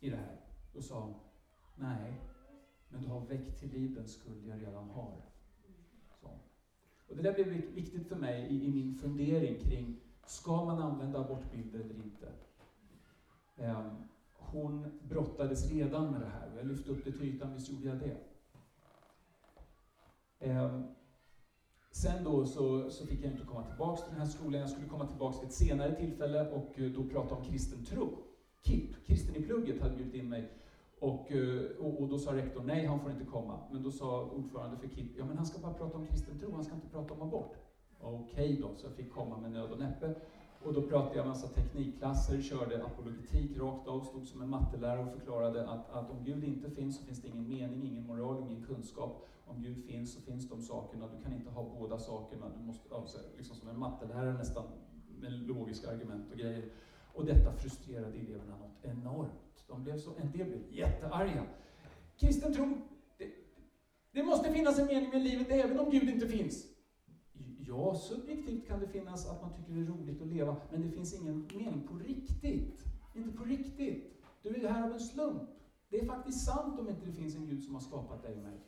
i 0.03 0.09
det 0.09 0.17
här? 0.17 0.39
Då 0.73 0.81
sa 0.81 0.99
hon, 0.99 1.13
nej, 1.75 2.13
men 2.89 3.01
du 3.01 3.07
har 3.07 3.25
väckt 3.25 3.59
till 3.59 3.69
liv 3.69 3.95
den 3.95 4.07
skuld 4.07 4.47
jag 4.47 4.61
redan 4.61 4.89
har. 4.89 5.21
Så. 6.21 6.27
Och 7.07 7.15
det 7.15 7.21
där 7.21 7.33
blev 7.33 7.47
viktigt 7.47 8.07
för 8.07 8.15
mig 8.15 8.47
i, 8.47 8.65
i 8.67 8.71
min 8.71 8.95
fundering 8.95 9.59
kring, 9.59 9.99
ska 10.25 10.65
man 10.65 10.81
använda 10.81 11.19
abortbilder 11.19 11.79
eller 11.79 11.95
inte? 11.95 12.31
Um, 13.57 14.03
hon 14.33 14.99
brottades 15.09 15.71
redan 15.71 16.11
med 16.11 16.21
det 16.21 16.29
här 16.29 16.51
och 16.51 16.59
jag 16.59 16.67
lyfte 16.67 16.91
upp 16.91 17.05
det 17.05 17.11
till 17.11 17.35
ytan, 17.35 17.53
visst 17.53 17.69
gjorde 17.69 17.87
jag 17.87 17.99
det. 17.99 18.17
Um, 20.49 20.83
sen 21.91 22.23
då 22.23 22.45
så, 22.45 22.89
så 22.89 23.07
fick 23.07 23.23
jag 23.23 23.31
inte 23.31 23.45
komma 23.45 23.67
tillbaka 23.67 24.01
till 24.01 24.11
den 24.11 24.21
här 24.21 24.27
skolan, 24.27 24.61
jag 24.61 24.69
skulle 24.69 24.87
komma 24.87 25.07
tillbaka 25.07 25.39
vid 25.39 25.47
ett 25.47 25.55
senare 25.55 25.95
tillfälle 25.95 26.49
och 26.49 26.79
eh, 26.79 26.91
då 26.91 27.03
prata 27.03 27.35
om 27.35 27.43
kristen 27.43 27.85
tro. 27.85 28.32
KIP, 28.63 29.05
Kristen 29.05 29.35
i 29.35 29.41
plugget, 29.41 29.81
hade 29.81 29.95
bjudit 29.95 30.13
in 30.13 30.29
mig 30.29 30.49
och, 30.99 31.31
eh, 31.31 31.61
och, 31.79 32.01
och, 32.01 32.09
då 32.09 32.19
sa 32.19 32.35
rektorn 32.35 32.65
nej, 32.65 32.85
han 32.85 32.99
får 32.99 33.11
inte 33.11 33.25
komma. 33.25 33.59
Men 33.71 33.83
då 33.83 33.91
sa 33.91 34.29
ordförande 34.35 34.77
för 34.77 34.87
KIP, 34.87 35.17
ja 35.17 35.25
men 35.25 35.37
han 35.37 35.45
ska 35.45 35.59
bara 35.59 35.73
prata 35.73 35.97
om 35.97 36.05
kristen 36.07 36.39
tro, 36.39 36.51
han 36.55 36.63
ska 36.63 36.75
inte 36.75 36.87
prata 36.87 37.13
om 37.13 37.21
abort. 37.21 37.55
Okej 38.01 38.23
okay 38.23 38.61
då, 38.61 38.75
så 38.75 38.87
jag 38.87 38.95
fick 38.95 39.13
komma 39.13 39.37
med 39.37 39.51
nöd 39.51 39.71
och 39.71 39.79
näppe. 39.79 40.15
Och 40.65 40.73
då 40.73 40.81
pratade 40.81 41.15
jag 41.15 41.27
massa 41.27 41.47
teknikklasser, 41.47 42.41
körde 42.41 42.85
apologetik 42.85 43.57
rakt 43.57 43.87
av, 43.87 44.03
stod 44.03 44.27
som 44.27 44.41
en 44.41 44.49
mattelärare 44.49 45.05
och 45.05 45.13
förklarade 45.13 45.69
att, 45.69 45.89
att 45.89 46.11
om 46.11 46.23
Gud 46.25 46.43
inte 46.43 46.71
finns 46.71 46.97
så 46.97 47.03
finns 47.03 47.21
det 47.21 47.27
ingen 47.27 47.47
mening, 47.47 47.83
ingen 47.83 48.07
moral, 48.07 48.43
ingen 48.49 48.63
kunskap. 48.63 49.27
Om 49.45 49.61
Gud 49.61 49.85
finns 49.85 50.13
så 50.13 50.21
finns 50.21 50.49
de 50.49 50.61
sakerna, 50.61 51.07
du 51.17 51.23
kan 51.23 51.33
inte 51.33 51.49
ha 51.49 51.63
båda 51.79 51.99
sakerna. 51.99 52.45
Du 52.57 52.63
måste, 52.63 52.95
alltså, 52.95 53.17
liksom 53.37 53.55
som 53.55 53.69
en 53.69 53.79
mattelärare 53.79 54.33
nästan, 54.33 54.63
med 55.19 55.31
logiska 55.31 55.91
argument 55.91 56.31
och 56.31 56.37
grejer. 56.37 56.69
Och 57.13 57.25
detta 57.25 57.53
frustrerade 57.53 58.17
eleverna 58.17 58.57
något 58.57 58.85
enormt. 58.85 59.65
De 59.67 59.83
blev 59.83 59.97
så, 59.97 60.11
en 60.17 60.31
del 60.31 60.47
blev 60.47 60.61
jättearga. 60.69 61.45
Kristen 62.17 62.53
tro, 62.53 62.77
det, 63.17 63.29
det 64.11 64.23
måste 64.23 64.53
finnas 64.53 64.79
en 64.79 64.87
mening 64.87 65.09
med 65.09 65.21
livet 65.21 65.47
även 65.49 65.79
om 65.79 65.89
Gud 65.89 66.09
inte 66.09 66.27
finns. 66.27 66.65
Ja, 67.59 67.95
subjektivt 67.95 68.67
kan 68.67 68.79
det 68.79 68.87
finnas 68.87 69.29
att 69.29 69.41
man 69.41 69.53
tycker 69.53 69.73
det 69.73 69.81
är 69.81 69.85
roligt 69.85 70.21
att 70.21 70.27
leva, 70.27 70.55
men 70.71 70.81
det 70.81 70.89
finns 70.89 71.13
ingen 71.13 71.47
mening 71.55 71.87
på 71.87 71.95
riktigt. 71.95 72.83
Inte 73.15 73.37
på 73.37 73.43
riktigt. 73.43 74.13
Du 74.41 74.49
är 74.49 74.69
här 74.69 74.83
av 74.83 74.93
en 74.93 74.99
slump. 74.99 75.49
Det 75.89 75.99
är 75.99 76.05
faktiskt 76.05 76.45
sant 76.45 76.79
om 76.79 76.89
inte 76.89 77.05
det 77.05 77.13
finns 77.13 77.35
en 77.35 77.47
Gud 77.47 77.63
som 77.63 77.73
har 77.73 77.81
skapat 77.81 78.23
dig 78.23 78.35
och 78.35 78.43
mig. 78.43 78.59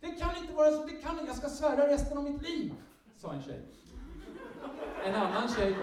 Det 0.00 0.08
kan 0.08 0.36
inte 0.36 0.52
vara 0.52 0.70
så, 0.70 0.86
det 0.86 0.92
kan 0.92 1.26
jag 1.26 1.36
ska 1.36 1.48
svära 1.48 1.88
resten 1.88 2.18
av 2.18 2.24
mitt 2.24 2.42
liv, 2.42 2.74
sa 3.16 3.32
en 3.32 3.42
tjej. 3.42 3.60
En 5.04 5.14
annan 5.14 5.48
tjej, 5.48 5.76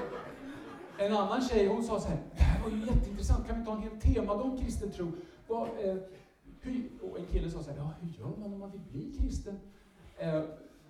en 1.00 1.14
annan 1.14 1.42
tjej 1.42 1.68
hon 1.68 1.84
sa 1.84 2.00
så 2.00 2.08
här, 2.08 2.18
det 2.36 2.44
här 2.44 2.64
var 2.64 2.72
ju 2.72 2.80
jätteintressant, 2.80 3.48
kan 3.48 3.60
vi 3.60 3.66
ta 3.66 3.76
en 3.76 3.82
hel 3.82 4.00
temadag 4.02 4.46
om 4.46 4.58
kristen 4.58 4.92
tro? 4.92 5.12
Eh, 5.84 5.96
och 7.02 7.20
en 7.20 7.26
kille 7.26 7.50
sa 7.50 7.64
så 7.64 7.72
här, 7.72 7.78
ja 7.78 7.92
hur 8.02 8.10
gör 8.20 8.38
man 8.38 8.54
om 8.54 8.60
man 8.60 8.72
vill 8.72 8.82
bli 8.82 9.18
kristen? 9.20 9.60
Eh, 10.18 10.42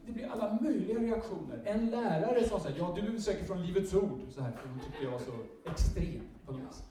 det 0.05 0.11
blir 0.11 0.31
alla 0.31 0.57
möjliga 0.61 0.99
reaktioner. 0.99 1.61
En 1.65 1.89
lärare 1.89 2.43
sa 2.43 2.59
så 2.59 2.69
här, 2.69 2.75
ja 2.77 2.95
du 2.95 3.15
är 3.15 3.19
säkert 3.19 3.47
från 3.47 3.65
Livets 3.65 3.93
Ord, 3.93 4.19
så 4.29 4.41
här, 4.41 4.51
för 4.51 4.69
hon 4.69 4.79
tyckte 4.79 5.03
jag 5.03 5.11
var 5.11 5.19
så 5.19 5.31
extrem 5.71 6.21
på 6.45 6.51
något 6.51 6.61
vis. 6.61 6.83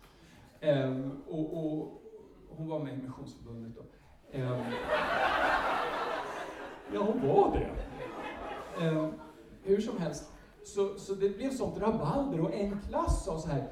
Eh, 0.60 1.10
och, 1.28 1.80
och, 1.80 2.02
hon 2.48 2.68
var 2.68 2.78
med 2.78 2.94
i 2.94 3.02
Missionsförbundet 3.02 3.72
då. 3.76 3.82
Ehm, 4.38 4.72
ja, 6.94 7.02
hon 7.02 7.28
var 7.28 7.58
det. 7.58 7.70
Ehm, 8.84 9.12
hur 9.62 9.80
som 9.80 9.98
helst, 9.98 10.32
så, 10.74 10.98
så 10.98 11.14
det 11.14 11.36
blev 11.36 11.50
sånt 11.50 11.78
rabalder 11.78 12.40
och 12.40 12.54
en 12.54 12.80
klass 12.88 13.24
sa 13.24 13.38
så 13.38 13.48
här, 13.48 13.68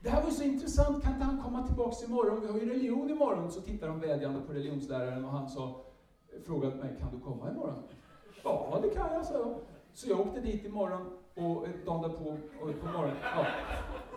det 0.00 0.10
här 0.10 0.22
var 0.22 0.30
så 0.30 0.42
intressant, 0.42 1.02
kan 1.02 1.12
inte 1.12 1.24
han 1.24 1.42
komma 1.42 1.66
tillbaks 1.66 2.04
imorgon? 2.04 2.40
Vi 2.40 2.46
har 2.46 2.58
ju 2.58 2.70
religion 2.70 3.10
imorgon. 3.10 3.50
Så 3.50 3.60
tittade 3.60 3.92
de 3.92 4.00
vädjande 4.00 4.40
på 4.40 4.52
religionsläraren 4.52 5.24
och 5.24 5.30
han 5.30 5.48
sa, 5.48 5.84
frågade 6.46 6.76
mig, 6.76 6.96
kan 7.00 7.10
du 7.10 7.20
komma 7.20 7.50
imorgon? 7.50 7.82
Ja, 8.44 8.78
det 8.82 8.88
kan 8.88 9.12
jag, 9.12 9.24
sa 9.24 9.34
jag. 9.34 9.54
Så 9.92 10.10
jag 10.10 10.20
åkte 10.20 10.40
dit 10.40 10.64
imorgon 10.64 11.06
och 11.34 11.66
eh, 11.66 11.72
dagen 11.86 12.02
därpå, 12.02 12.36
och 12.60 12.80
på, 12.80 12.86
morgonen, 12.86 13.16
ja, 13.22 13.46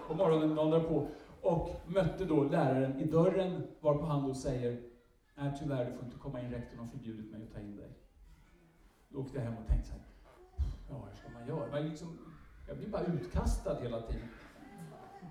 på 0.08 0.14
morgonen 0.14 0.56
dagen 0.56 0.72
därpå 0.72 1.08
och 1.42 1.70
mötte 1.88 2.26
då 2.26 2.44
läraren 2.44 3.00
i 3.00 3.04
dörren 3.04 3.64
varpå 3.80 4.06
han 4.06 4.28
då 4.28 4.34
säger 4.34 4.82
Nej 5.36 5.52
tyvärr, 5.60 5.86
du 5.86 5.94
får 5.94 6.06
inte 6.06 6.18
komma 6.18 6.42
in, 6.42 6.52
rektorn 6.52 6.80
har 6.80 6.88
förbjudit 6.88 7.32
mig 7.32 7.44
att 7.44 7.54
ta 7.54 7.60
in 7.60 7.76
dig. 7.76 7.98
Då 9.10 9.20
åkte 9.20 9.38
jag 9.38 9.46
hem 9.46 9.58
och 9.58 9.68
tänkte 9.68 9.88
så 9.88 9.94
här, 9.94 10.04
ja 10.90 10.96
hur 11.10 11.16
ska 11.16 11.30
man 11.30 11.48
göra? 11.48 11.72
Men 11.72 11.90
liksom, 11.90 12.20
jag 12.68 12.78
blir 12.78 12.90
bara 12.90 13.04
utkastad 13.04 13.80
hela 13.80 14.02
tiden. 14.02 14.30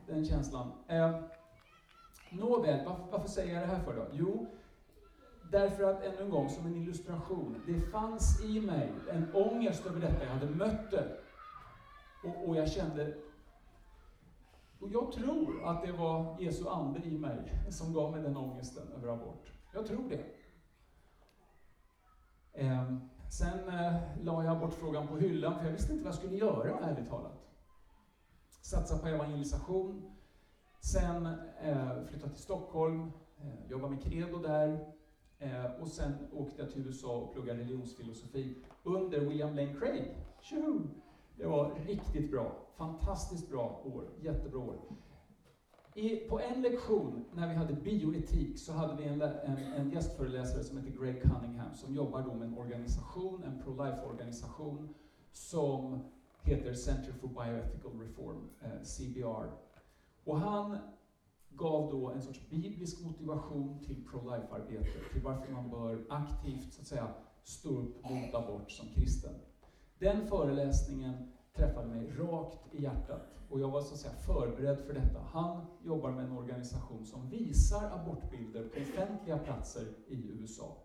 Den 0.07 0.25
känslan. 0.25 0.73
Eh, 0.89 1.21
Nåväl, 2.31 2.87
varför, 2.87 3.05
varför 3.11 3.29
säger 3.29 3.55
jag 3.55 3.63
det 3.63 3.75
här 3.75 3.85
för 3.85 3.97
då? 3.97 4.07
Jo, 4.13 4.47
Därför 5.51 5.83
att, 5.83 6.05
ännu 6.05 6.23
en 6.23 6.31
gång, 6.31 6.49
som 6.49 6.67
en 6.67 6.77
illustration, 6.77 7.63
det 7.67 7.81
fanns 7.81 8.45
i 8.45 8.61
mig 8.61 8.93
en 9.11 9.35
ångest 9.35 9.87
över 9.87 10.01
detta, 10.01 10.25
jag 10.25 10.31
hade 10.31 10.47
mött 10.47 10.91
det. 10.91 11.17
Och, 12.25 12.49
och 12.49 12.57
jag 12.57 12.71
kände, 12.71 13.15
och 14.81 14.89
jag 14.89 15.13
tror 15.13 15.65
att 15.65 15.83
det 15.83 15.93
var 15.93 16.37
Jesu 16.41 16.69
ande 16.69 17.01
i 17.01 17.19
mig 17.19 17.53
som 17.71 17.93
gav 17.93 18.13
mig 18.13 18.23
den 18.23 18.37
ångesten 18.37 18.93
över 18.93 19.09
abort. 19.09 19.53
Jag 19.75 19.87
tror 19.87 20.09
det. 20.09 20.25
Eh, 22.53 22.93
sen 23.29 23.69
eh, 23.69 23.95
la 24.23 24.45
jag 24.45 24.57
abortfrågan 24.57 25.09
på 25.09 25.17
hyllan, 25.17 25.59
för 25.59 25.65
jag 25.65 25.73
visste 25.73 25.93
inte 25.93 26.05
vad 26.05 26.13
jag 26.13 26.19
skulle 26.19 26.37
göra, 26.37 26.79
ärligt 26.79 27.09
talat. 27.09 27.45
Satsa 28.61 28.99
på 28.99 29.09
evangelisation. 29.09 30.11
Sen 30.81 31.27
eh, 31.63 32.05
flytta 32.09 32.29
till 32.29 32.43
Stockholm, 32.43 33.13
eh, 33.41 33.71
jobba 33.71 33.89
med 33.89 34.03
Credo 34.03 34.39
där, 34.39 34.95
Eh, 35.39 35.81
och 35.81 35.89
sen 35.89 36.13
åkte 36.33 36.63
jag 36.63 36.73
till 36.73 36.87
USA 36.87 37.17
och 37.17 37.33
pluggade 37.33 37.61
religionsfilosofi 37.61 38.57
under 38.83 39.21
William 39.21 39.57
Lane 39.57 39.75
Craig. 39.75 40.17
Tjoho! 40.41 40.81
Det 41.37 41.47
var 41.47 41.75
riktigt 41.87 42.31
bra. 42.31 42.53
Fantastiskt 42.77 43.51
bra 43.51 43.83
år. 43.85 44.05
Jättebra 44.21 44.59
år. 44.59 44.77
I, 45.99 46.17
på 46.29 46.41
en 46.41 46.63
lektion, 46.63 47.25
när 47.33 47.49
vi 47.49 47.55
hade 47.55 47.75
bioetik, 47.75 48.59
så 48.59 48.73
hade 48.73 49.03
vi 49.03 49.09
en, 49.09 49.23
en, 49.23 49.57
en 49.57 49.91
gästföreläsare 49.91 50.65
som 50.65 50.79
heter 50.79 51.01
Greg 51.01 51.23
Cunningham, 51.23 51.75
som 51.75 51.95
jobbar 51.95 52.23
då 52.23 52.35
med 52.35 52.49
en 52.49 52.59
organisation, 52.59 53.43
en 53.43 53.63
pro-life-organisation, 53.63 54.95
som 55.33 56.01
heter 56.43 56.75
Center 56.75 57.13
for 57.13 57.29
Bioethical 57.29 58.01
Reform, 58.01 58.49
eh, 58.61 58.83
CBR. 58.83 59.51
Och 60.25 60.39
han 60.41 60.79
gav 61.51 61.91
då 61.91 62.11
en 62.11 62.23
sorts 62.23 62.51
biblisk 62.51 63.05
motivation 63.05 63.79
till 63.87 64.05
pro-life-arbete, 64.05 65.13
till 65.13 65.23
varför 65.23 65.53
man 65.53 65.71
bör 65.71 66.07
aktivt 66.09 66.73
så 66.73 66.81
att 66.81 66.87
säga, 66.87 67.09
stå 67.43 67.69
upp 67.69 68.11
mot 68.11 68.35
abort 68.35 68.71
som 68.71 68.89
kristen. 68.89 69.35
Den 69.99 70.27
föreläsningen 70.27 71.33
träffade 71.59 71.89
mig 71.89 72.13
rakt 72.19 72.75
i 72.75 72.83
hjärtat 72.83 73.23
och 73.49 73.61
jag 73.61 73.71
var 73.71 73.83
så 73.83 73.95
att 73.95 74.01
säga 74.01 74.15
förberedd 74.15 74.81
för 74.81 74.95
detta. 74.95 75.21
Han 75.21 75.67
jobbar 75.83 76.11
med 76.11 76.25
en 76.25 76.33
organisation 76.33 77.07
som 77.07 77.31
visar 77.31 77.91
abortbilder 77.91 78.69
på 78.69 78.81
offentliga 78.81 79.39
platser 79.39 79.87
i 80.07 80.29
USA. 80.29 80.77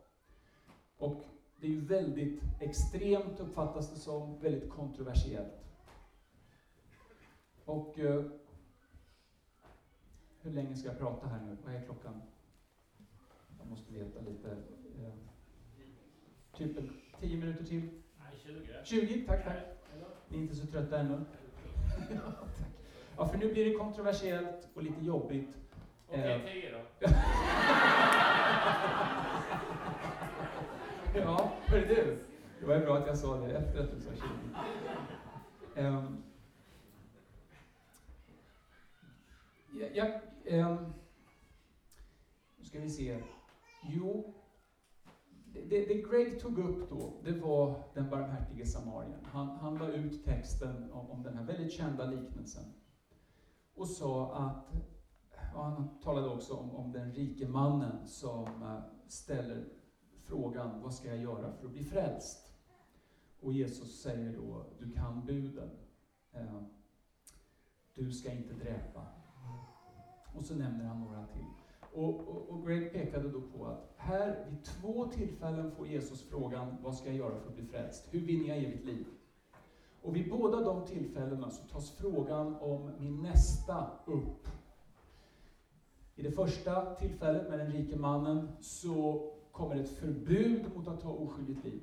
Och 0.97 1.23
det 1.59 1.67
är 1.67 1.71
ju 1.71 1.85
väldigt 1.85 2.41
extremt, 2.59 3.39
uppfattas 3.39 3.93
det 3.93 3.99
som, 3.99 4.39
väldigt 4.39 4.69
kontroversiellt. 4.69 5.53
Och 7.65 7.99
eh, 7.99 8.25
hur 10.41 10.51
länge 10.51 10.75
ska 10.75 10.87
jag 10.87 10.99
prata 10.99 11.27
här 11.27 11.41
nu? 11.41 11.57
Vad 11.65 11.75
är 11.75 11.81
klockan? 11.81 12.21
Jag 13.57 13.67
måste 13.67 13.93
veta 13.93 14.21
lite. 14.21 14.51
Eh, 14.99 15.13
typ 16.57 16.77
10 17.19 17.37
minuter 17.37 17.65
till? 17.65 17.89
Nej, 18.19 18.37
20. 18.43 18.85
20, 18.85 19.27
tack, 19.27 19.43
tack. 19.45 19.82
Ni 20.33 20.39
är 20.39 20.43
inte 20.43 20.55
så 20.55 20.67
trötta 20.67 20.99
ännu? 20.99 21.25
ja. 22.09 22.17
Ja, 23.17 23.27
för 23.27 23.37
nu 23.37 23.53
blir 23.53 23.65
det 23.65 23.73
kontroversiellt 23.73 24.67
och 24.73 24.83
lite 24.83 25.05
jobbigt. 25.05 25.57
Okej, 26.07 26.41
okay, 26.41 26.61
10 26.61 26.71
då. 26.71 26.77
ja, 31.19 31.53
hörru 31.65 31.85
du. 31.87 32.17
Det 32.59 32.65
var 32.65 32.75
ju 32.75 32.81
bra 32.81 32.97
att 32.97 33.07
jag 33.07 33.17
sa 33.17 33.37
det 33.37 33.57
efter 33.57 33.79
att 33.79 33.91
du 33.91 33.99
sa 33.99 34.09
20. 35.75 35.81
Um, 35.81 36.23
jag, 39.79 39.95
jag, 39.95 40.21
um, 40.59 40.93
nu 42.57 42.65
ska 42.65 42.79
vi 42.79 42.89
se. 42.89 43.19
Jo, 43.83 44.33
det, 45.53 45.85
det, 45.85 46.01
Greg 46.09 46.39
tog 46.39 46.57
upp 46.59 46.89
då, 46.89 47.13
det 47.23 47.31
var 47.31 47.83
den 47.93 48.09
barmhärtige 48.09 48.65
samarien. 48.65 49.19
Han, 49.23 49.47
han 49.47 49.75
la 49.77 49.87
ut 49.87 50.25
texten 50.25 50.91
om, 50.91 51.09
om 51.11 51.23
den 51.23 51.37
här 51.37 51.43
väldigt 51.43 51.73
kända 51.73 52.05
liknelsen. 52.05 52.63
Och 53.75 53.87
sa 53.87 54.35
att, 54.35 54.73
och 55.55 55.63
han 55.63 55.99
talade 55.99 56.27
också 56.27 56.53
om, 56.53 56.75
om 56.75 56.91
den 56.91 57.11
rike 57.11 57.47
mannen 57.47 58.07
som 58.07 58.63
eh, 58.63 58.79
ställer 59.07 59.65
frågan, 60.19 60.81
vad 60.81 60.93
ska 60.93 61.07
jag 61.07 61.17
göra 61.17 61.51
för 61.51 61.65
att 61.65 61.73
bli 61.73 61.83
frälst? 61.83 62.53
Och 63.39 63.53
Jesus 63.53 64.01
säger 64.01 64.33
då, 64.33 64.65
du 64.79 64.91
kan 64.91 65.25
buden. 65.25 65.69
Eh, 66.31 66.61
du 67.93 68.11
ska 68.11 68.31
inte 68.31 68.53
dräpa. 68.53 69.07
Och 70.35 70.43
så 70.43 70.55
nämner 70.55 70.85
han 70.85 70.99
några 70.99 71.27
till. 71.27 71.62
Och, 71.93 72.19
och, 72.27 72.49
och 72.49 72.67
Greg 72.67 72.93
pekade 72.93 73.29
då 73.29 73.41
på 73.41 73.65
att 73.65 73.93
här 73.97 74.45
vid 74.49 74.63
två 74.63 75.05
tillfällen 75.05 75.71
får 75.71 75.87
Jesus 75.87 76.23
frågan, 76.29 76.77
vad 76.83 76.95
ska 76.95 77.07
jag 77.07 77.17
göra 77.17 77.39
för 77.39 77.49
att 77.49 77.55
bli 77.55 77.65
frälst? 77.65 78.07
Hur 78.11 78.19
vinner 78.19 78.47
jag 78.47 78.57
evigt 78.57 78.85
liv? 78.85 79.05
Och 80.01 80.15
vid 80.15 80.29
båda 80.29 80.59
de 80.59 80.85
tillfällena 80.85 81.49
så 81.49 81.63
tas 81.63 81.91
frågan 81.91 82.55
om 82.55 82.91
min 82.99 83.21
nästa 83.21 83.87
upp. 84.05 84.47
I 86.15 86.23
det 86.23 86.31
första 86.31 86.95
tillfället 86.95 87.49
med 87.49 87.59
den 87.59 87.71
rike 87.71 87.95
mannen 87.95 88.47
så 88.61 89.29
kommer 89.51 89.75
ett 89.75 89.89
förbud 89.89 90.75
mot 90.75 90.87
att 90.87 91.01
ta 91.01 91.09
oskyldigt 91.09 91.65
liv. 91.65 91.81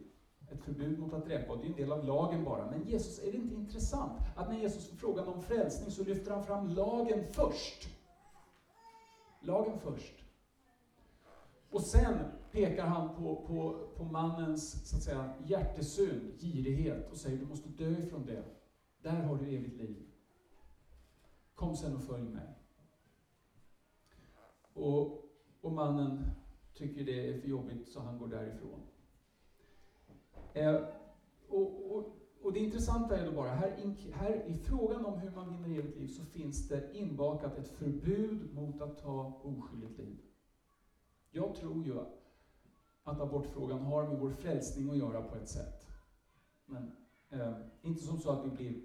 Ett 0.52 0.62
förbud 0.62 0.98
mot 0.98 1.12
att 1.12 1.26
dräpa, 1.26 1.52
och 1.52 1.58
det 1.58 1.66
är 1.66 1.70
en 1.70 1.76
del 1.76 1.92
av 1.92 2.04
lagen 2.04 2.44
bara. 2.44 2.70
Men 2.70 2.88
Jesus, 2.88 3.22
är 3.22 3.32
det 3.32 3.38
inte 3.38 3.54
intressant 3.54 4.12
att 4.36 4.48
när 4.48 4.58
Jesus 4.58 4.90
får 4.90 4.96
frågan 4.96 5.28
om 5.28 5.42
frälsning 5.42 5.90
så 5.90 6.04
lyfter 6.04 6.30
han 6.30 6.44
fram 6.44 6.68
lagen 6.68 7.24
först? 7.32 7.99
Lagen 9.40 9.78
först. 9.78 10.24
Och 11.70 11.82
sen 11.82 12.18
pekar 12.50 12.86
han 12.86 13.16
på, 13.16 13.46
på, 13.46 13.88
på 13.96 14.04
mannens 14.04 14.90
så 14.90 14.96
att 14.96 15.02
säga, 15.02 15.34
hjärtesynd, 15.46 16.40
girighet, 16.40 17.10
och 17.10 17.16
säger 17.16 17.38
du 17.38 17.46
måste 17.46 17.68
dö 17.68 17.90
ifrån 17.90 18.26
det. 18.26 18.44
Där 19.02 19.22
har 19.22 19.36
du 19.36 19.44
evigt 19.44 19.76
liv. 19.76 20.06
Kom 21.54 21.76
sen 21.76 21.96
och 21.96 22.02
följ 22.02 22.28
mig. 22.28 22.48
Och, 24.72 25.24
och 25.60 25.72
mannen 25.72 26.30
tycker 26.74 27.04
det 27.04 27.28
är 27.28 27.40
för 27.40 27.48
jobbigt 27.48 27.88
så 27.88 28.00
han 28.00 28.18
går 28.18 28.28
därifrån. 28.28 28.80
Eh, 30.54 30.80
och, 31.48 31.96
och, 31.96 32.19
och, 32.42 32.52
det 32.52 32.60
intressanta 32.60 33.16
är 33.16 33.26
då 33.26 33.32
bara, 33.32 33.50
här, 33.50 33.96
här 34.12 34.44
i 34.46 34.54
frågan 34.54 35.04
om 35.04 35.18
hur 35.18 35.30
man 35.30 35.50
vinner 35.50 35.78
evigt 35.78 35.98
liv 35.98 36.08
så 36.08 36.24
finns 36.24 36.68
det 36.68 36.96
inbakat 36.96 37.58
ett 37.58 37.68
förbud 37.68 38.54
mot 38.54 38.80
att 38.80 39.02
ta 39.02 39.40
oskyldigt 39.42 39.98
liv. 39.98 40.18
Jag 41.30 41.54
tror 41.54 41.84
ju 41.84 42.00
att 43.04 43.20
abortfrågan 43.20 43.80
har 43.80 44.08
med 44.08 44.18
vår 44.18 44.30
frälsning 44.30 44.90
att 44.90 44.96
göra 44.96 45.22
på 45.22 45.36
ett 45.36 45.48
sätt. 45.48 45.86
Men 46.66 46.92
eh, 47.30 47.52
inte 47.82 48.02
som 48.02 48.20
så 48.20 48.30
att 48.30 48.46
vi 48.46 48.50
blir... 48.50 48.82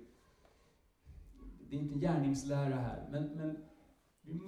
Det 1.69 1.75
är 1.75 1.79
inte 1.79 1.99
gärningslära 1.99 2.75
här, 2.75 3.07
men, 3.11 3.23
men 3.23 3.57
vi, 4.21 4.39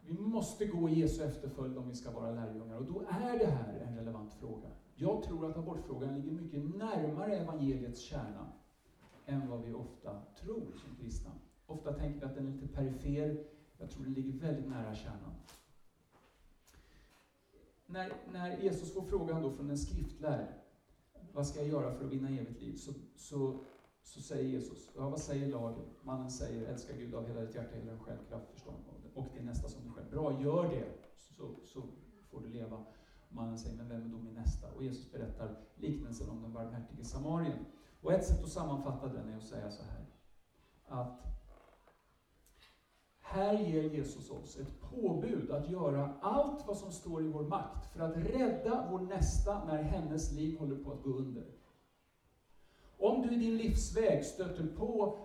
vi 0.00 0.18
måste 0.18 0.66
gå 0.66 0.88
i 0.88 1.00
Jesu 1.00 1.24
efterföljd 1.24 1.78
om 1.78 1.88
vi 1.88 1.94
ska 1.94 2.10
vara 2.10 2.30
lärjungar. 2.30 2.76
Och 2.76 2.84
då 2.84 3.00
är 3.08 3.38
det 3.38 3.46
här 3.46 3.80
en 3.80 3.96
relevant 3.96 4.34
fråga. 4.34 4.68
Jag 4.96 5.22
tror 5.22 5.50
att 5.50 5.56
abortfrågan 5.56 6.14
ligger 6.14 6.32
mycket 6.32 6.76
närmare 6.76 7.36
evangeliets 7.36 8.00
kärna 8.00 8.52
än 9.26 9.48
vad 9.48 9.62
vi 9.62 9.72
ofta 9.72 10.22
tror 10.40 10.72
som 10.76 10.96
kristna. 10.96 11.30
Ofta 11.66 11.92
tänker 11.92 12.20
vi 12.20 12.26
att 12.26 12.34
den 12.34 12.46
är 12.46 12.52
lite 12.52 12.68
perifer. 12.68 13.44
Jag 13.78 13.90
tror 13.90 14.04
den 14.04 14.12
ligger 14.12 14.32
väldigt 14.32 14.68
nära 14.68 14.94
kärnan 14.94 15.34
när, 17.86 18.12
när 18.32 18.58
Jesus 18.58 18.94
får 18.94 19.02
frågan 19.02 19.42
då 19.42 19.50
från 19.50 19.70
en 19.70 19.78
skriftlärd, 19.78 20.46
vad 21.32 21.46
ska 21.46 21.58
jag 21.58 21.68
göra 21.68 21.94
för 21.94 22.04
att 22.04 22.12
vinna 22.12 22.30
evigt 22.30 22.60
liv? 22.60 22.76
Så, 22.76 22.92
så, 23.16 23.64
så 24.02 24.20
säger 24.20 24.50
Jesus, 24.50 24.90
ja 24.96 25.08
vad 25.08 25.20
säger 25.20 25.48
lagen? 25.48 25.84
Mannen 26.02 26.30
säger, 26.30 26.66
älska 26.66 26.96
Gud 26.96 27.14
av 27.14 27.26
hela 27.26 27.40
ditt 27.40 27.54
hjärta, 27.54 27.76
hela 27.76 27.90
din 27.90 28.00
själ, 28.00 28.18
kraft, 28.28 28.50
förstånd 28.52 28.76
och 29.14 29.26
din 29.34 29.46
nästa 29.46 29.68
som 29.68 29.82
dig 29.82 29.90
själv. 29.92 30.10
Bra, 30.10 30.42
gör 30.42 30.68
det, 30.68 30.84
så, 31.16 31.54
så 31.64 31.82
får 32.30 32.40
du 32.40 32.48
leva. 32.48 32.84
Mannen 33.36 33.58
säger, 33.58 33.76
men 33.76 33.88
vem 33.88 34.02
är 34.02 34.08
då 34.08 34.18
min 34.18 34.34
nästa? 34.34 34.72
Och 34.72 34.84
Jesus 34.84 35.12
berättar 35.12 35.56
liknelsen 35.74 36.30
om 36.30 36.42
den 36.42 36.52
barmhärtige 36.52 37.04
samarien. 37.04 37.58
Och 38.02 38.12
ett 38.12 38.26
sätt 38.26 38.44
att 38.44 38.50
sammanfatta 38.50 39.08
den 39.08 39.32
är 39.32 39.36
att 39.36 39.42
säga 39.42 39.70
så 39.70 39.82
här, 39.82 40.06
att 40.84 41.26
här 43.20 43.58
ger 43.58 43.82
Jesus 43.82 44.30
oss 44.30 44.56
ett 44.56 44.80
påbud 44.80 45.50
att 45.50 45.70
göra 45.70 46.14
allt 46.20 46.66
vad 46.66 46.76
som 46.76 46.92
står 46.92 47.24
i 47.24 47.28
vår 47.28 47.42
makt 47.42 47.86
för 47.86 48.00
att 48.00 48.16
rädda 48.16 48.88
vår 48.90 49.00
nästa 49.00 49.64
när 49.64 49.82
hennes 49.82 50.32
liv 50.32 50.58
håller 50.58 50.76
på 50.76 50.92
att 50.92 51.02
gå 51.02 51.10
under. 51.10 51.46
Om 52.98 53.22
du 53.22 53.34
i 53.34 53.38
din 53.38 53.56
livsväg 53.56 54.24
stöter 54.24 54.66
på 54.66 55.18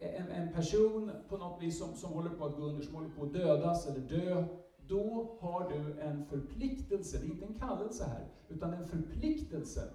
en, 0.00 0.28
en 0.28 0.52
person 0.52 1.10
på 1.28 1.36
något 1.36 1.62
vis 1.62 1.78
som, 1.78 1.94
som 1.94 2.12
håller 2.12 2.30
på 2.30 2.46
att 2.46 2.56
gå 2.56 2.62
under, 2.62 2.82
som 2.82 2.94
håller 2.94 3.10
på 3.10 3.22
att 3.22 3.32
dödas 3.32 3.86
eller 3.86 4.00
dö, 4.00 4.44
då 4.88 5.36
har 5.40 5.70
du 5.70 6.00
en 6.00 6.24
förpliktelse, 6.24 7.18
det 7.18 7.26
är 7.26 7.30
inte 7.30 7.44
en 7.44 7.54
kallelse 7.54 8.04
här, 8.04 8.28
utan 8.48 8.74
en 8.74 8.86
förpliktelse. 8.86 9.94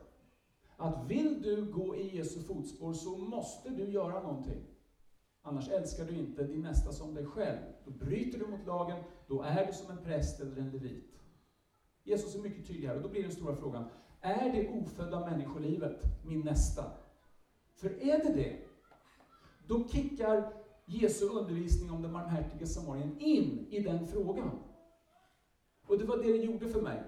Att 0.77 1.09
vill 1.09 1.41
du 1.41 1.71
gå 1.71 1.95
i 1.95 2.17
Jesu 2.17 2.39
fotspår 2.43 2.93
så 2.93 3.17
måste 3.17 3.69
du 3.69 3.91
göra 3.91 4.21
någonting. 4.23 4.63
Annars 5.41 5.69
älskar 5.69 6.05
du 6.05 6.15
inte 6.15 6.43
din 6.43 6.61
nästa 6.61 6.91
som 6.91 7.13
dig 7.13 7.25
själv. 7.25 7.59
Då 7.85 7.91
bryter 7.91 8.39
du 8.39 8.47
mot 8.47 8.65
lagen, 8.65 9.03
då 9.27 9.41
är 9.41 9.65
du 9.65 9.73
som 9.73 9.97
en 9.97 10.03
präst 10.03 10.39
eller 10.39 10.57
en 10.57 10.69
levit. 10.69 11.13
Jesus 12.03 12.35
är 12.35 12.39
mycket 12.39 12.67
tydlig 12.67 12.87
här, 12.87 12.95
och 12.95 13.01
då 13.01 13.09
blir 13.09 13.23
den 13.23 13.31
stora 13.31 13.55
frågan, 13.55 13.85
är 14.21 14.51
det 14.51 14.69
ofödda 14.69 15.29
människolivet 15.29 16.03
min 16.25 16.41
nästa? 16.41 16.83
För 17.75 17.89
är 17.89 18.23
det 18.23 18.33
det, 18.33 18.59
då 19.67 19.87
kickar 19.87 20.53
Jesu 20.85 21.25
undervisning 21.25 21.91
om 21.91 22.01
den 22.01 22.13
barmhärtige 22.13 22.67
samarien 22.67 23.19
in 23.19 23.67
i 23.69 23.79
den 23.79 24.07
frågan. 24.07 24.59
Och 25.87 25.97
det 25.97 26.05
var 26.05 26.17
det 26.17 26.31
det 26.31 26.43
gjorde 26.43 26.67
för 26.67 26.81
mig. 26.81 27.03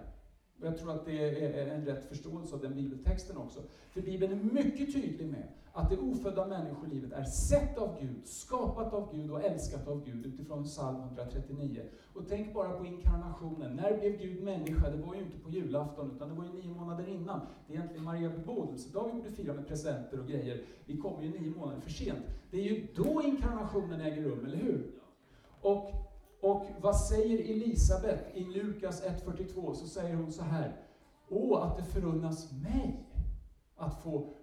Och 0.60 0.68
jag 0.68 0.78
tror 0.78 0.92
att 0.92 1.06
det 1.06 1.46
är 1.46 1.68
en 1.68 1.86
rätt 1.86 2.10
förståelse 2.10 2.56
av 2.56 2.62
den 2.62 2.76
bibeltexten 2.76 3.38
också. 3.38 3.60
För 3.92 4.02
Bibeln 4.02 4.34
är 4.34 4.64
mycket 4.64 4.94
tydlig 4.94 5.28
med 5.28 5.48
att 5.74 5.90
det 5.90 5.98
ofödda 5.98 6.48
människolivet 6.48 7.12
är 7.12 7.24
sett 7.24 7.78
av 7.78 8.00
Gud, 8.02 8.28
skapat 8.28 8.94
av 8.94 9.16
Gud 9.16 9.32
och 9.32 9.44
älskat 9.44 9.88
av 9.88 10.06
Gud 10.06 10.26
utifrån 10.26 10.64
psalm 10.64 11.02
139. 11.02 11.82
Och 12.14 12.24
tänk 12.30 12.54
bara 12.54 12.70
på 12.70 12.86
inkarnationen. 12.86 13.76
När 13.76 13.98
blev 13.98 14.18
Gud 14.18 14.44
människa? 14.44 14.90
Det 14.90 14.98
var 14.98 15.16
ju 15.16 15.22
inte 15.22 15.38
på 15.38 15.50
julafton, 15.50 16.12
utan 16.16 16.30
det 16.30 16.36
var 16.36 16.44
ju 16.44 16.54
nio 16.54 16.74
månader 16.74 17.08
innan. 17.08 17.40
Det 17.68 17.74
är 17.74 17.78
egentligen 17.78 18.04
Maria 18.04 18.30
bebådelsedag 18.30 19.12
vi 19.14 19.22
borde 19.22 19.32
fira 19.32 19.54
med 19.54 19.68
presenter 19.68 20.20
och 20.20 20.28
grejer. 20.28 20.64
Vi 20.86 20.98
kommer 20.98 21.24
ju 21.24 21.30
nio 21.30 21.56
månader 21.56 21.82
för 21.82 21.92
sent. 21.92 22.26
Det 22.52 22.58
är 22.58 22.64
ju 22.64 22.88
då 22.96 23.22
inkarnationen 23.24 24.02
äger 24.02 24.24
rum, 24.24 24.46
eller 24.46 24.58
hur? 24.58 24.92
Och, 25.62 25.92
och 26.42 26.66
vad 26.82 26.96
säger 26.96 27.40
Elisabet 27.40 28.36
i 28.36 28.44
Lukas 28.44 29.04
1.42? 29.04 29.74
Så 29.74 29.88
säger 29.88 30.16
hon 30.16 30.32
så 30.32 30.44
här. 30.44 30.86
Åh, 31.30 31.64
att 31.64 31.78
det 31.78 31.84
förunnas 31.84 32.52
mig 32.52 33.06
att 33.76 34.04
få 34.04 34.34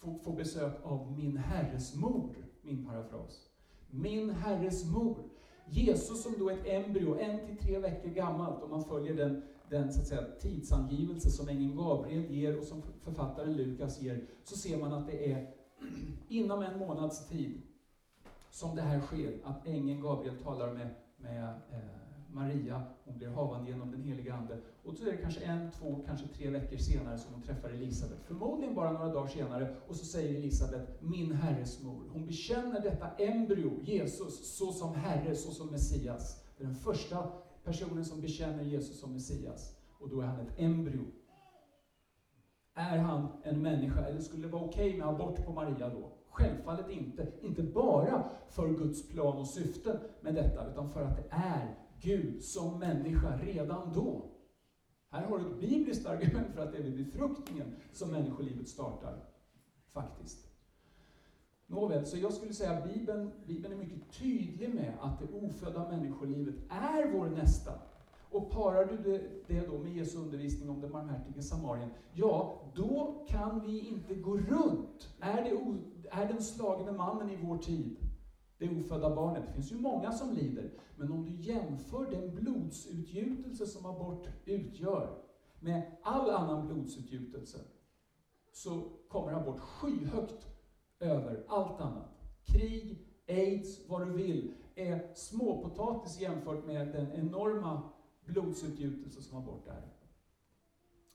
få, 0.00 0.18
få 0.24 0.32
besök 0.32 0.72
av 0.82 1.12
min 1.12 1.36
Herres 1.36 1.94
mor, 1.94 2.34
min 2.62 2.86
parafras. 2.86 3.48
Min 3.90 4.30
Herres 4.30 4.84
mor. 4.90 5.16
Jesus 5.66 6.22
som 6.22 6.34
då 6.38 6.50
är 6.50 6.54
ett 6.54 6.66
embryo, 6.66 7.18
en 7.18 7.46
till 7.46 7.56
tre 7.56 7.78
veckor 7.78 8.10
gammalt, 8.10 8.62
om 8.62 8.70
man 8.70 8.84
följer 8.84 9.14
den, 9.14 9.42
den 9.70 9.92
så 9.92 10.00
att 10.00 10.06
säga, 10.06 10.24
tidsangivelse 10.40 11.30
som 11.30 11.48
ängeln 11.48 11.76
Gabriel 11.76 12.30
ger 12.30 12.58
och 12.58 12.64
som 12.64 12.82
författaren 13.00 13.56
Lukas 13.56 14.02
ger, 14.02 14.26
så 14.44 14.56
ser 14.56 14.78
man 14.78 14.92
att 14.92 15.06
det 15.06 15.32
är 15.32 15.54
inom 16.28 16.62
en 16.62 16.78
månads 16.78 17.28
tid 17.28 17.62
som 18.58 18.76
det 18.76 18.82
här 18.82 19.00
sker, 19.00 19.38
att 19.44 19.66
ängeln 19.66 20.00
Gabriel 20.00 20.36
talar 20.38 20.74
med, 20.74 20.88
med 21.16 21.44
eh, 21.44 21.78
Maria, 22.30 22.82
hon 23.04 23.18
blir 23.18 23.28
havande 23.28 23.70
genom 23.70 23.90
den 23.90 24.02
heliga 24.02 24.34
Ande. 24.34 24.58
Och 24.84 24.94
så 24.94 25.06
är 25.06 25.10
det 25.10 25.16
kanske 25.16 25.40
en, 25.40 25.70
två, 25.70 26.00
kanske 26.06 26.28
tre 26.28 26.50
veckor 26.50 26.76
senare 26.76 27.18
som 27.18 27.34
hon 27.34 27.42
träffar 27.42 27.68
Elisabet. 27.68 28.18
Förmodligen 28.26 28.74
bara 28.74 28.92
några 28.92 29.12
dagar 29.12 29.28
senare. 29.28 29.76
Och 29.88 29.96
så 29.96 30.04
säger 30.04 30.38
Elisabet, 30.38 31.02
min 31.02 31.32
Herres 31.32 31.82
mor. 31.82 32.04
Hon 32.12 32.26
bekänner 32.26 32.80
detta 32.80 33.08
embryo, 33.08 33.70
Jesus, 33.82 34.56
så 34.56 34.72
som 34.72 34.94
Herre, 34.94 35.36
så 35.36 35.50
som 35.50 35.66
Messias. 35.66 36.44
Det 36.56 36.62
är 36.64 36.66
den 36.66 36.76
första 36.76 37.32
personen 37.64 38.04
som 38.04 38.20
bekänner 38.20 38.62
Jesus 38.62 39.00
som 39.00 39.12
Messias. 39.12 39.76
Och 39.98 40.08
då 40.08 40.20
är 40.20 40.26
han 40.26 40.40
ett 40.40 40.58
embryo. 40.58 41.04
Är 42.74 42.98
han 42.98 43.28
en 43.42 43.62
människa, 43.62 44.04
eller 44.04 44.20
skulle 44.20 44.42
det 44.42 44.52
vara 44.52 44.64
okej 44.64 44.88
okay 44.88 44.98
med 44.98 45.08
abort 45.08 45.46
på 45.46 45.52
Maria 45.52 45.88
då? 45.88 46.17
Självfallet 46.38 46.90
inte. 46.90 47.26
Inte 47.40 47.62
bara 47.62 48.30
för 48.48 48.68
Guds 48.68 49.08
plan 49.08 49.38
och 49.38 49.46
syfte 49.46 50.00
med 50.20 50.34
detta, 50.34 50.70
utan 50.70 50.90
för 50.90 51.04
att 51.04 51.16
det 51.16 51.26
är 51.30 51.74
Gud 52.00 52.42
som 52.42 52.78
människa 52.78 53.36
redan 53.36 53.92
då. 53.94 54.24
Här 55.10 55.26
har 55.26 55.38
du 55.38 55.46
ett 55.46 55.60
bibliskt 55.60 56.06
argument 56.06 56.54
för 56.54 56.62
att 56.62 56.72
det 56.72 56.78
är 56.78 56.82
vid 56.82 57.04
befruktningen 57.04 57.76
som 57.92 58.10
människolivet 58.10 58.68
startar, 58.68 59.24
faktiskt. 59.92 60.46
Nåväl, 61.66 62.06
så 62.06 62.18
jag 62.18 62.32
skulle 62.32 62.54
säga 62.54 62.70
att 62.70 62.94
Bibeln, 62.94 63.30
Bibeln 63.46 63.74
är 63.74 63.78
mycket 63.78 64.12
tydlig 64.12 64.74
med 64.74 64.92
att 65.00 65.18
det 65.18 65.46
ofödda 65.46 65.88
människolivet 65.88 66.54
är 66.68 67.12
vår 67.12 67.26
nästa. 67.26 67.72
Och 68.30 68.50
parar 68.50 68.84
du 68.84 68.96
det, 68.96 69.20
det 69.46 69.66
då 69.66 69.78
med 69.78 69.92
Jesu 69.92 70.18
undervisning 70.18 70.70
om 70.70 70.80
den 70.80 70.92
barmhärtige 70.92 71.42
samarien, 71.42 71.90
ja, 72.12 72.62
då 72.74 73.24
kan 73.28 73.60
vi 73.60 73.88
inte 73.88 74.14
gå 74.14 74.36
runt. 74.36 75.08
Är, 75.20 75.42
det, 75.42 75.50
är 76.10 76.28
den 76.28 76.42
slagne 76.42 76.92
mannen 76.92 77.30
i 77.30 77.38
vår 77.42 77.58
tid 77.58 77.96
det 78.58 78.68
ofödda 78.68 79.14
barnet. 79.14 79.46
Det 79.46 79.52
finns 79.52 79.72
ju 79.72 79.76
många 79.76 80.12
som 80.12 80.32
lider. 80.32 80.70
Men 80.96 81.12
om 81.12 81.24
du 81.24 81.30
jämför 81.30 82.10
den 82.10 82.34
blodsutgjutelse 82.34 83.66
som 83.66 83.86
abort 83.86 84.28
utgör 84.44 85.18
med 85.60 85.82
all 86.02 86.30
annan 86.30 86.66
blodsutgjutelse, 86.66 87.58
så 88.52 88.82
kommer 89.08 89.32
abort 89.32 89.60
skyhögt 89.60 90.46
över 91.00 91.44
allt 91.48 91.80
annat. 91.80 92.20
Krig, 92.44 93.06
aids, 93.28 93.88
vad 93.88 94.06
du 94.06 94.12
vill, 94.12 94.52
är 94.74 95.14
småpotatis 95.14 96.20
jämfört 96.20 96.66
med 96.66 96.88
den 96.88 97.12
enorma 97.12 97.82
blodsutgjutelse 98.28 99.22
som 99.22 99.38
var 99.38 99.52
bort 99.52 99.64
där. 99.64 99.82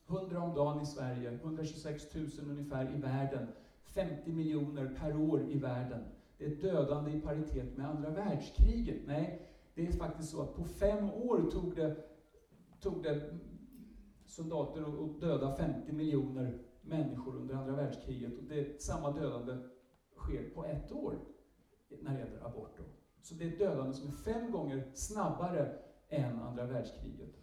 100 0.07 0.41
om 0.41 0.55
dagen 0.55 0.81
i 0.81 0.85
Sverige, 0.85 1.31
126 1.31 2.15
000 2.15 2.29
ungefär 2.49 2.95
i 2.95 3.01
världen, 3.01 3.47
50 3.83 4.31
miljoner 4.31 4.97
per 4.99 5.17
år 5.17 5.49
i 5.49 5.57
världen. 5.57 6.03
Det 6.37 6.45
är 6.45 6.55
dödande 6.55 7.11
i 7.11 7.21
paritet 7.21 7.77
med 7.77 7.89
andra 7.89 8.09
världskriget. 8.09 9.01
Nej, 9.05 9.49
det 9.75 9.87
är 9.87 9.91
faktiskt 9.91 10.29
så 10.29 10.41
att 10.41 10.55
på 10.55 10.63
fem 10.63 11.09
år 11.09 11.51
tog 11.51 11.75
det, 11.75 11.95
tog 12.79 13.03
det 13.03 13.33
soldater 14.25 14.81
att 14.81 15.21
döda 15.21 15.55
50 15.55 15.91
miljoner 15.91 16.61
människor 16.81 17.35
under 17.35 17.55
andra 17.55 17.75
världskriget. 17.75 18.37
Och 18.37 18.43
det, 18.43 18.81
samma 18.81 19.11
dödande 19.11 19.57
sker 20.15 20.49
på 20.49 20.65
ett 20.65 20.91
år 20.91 21.19
när 22.01 22.13
det 22.13 22.19
gäller 22.19 22.45
abort. 22.45 22.77
Då. 22.77 22.83
Så 23.21 23.35
det 23.35 23.43
är 23.43 23.51
ett 23.51 23.59
dödande 23.59 23.93
som 23.93 24.07
är 24.07 24.11
fem 24.11 24.51
gånger 24.51 24.91
snabbare 24.93 25.79
än 26.13 26.39
andra 26.39 26.65
världskriget. 26.65 27.35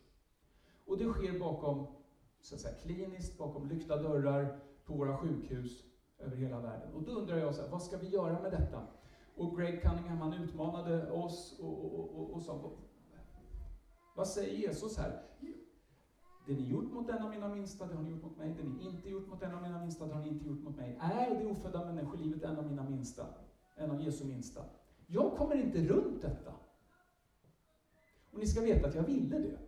Och 0.86 0.98
det 0.98 1.12
sker 1.12 1.38
bakom, 1.38 1.86
så 2.40 2.54
att 2.54 2.60
säga, 2.60 2.74
kliniskt, 2.74 3.38
bakom 3.38 3.68
lyckta 3.68 3.96
dörrar, 3.96 4.58
på 4.84 4.94
våra 4.94 5.16
sjukhus 5.16 5.84
över 6.18 6.36
hela 6.36 6.60
världen. 6.60 6.94
Och 6.94 7.02
då 7.02 7.12
undrar 7.12 7.36
jag, 7.36 7.54
så 7.54 7.62
här, 7.62 7.68
vad 7.68 7.82
ska 7.82 7.96
vi 7.96 8.08
göra 8.08 8.42
med 8.42 8.52
detta? 8.52 8.82
Och 9.36 9.58
Greg 9.58 9.82
Cunningham 9.82 10.18
han 10.18 10.32
utmanade 10.32 11.10
oss 11.10 11.58
och, 11.60 11.84
och, 11.84 12.20
och, 12.20 12.30
och 12.30 12.42
sa, 12.42 12.72
vad 14.16 14.28
säger 14.28 14.58
Jesus 14.58 14.98
här? 14.98 15.22
Det 16.46 16.54
ni 16.54 16.68
gjort 16.68 16.92
mot 16.92 17.08
en 17.08 17.22
av 17.22 17.30
mina 17.30 17.48
minsta, 17.48 17.86
det 17.86 17.94
har 17.94 18.02
ni 18.02 18.10
gjort 18.10 18.22
mot 18.22 18.36
mig. 18.36 18.54
Det 18.56 18.62
ni 18.62 18.86
inte 18.88 19.10
gjort 19.10 19.28
mot 19.28 19.42
en 19.42 19.54
av 19.54 19.62
mina 19.62 19.80
minsta, 19.80 20.06
det 20.06 20.14
har 20.14 20.20
ni 20.20 20.28
inte 20.28 20.46
gjort 20.46 20.62
mot 20.62 20.76
mig. 20.76 20.98
Är 21.00 21.40
det 21.40 21.46
ofödda 21.46 21.84
människolivet 21.84 22.42
en 22.42 22.58
av 22.58 22.66
mina 22.66 22.82
minsta? 22.82 23.26
En 23.76 23.90
av 23.90 24.02
Jesu 24.02 24.24
minsta? 24.24 24.64
Jag 25.06 25.36
kommer 25.36 25.54
inte 25.54 25.78
runt 25.78 26.22
detta. 26.22 26.52
Och 28.30 28.38
ni 28.38 28.46
ska 28.46 28.60
veta 28.60 28.88
att 28.88 28.94
jag 28.94 29.02
ville 29.02 29.38
det. 29.38 29.58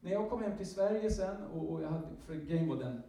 När 0.00 0.12
jag 0.12 0.30
kom 0.30 0.42
hem 0.42 0.56
till 0.56 0.66
Sverige 0.66 1.10
sen, 1.10 1.42
och, 1.42 1.72
och 1.72 1.82
jag 1.82 1.88
hade, 1.88 2.16
för 2.16 2.34
grejen 2.34 2.68
var 2.68 2.76
den, 2.76 3.02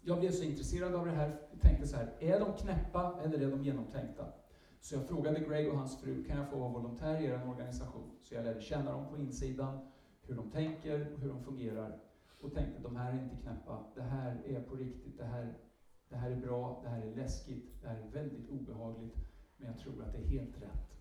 jag 0.00 0.20
blev 0.20 0.30
så 0.30 0.44
intresserad 0.44 0.94
av 0.94 1.06
det 1.06 1.12
här, 1.12 1.36
och 1.52 1.60
tänkte 1.60 1.86
så 1.86 1.96
här, 1.96 2.14
är 2.20 2.40
de 2.40 2.52
knäppa 2.52 3.20
eller 3.24 3.38
är 3.38 3.50
de 3.50 3.64
genomtänkta? 3.64 4.26
Så 4.80 4.94
jag 4.94 5.08
frågade 5.08 5.40
Greg 5.40 5.68
och 5.68 5.78
hans 5.78 6.00
fru, 6.00 6.24
kan 6.24 6.38
jag 6.38 6.50
få 6.50 6.58
vara 6.58 6.72
volontär 6.72 7.20
i 7.20 7.24
er 7.24 7.48
organisation? 7.48 8.10
Så 8.22 8.34
jag 8.34 8.44
lärde 8.44 8.60
känna 8.60 8.92
dem 8.92 9.08
på 9.08 9.16
insidan, 9.16 9.78
hur 10.22 10.34
de 10.34 10.50
tänker 10.50 11.12
och 11.14 11.20
hur 11.20 11.28
de 11.28 11.42
fungerar. 11.42 12.00
Och 12.40 12.54
tänkte, 12.54 12.82
de 12.82 12.96
här 12.96 13.12
är 13.12 13.22
inte 13.22 13.36
knäppa, 13.36 13.84
det 13.94 14.02
här 14.02 14.42
är 14.46 14.60
på 14.62 14.74
riktigt, 14.74 15.18
det 15.18 15.24
här, 15.24 15.54
det 16.08 16.16
här 16.16 16.30
är 16.30 16.36
bra, 16.36 16.80
det 16.84 16.88
här 16.88 17.06
är 17.06 17.14
läskigt, 17.14 17.82
det 17.82 17.88
här 17.88 17.96
är 17.96 18.10
väldigt 18.10 18.50
obehagligt, 18.50 19.16
men 19.56 19.68
jag 19.68 19.78
tror 19.78 20.02
att 20.02 20.12
det 20.12 20.18
är 20.18 20.26
helt 20.26 20.62
rätt. 20.62 20.97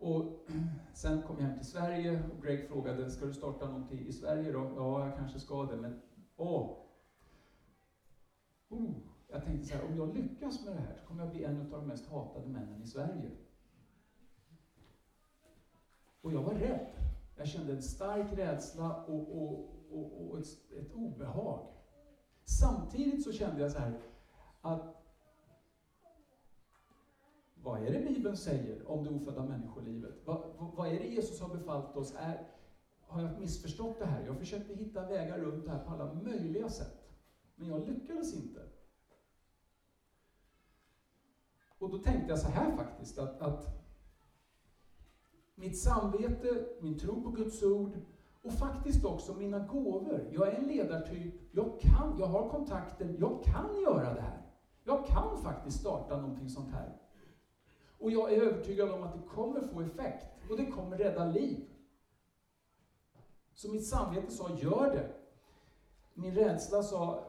Och 0.00 0.48
sen 0.94 1.22
kom 1.22 1.36
jag 1.38 1.46
hem 1.46 1.56
till 1.56 1.66
Sverige 1.66 2.22
och 2.32 2.44
Greg 2.44 2.68
frågade, 2.68 3.10
ska 3.10 3.26
du 3.26 3.32
starta 3.32 3.66
någonting 3.66 4.06
i 4.06 4.12
Sverige 4.12 4.52
då? 4.52 4.72
Ja, 4.76 5.06
jag 5.06 5.16
kanske 5.16 5.40
ska 5.40 5.64
det, 5.64 5.76
men 5.76 6.00
åh! 6.36 6.76
Oh, 8.68 8.90
jag 9.28 9.44
tänkte 9.44 9.68
så 9.68 9.74
här, 9.74 9.84
om 9.84 9.96
jag 9.96 10.16
lyckas 10.16 10.64
med 10.64 10.76
det 10.76 10.80
här 10.80 10.94
så 10.94 11.06
kommer 11.06 11.24
jag 11.24 11.32
bli 11.32 11.44
en 11.44 11.60
av 11.60 11.70
de 11.70 11.86
mest 11.86 12.10
hatade 12.10 12.48
männen 12.48 12.82
i 12.82 12.86
Sverige. 12.86 13.30
Och 16.20 16.32
jag 16.32 16.42
var 16.42 16.54
rädd. 16.54 16.86
Jag 17.36 17.48
kände 17.48 17.72
en 17.72 17.82
stark 17.82 18.38
rädsla 18.38 19.04
och, 19.04 19.42
och, 19.42 19.68
och, 19.90 20.30
och 20.30 20.38
ett, 20.38 20.72
ett 20.78 20.94
obehag. 20.94 21.66
Samtidigt 22.44 23.24
så 23.24 23.32
kände 23.32 23.60
jag 23.60 23.70
så 23.70 23.78
här, 23.78 24.00
att 24.60 24.99
vad 27.62 27.82
är 27.82 27.92
det 27.92 27.98
Bibeln 27.98 28.36
säger 28.36 28.90
om 28.90 29.04
det 29.04 29.10
ofödda 29.10 29.44
människolivet? 29.44 30.14
Vad, 30.24 30.42
vad 30.76 30.88
är 30.88 30.98
det 30.98 31.06
Jesus 31.06 31.40
har 31.40 31.48
befallt 31.48 31.96
oss? 31.96 32.14
Är, 32.18 32.46
har 33.00 33.22
jag 33.22 33.40
missförstått 33.40 33.98
det 33.98 34.06
här? 34.06 34.26
Jag 34.26 34.38
försökte 34.38 34.74
hitta 34.74 35.06
vägar 35.06 35.38
runt 35.38 35.64
det 35.64 35.70
här 35.70 35.84
på 35.84 35.90
alla 35.92 36.14
möjliga 36.14 36.68
sätt. 36.68 37.10
Men 37.54 37.68
jag 37.68 37.88
lyckades 37.88 38.34
inte. 38.34 38.60
Och 41.78 41.90
då 41.90 41.98
tänkte 41.98 42.28
jag 42.28 42.38
så 42.38 42.48
här 42.48 42.76
faktiskt, 42.76 43.18
att, 43.18 43.40
att 43.40 43.66
mitt 45.54 45.78
samvete, 45.78 46.66
min 46.80 46.98
tro 46.98 47.22
på 47.22 47.30
Guds 47.30 47.62
ord 47.62 47.92
och 48.42 48.52
faktiskt 48.52 49.04
också 49.04 49.34
mina 49.34 49.58
gåvor. 49.58 50.30
Jag 50.32 50.48
är 50.48 50.52
en 50.52 50.66
ledartyp, 50.66 51.34
jag, 51.52 51.80
kan, 51.80 52.18
jag 52.18 52.26
har 52.26 52.48
kontakter, 52.48 53.16
jag 53.18 53.44
kan 53.44 53.80
göra 53.82 54.14
det 54.14 54.20
här. 54.20 54.42
Jag 54.84 55.06
kan 55.06 55.42
faktiskt 55.42 55.80
starta 55.80 56.20
någonting 56.20 56.48
sånt 56.48 56.70
här. 56.70 56.99
Och 58.00 58.10
jag 58.10 58.32
är 58.32 58.42
övertygad 58.42 58.90
om 58.90 59.02
att 59.02 59.12
det 59.12 59.28
kommer 59.28 59.60
få 59.60 59.80
effekt 59.80 60.26
och 60.50 60.56
det 60.56 60.66
kommer 60.66 60.98
rädda 60.98 61.24
liv. 61.24 61.64
Så 63.54 63.72
mitt 63.72 63.86
samvete 63.86 64.30
sa, 64.30 64.58
gör 64.58 64.94
det. 64.94 65.12
Min 66.14 66.34
rädsla 66.34 66.82
sa, 66.82 67.24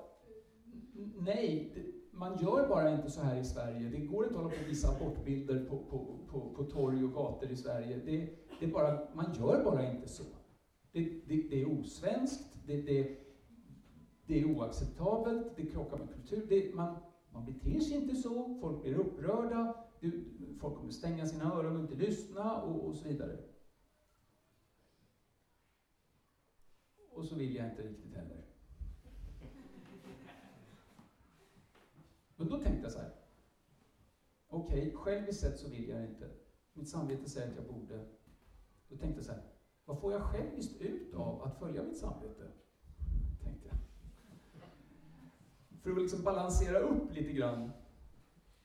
nej, 1.15 1.73
man 2.11 2.37
gör 2.37 2.67
bara 2.67 2.91
inte 2.91 3.11
så 3.11 3.21
här 3.21 3.39
i 3.39 3.43
Sverige. 3.43 3.89
Det 3.89 3.97
går 3.97 4.23
inte 4.23 4.35
att 4.35 4.43
hålla 4.43 4.55
på 4.55 4.61
och 4.63 4.69
visa 4.69 4.87
abortbilder 4.95 5.65
på, 5.65 5.77
på, 5.77 6.19
på, 6.31 6.53
på 6.55 6.63
torg 6.63 7.03
och 7.03 7.13
gator 7.13 7.51
i 7.51 7.55
Sverige. 7.55 8.01
Det, 8.05 8.29
det 8.59 8.65
är 8.65 8.71
bara, 8.71 8.99
man 9.13 9.33
gör 9.33 9.63
bara 9.63 9.91
inte 9.91 10.07
så. 10.07 10.23
Det, 10.91 11.03
det, 11.27 11.49
det 11.49 11.61
är 11.61 11.79
osvenskt, 11.79 12.57
det, 12.67 12.81
det, 12.81 13.17
det 14.25 14.39
är 14.41 14.45
oacceptabelt, 14.45 15.47
det 15.55 15.65
krockar 15.65 15.97
med 15.97 16.13
kultur. 16.13 16.45
Det, 16.49 16.75
man, 16.75 16.95
man 17.29 17.45
beter 17.45 17.79
sig 17.79 17.97
inte 17.97 18.15
så, 18.15 18.57
folk 18.61 18.81
blir 18.81 18.95
upprörda, 18.95 19.75
folk 20.59 20.75
kommer 20.75 20.91
stänga 20.91 21.25
sina 21.25 21.53
öron 21.53 21.75
och 21.75 21.81
inte 21.81 21.95
lyssna 21.95 22.61
och, 22.61 22.87
och 22.87 22.95
så 22.95 23.07
vidare. 23.07 23.37
Och 27.11 27.25
så 27.25 27.35
vill 27.35 27.55
jag 27.55 27.69
inte 27.69 27.83
riktigt 27.83 28.13
heller. 28.13 28.43
Men 32.35 32.49
då 32.49 32.57
tänkte 32.57 32.83
jag 32.83 32.91
så 32.91 32.99
här. 32.99 33.11
Okej, 34.47 34.87
okay, 34.87 34.93
själviskt 34.93 35.41
sett 35.41 35.59
så 35.59 35.69
vill 35.69 35.89
jag 35.89 36.03
inte. 36.03 36.29
Mitt 36.73 36.89
samvete 36.89 37.29
säger 37.29 37.47
att 37.47 37.55
jag 37.55 37.65
borde. 37.65 38.05
Då 38.89 38.97
tänkte 38.97 39.17
jag 39.17 39.25
så 39.25 39.31
här. 39.31 39.41
Vad 39.85 39.99
får 39.99 40.11
jag 40.11 40.21
själviskt 40.21 40.81
ut 40.81 41.13
av 41.13 41.41
att 41.41 41.59
följa 41.59 41.83
mitt 41.83 41.97
samvete? 41.97 42.47
Tänkte 43.43 43.67
jag. 43.67 43.77
För 45.81 45.91
att 45.91 46.01
liksom 46.01 46.23
balansera 46.23 46.79
upp 46.79 47.11
lite 47.11 47.31
grann 47.31 47.71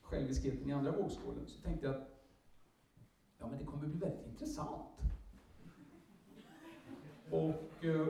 själviskheten 0.09 0.69
i 0.69 0.73
andra 0.73 0.91
vågskålen 0.91 1.47
så 1.47 1.61
tänkte 1.61 1.85
jag 1.85 1.95
att 1.95 2.07
ja, 3.37 3.47
men 3.47 3.59
det 3.59 3.65
kommer 3.65 3.87
bli 3.87 3.99
väldigt 3.99 4.27
intressant. 4.27 5.01
Och, 7.31 7.85
eh, 7.85 8.07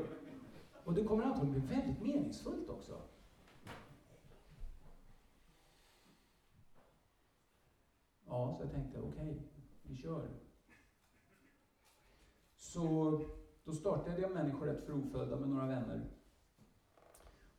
och 0.83 0.93
det 0.93 1.03
kommer 1.03 1.23
antagligen 1.23 1.67
bli 1.67 1.75
väldigt 1.75 2.01
meningsfullt 2.01 2.69
också. 2.69 3.01
Ja, 8.27 8.53
så 8.57 8.63
jag 8.63 8.71
tänkte 8.71 8.99
okej, 8.99 9.11
okay, 9.11 9.35
vi 9.83 9.95
kör. 9.95 10.29
Så 12.55 13.21
då 13.63 13.73
startade 13.73 14.21
jag 14.21 14.31
Människor 14.31 14.65
rätt 14.65 14.85
för 14.85 14.93
ofödda 14.93 15.35
med 15.39 15.49
några 15.49 15.67
vänner. 15.67 16.09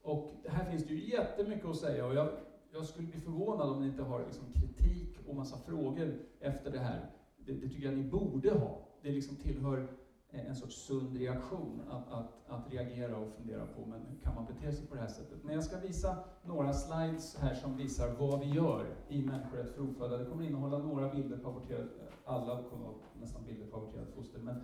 Och 0.03 0.35
här 0.47 0.71
finns 0.71 0.85
det 0.85 0.95
ju 0.95 1.11
jättemycket 1.11 1.67
att 1.67 1.77
säga 1.77 2.07
och 2.07 2.15
jag 2.15 2.48
jag 2.73 2.87
skulle 2.87 3.09
bli 3.09 3.21
förvånad 3.21 3.71
om 3.71 3.81
ni 3.81 3.87
inte 3.87 4.03
har 4.03 4.25
liksom 4.25 4.53
kritik 4.53 5.19
och 5.29 5.37
massa 5.37 5.57
frågor 5.59 6.19
efter 6.41 6.71
det 6.71 6.79
här. 6.79 7.11
Det, 7.37 7.53
det 7.53 7.69
tycker 7.69 7.85
jag 7.85 7.99
ni 7.99 8.05
borde 8.05 8.51
ha. 8.51 8.81
Det 9.03 9.11
liksom 9.11 9.37
tillhör 9.37 9.89
eh, 10.31 10.47
en 10.49 10.57
sorts 10.57 10.77
sund 10.87 11.17
reaktion 11.17 11.83
att, 11.91 12.13
att, 12.13 12.33
att 12.49 12.73
reagera 12.73 13.17
och 13.17 13.33
fundera 13.33 13.67
på, 13.67 13.87
men 13.87 14.01
hur 14.01 14.19
kan 14.19 14.35
man 14.35 14.47
bete 14.47 14.73
sig 14.73 14.87
på 14.87 14.95
det 14.95 15.01
här 15.01 15.09
sättet? 15.09 15.45
Men 15.45 15.55
jag 15.55 15.65
ska 15.65 15.79
visa 15.79 16.17
några 16.45 16.73
slides 16.73 17.37
här 17.37 17.55
som 17.55 17.77
visar 17.77 18.15
vad 18.19 18.41
vi 18.41 18.47
gör 18.47 18.87
i 19.09 19.23
Människorätt 19.23 19.71
för 19.71 19.83
ofödda. 19.83 20.17
Det 20.17 20.25
kommer 20.25 20.45
innehålla 20.45 20.79
några 20.79 21.15
bilder 21.15 21.37
på 21.37 21.49
aborterat, 21.49 21.81
eh, 21.81 22.33
alla 22.33 22.63
kommer 22.63 22.89
att 22.89 23.21
nästan 23.21 23.45
bilder 23.45 23.67
på 23.67 23.77
aborterat 23.77 24.11
foster, 24.15 24.39
men, 24.39 24.61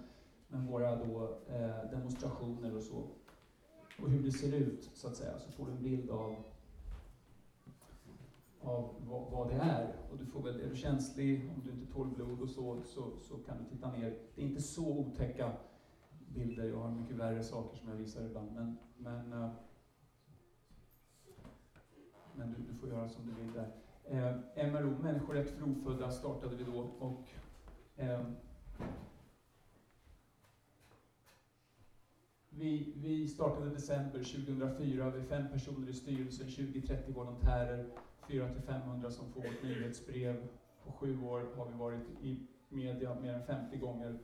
men 0.49 0.67
våra 0.67 0.97
då, 0.97 1.39
eh, 1.49 1.91
demonstrationer 1.91 2.77
och 2.77 2.83
så. 2.83 3.09
Och 4.03 4.11
hur 4.11 4.23
det 4.23 4.33
ser 4.33 4.55
ut, 4.55 4.91
så 4.95 5.09
att 5.09 5.17
säga, 5.17 5.39
så 5.39 5.53
får 5.53 5.67
du 5.67 5.73
en 5.73 5.83
bild 5.83 6.11
av 6.11 6.37
av 8.65 8.95
vad, 9.09 9.31
vad, 9.31 9.49
det 9.49 9.55
är. 9.55 9.95
Och 10.11 10.19
du 10.19 10.27
får 10.27 10.43
väl, 10.43 10.61
är 10.61 10.69
du 10.71 10.77
känslig, 10.77 11.51
om 11.57 11.63
du 11.65 11.71
inte 11.71 11.93
tål 11.93 12.09
blod 12.09 12.41
och 12.41 12.49
så, 12.49 12.83
så, 12.85 13.21
så 13.21 13.37
kan 13.37 13.59
du 13.59 13.65
titta 13.77 13.93
ner. 13.93 14.19
Det 14.35 14.43
är 14.43 14.47
inte 14.47 14.63
så 14.63 14.99
otäcka 14.99 15.53
bilder, 16.35 16.65
jag 16.65 16.79
har 16.79 16.91
mycket 16.91 17.17
värre 17.17 17.43
saker 17.43 17.77
som 17.77 17.89
jag 17.89 17.97
visar 17.97 18.25
ibland. 18.25 18.53
Men, 18.55 18.77
men, 18.97 19.33
eh, 19.33 19.51
men 22.37 22.53
du, 22.53 22.73
du, 22.73 22.79
får 22.79 22.89
göra 22.89 23.09
som 23.09 23.27
du 23.27 23.43
vill 23.43 23.53
där. 23.53 23.71
Eh, 24.05 24.73
MRO, 24.73 25.03
Människorätt 25.03 25.51
för 25.51 25.71
ofödda, 25.71 26.11
startade 26.11 26.57
vi 26.57 26.65
då. 26.65 26.79
Och, 26.99 27.29
eh, 27.97 28.21
vi, 32.51 32.93
vi 32.97 33.29
startade 33.29 33.71
december 33.71 34.19
2004, 34.19 35.11
vi 35.11 35.21
är 35.21 35.25
fem 35.25 35.49
personer 35.53 35.89
i 35.89 35.93
styrelsen, 35.93 36.47
20-30 36.47 37.13
volontärer. 37.13 37.87
400-500 38.29 39.11
som 39.11 39.33
får 39.33 39.41
vårt 39.41 39.63
nyhetsbrev. 39.63 40.49
På 40.85 40.93
sju 40.93 41.23
år 41.23 41.47
har 41.57 41.67
vi 41.67 41.79
varit 41.79 42.23
i 42.23 42.47
media 42.69 43.15
mer 43.21 43.35
än 43.35 43.47
50 43.47 43.77
gånger. 43.77 44.19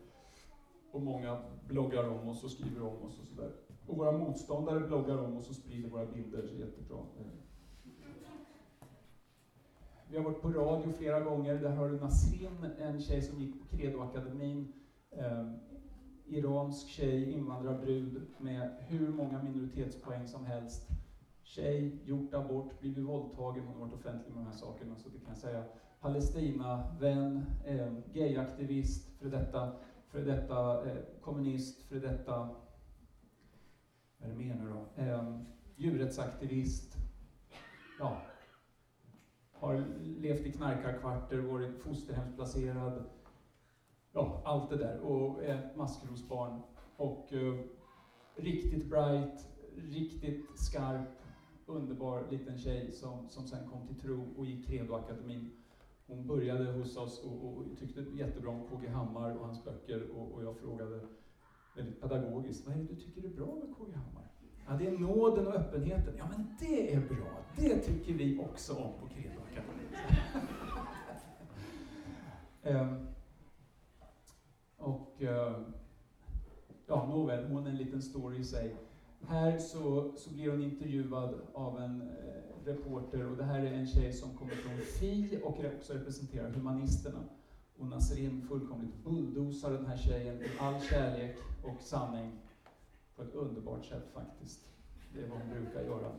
Och 0.93 1.03
många 1.03 1.43
bloggar 1.69 2.09
om 2.09 2.29
oss 2.29 2.45
och 2.45 2.51
skriver 2.51 2.83
om 2.83 3.03
oss 3.03 3.21
och 3.21 3.27
sådär. 3.27 3.53
Och 3.87 3.97
våra 3.97 4.13
motståndare 4.13 4.81
bloggar 4.81 5.19
om 5.19 5.37
oss 5.37 5.51
och 5.51 5.57
sprider 5.57 5.89
våra 5.89 6.07
bilder, 6.07 6.47
så 6.47 6.55
jättebra. 6.55 6.99
Vi 10.11 10.17
har 10.17 10.25
varit 10.25 10.43
på 10.43 10.49
radio 10.49 10.93
flera 10.93 11.21
gånger. 11.21 11.55
Där 11.55 11.71
har 11.71 11.89
du 11.89 12.01
Nasrin, 12.01 12.67
en 12.79 13.01
tjej 13.01 13.23
som 13.23 13.41
gick 13.41 13.61
på 13.61 13.77
Credoakademin. 13.77 14.73
Eh, 15.11 15.53
iransk 16.27 16.89
tjej, 16.89 17.33
invandrarbrud 17.33 18.23
med 18.39 18.71
hur 18.79 19.09
många 19.09 19.43
minoritetspoäng 19.43 20.27
som 20.27 20.47
helst. 20.47 20.89
Tjej, 21.51 21.99
gjort 22.05 22.35
abort, 22.35 22.81
blivit 22.81 23.05
våldtagen, 23.05 23.65
hon 23.65 23.75
har 23.75 23.87
varit 23.87 23.95
offentlig 23.95 24.35
med 24.35 24.45
de 24.45 24.47
här 24.47 24.57
sakerna, 24.57 24.97
så 24.97 25.09
det 25.09 25.19
kan 25.19 25.29
jag 25.29 25.39
säga. 25.39 25.65
Palestina-vän, 26.01 27.45
eh, 27.67 27.93
gayaktivist, 28.13 29.19
för 29.19 29.31
detta, 29.31 29.73
för 30.09 30.25
detta 30.25 30.91
eh, 30.91 30.97
kommunist, 31.21 31.83
för 31.83 31.97
detta, 31.97 32.49
vad 34.19 34.31
är 34.31 34.33
det 34.33 34.39
mer 34.39 34.55
nu 34.55 34.69
då? 34.69 35.03
Eh, 35.03 35.41
djurrättsaktivist. 35.77 36.97
Ja, 37.99 38.17
har 39.53 39.85
levt 40.01 40.47
i 40.47 40.53
knarkarkvarter, 40.53 41.39
varit 41.39 41.83
fosterhemsplacerad. 41.83 43.05
Ja, 44.13 44.43
allt 44.45 44.71
det 44.71 44.77
där. 44.77 45.01
Och 45.01 45.45
är 45.45 45.77
maskrosbarn. 45.77 46.63
Och 46.97 47.33
eh, 47.33 47.55
riktigt 48.37 48.91
bright, 48.91 49.49
riktigt 49.77 50.59
skarp, 50.59 51.20
underbar 51.71 52.27
liten 52.31 52.59
tjej 52.59 52.93
som, 52.93 53.29
som 53.29 53.47
sen 53.47 53.69
kom 53.69 53.87
till 53.87 54.01
tro 54.01 54.35
och 54.37 54.47
gick 54.47 54.67
Credoakademin. 54.67 55.51
Hon 56.07 56.27
började 56.27 56.73
hos 56.73 56.97
oss 56.97 57.25
och, 57.25 57.47
och, 57.47 57.65
tyckte 57.79 58.01
jättebra 58.01 58.51
om 58.51 58.69
KG 58.69 58.89
Hammar 58.89 59.37
och 59.37 59.47
hans 59.47 59.65
böcker 59.65 60.11
och, 60.11 60.33
och 60.33 60.45
jag 60.45 60.57
frågade 60.59 61.01
väldigt 61.77 62.01
pedagogiskt, 62.01 62.67
vad 62.67 62.75
är 62.75 62.79
det 62.79 62.85
du 62.85 62.97
tycker 62.97 63.25
är 63.25 63.29
bra 63.29 63.55
med 63.55 63.77
KG 63.77 63.93
Hammar? 63.95 64.25
Ja, 64.69 64.77
det 64.77 64.87
är 64.87 64.99
nåden 64.99 65.47
och 65.47 65.55
öppenheten. 65.55 66.15
Ja, 66.19 66.29
men 66.31 66.57
det 66.61 66.95
är 66.95 67.01
bra. 67.01 67.45
Det 67.57 67.79
tycker 67.79 68.13
vi 68.13 68.39
också 68.39 68.75
om 68.75 68.93
på 69.01 69.09
Credoakademin. 69.15 69.87
um, 72.63 72.73
ehm, 72.97 73.07
och 74.77 75.17
uh, 75.21 75.67
ja, 76.87 77.07
nåväl, 77.07 77.45
hon 77.45 77.67
är 77.67 77.71
en 77.71 77.77
liten 77.77 78.03
story 78.03 78.39
i 78.39 78.45
sig. 78.45 78.77
Här 79.29 79.59
så, 79.59 80.13
så 80.17 80.31
blir 80.31 80.51
hon 80.51 80.63
intervjuad 80.63 81.35
av 81.53 81.79
en 81.81 82.01
eh, 82.01 82.67
reporter 82.67 83.31
och 83.31 83.37
det 83.37 83.45
här 83.45 83.61
är 83.61 83.73
en 83.73 83.87
tjej 83.87 84.13
som 84.13 84.37
kommer 84.37 84.55
från 84.55 84.79
FI 84.79 85.41
och 85.45 85.65
också 85.75 85.93
representerar 85.93 86.51
humanisterna. 86.51 87.19
Och 87.79 87.87
Nasrin 87.87 88.43
fullkomligt 88.49 89.05
bulldozar 89.05 89.73
den 89.73 89.87
här 89.87 89.97
tjejen 89.97 90.37
med 90.37 90.49
all 90.61 90.81
kärlek 90.81 91.37
och 91.65 91.83
sanning 91.83 92.33
på 93.17 93.23
ett 93.23 93.35
underbart 93.35 93.85
sätt 93.85 94.11
faktiskt. 94.15 94.61
Det 95.15 95.21
är 95.21 95.29
vad 95.29 95.39
hon 95.39 95.51
brukar 95.51 95.83
göra. 95.83 96.13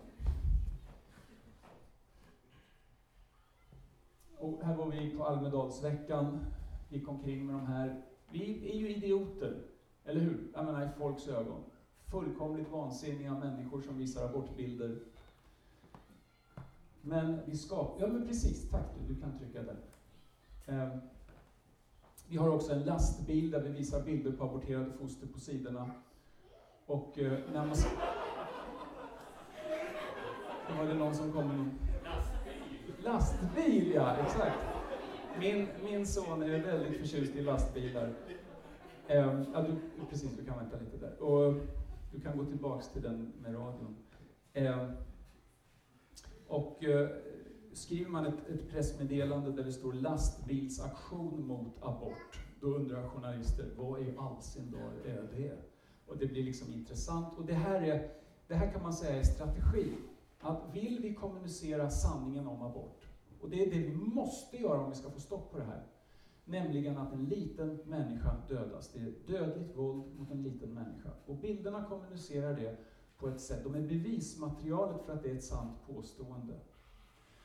Och 4.37 4.63
här 4.63 4.75
var 4.75 4.91
vi 4.91 5.09
på 5.09 5.25
Almedalsveckan, 5.25 6.45
gick 6.89 7.09
omkring 7.09 7.45
med 7.45 7.55
de 7.55 7.65
här. 7.65 8.01
Vi 8.31 8.71
är 8.71 8.75
ju 8.75 8.89
idioter, 8.89 9.61
eller 10.05 10.21
hur? 10.21 10.51
Jag 10.53 10.65
menar 10.65 10.85
i 10.85 10.89
folks 10.99 11.27
ögon. 11.27 11.63
Fullkomligt 12.11 12.71
vansinniga 12.71 13.33
människor 13.33 13.81
som 13.81 13.97
visar 13.97 14.25
abortbilder. 14.25 14.99
Men 17.01 17.39
vi 17.45 17.57
skapar, 17.57 18.01
ja 18.01 18.07
men 18.07 18.27
precis, 18.27 18.69
tack 18.69 18.85
du, 18.99 19.13
du 19.13 19.21
kan 19.21 19.37
trycka 19.37 19.63
där. 19.63 19.77
Eh, 20.65 20.97
vi 22.27 22.37
har 22.37 22.49
också 22.49 22.73
en 22.73 22.83
lastbil 22.83 23.51
där 23.51 23.59
vi 23.59 23.69
visar 23.69 24.03
bilder 24.03 24.31
på 24.31 24.43
aborterade 24.43 24.91
foster 24.91 25.27
på 25.27 25.39
sidorna. 25.39 25.91
Och 26.85 27.19
eh, 27.19 27.39
när 27.53 27.65
man... 27.65 27.75
Då 30.69 30.75
var 30.77 30.85
det 30.85 30.93
någon 30.93 31.15
som 31.15 31.31
kom 31.31 31.47
med 31.47 31.57
någon... 31.57 31.79
Lastbil! 32.03 33.03
Lastbil, 33.03 33.91
ja, 33.95 34.17
exakt. 34.17 34.59
Min, 35.39 35.67
min 35.83 36.07
son 36.07 36.43
är 36.43 36.59
väldigt 36.59 36.99
förtjust 36.99 37.35
i 37.35 37.41
lastbilar. 37.41 38.13
Eh, 39.07 39.43
ja, 39.53 39.61
du, 39.61 40.05
precis, 40.09 40.37
du 40.37 40.45
kan 40.45 40.57
vänta 40.57 40.77
lite 40.77 40.97
där. 40.97 41.21
Och 41.21 41.55
du 42.11 42.19
kan 42.19 42.37
gå 42.37 42.45
tillbaks 42.45 42.89
till 42.89 43.01
den 43.01 43.33
med 43.41 43.55
radion. 43.55 43.95
Eh, 44.53 44.89
och 46.47 46.83
eh, 46.83 47.09
skriver 47.73 48.11
man 48.11 48.25
ett, 48.25 48.49
ett 48.49 48.69
pressmeddelande 48.69 49.51
där 49.51 49.63
det 49.63 49.71
står 49.71 49.93
lastbilsaktion 49.93 51.47
mot 51.47 51.83
abort, 51.83 52.39
då 52.61 52.67
undrar 52.67 53.09
journalister, 53.09 53.73
vad 53.77 54.01
i 54.01 54.13
all 54.17 54.41
sin 54.41 54.71
dar 54.71 55.11
är 55.11 55.29
det? 55.37 55.57
Och 56.07 56.17
det 56.17 56.27
blir 56.27 56.43
liksom 56.43 56.73
intressant. 56.73 57.37
Och 57.37 57.45
det 57.45 57.53
här, 57.53 57.81
är, 57.81 58.11
det 58.47 58.55
här 58.55 58.71
kan 58.71 58.83
man 58.83 58.93
säga 58.93 59.19
är 59.19 59.23
strategi. 59.23 59.93
Att 60.39 60.61
vill 60.73 60.99
vi 61.01 61.13
kommunicera 61.13 61.89
sanningen 61.89 62.47
om 62.47 62.61
abort, 62.61 63.07
och 63.41 63.49
det 63.49 63.63
är 63.63 63.71
det 63.71 63.79
vi 63.79 63.95
måste 63.95 64.57
göra 64.57 64.79
om 64.79 64.89
vi 64.89 64.95
ska 64.95 65.09
få 65.09 65.19
stopp 65.19 65.51
på 65.51 65.57
det 65.57 65.63
här, 65.63 65.83
nämligen 66.45 66.97
att 66.97 67.13
en 67.13 67.25
liten 67.25 67.79
människa 67.85 68.35
dödas. 68.47 68.93
Det 68.93 68.99
är 68.99 69.13
dödligt 69.27 69.77
våld 69.77 70.03
mot 70.17 70.31
en 70.31 70.43
liten 70.43 70.73
människa. 70.73 71.09
Och 71.25 71.35
bilderna 71.35 71.83
kommunicerar 71.83 72.53
det 72.53 72.77
på 73.17 73.27
ett 73.27 73.41
sätt, 73.41 73.63
de 73.63 73.75
är 73.75 73.81
bevismaterialet 73.81 75.05
för 75.05 75.13
att 75.13 75.23
det 75.23 75.29
är 75.29 75.35
ett 75.35 75.43
sant 75.43 75.77
påstående. 75.87 76.59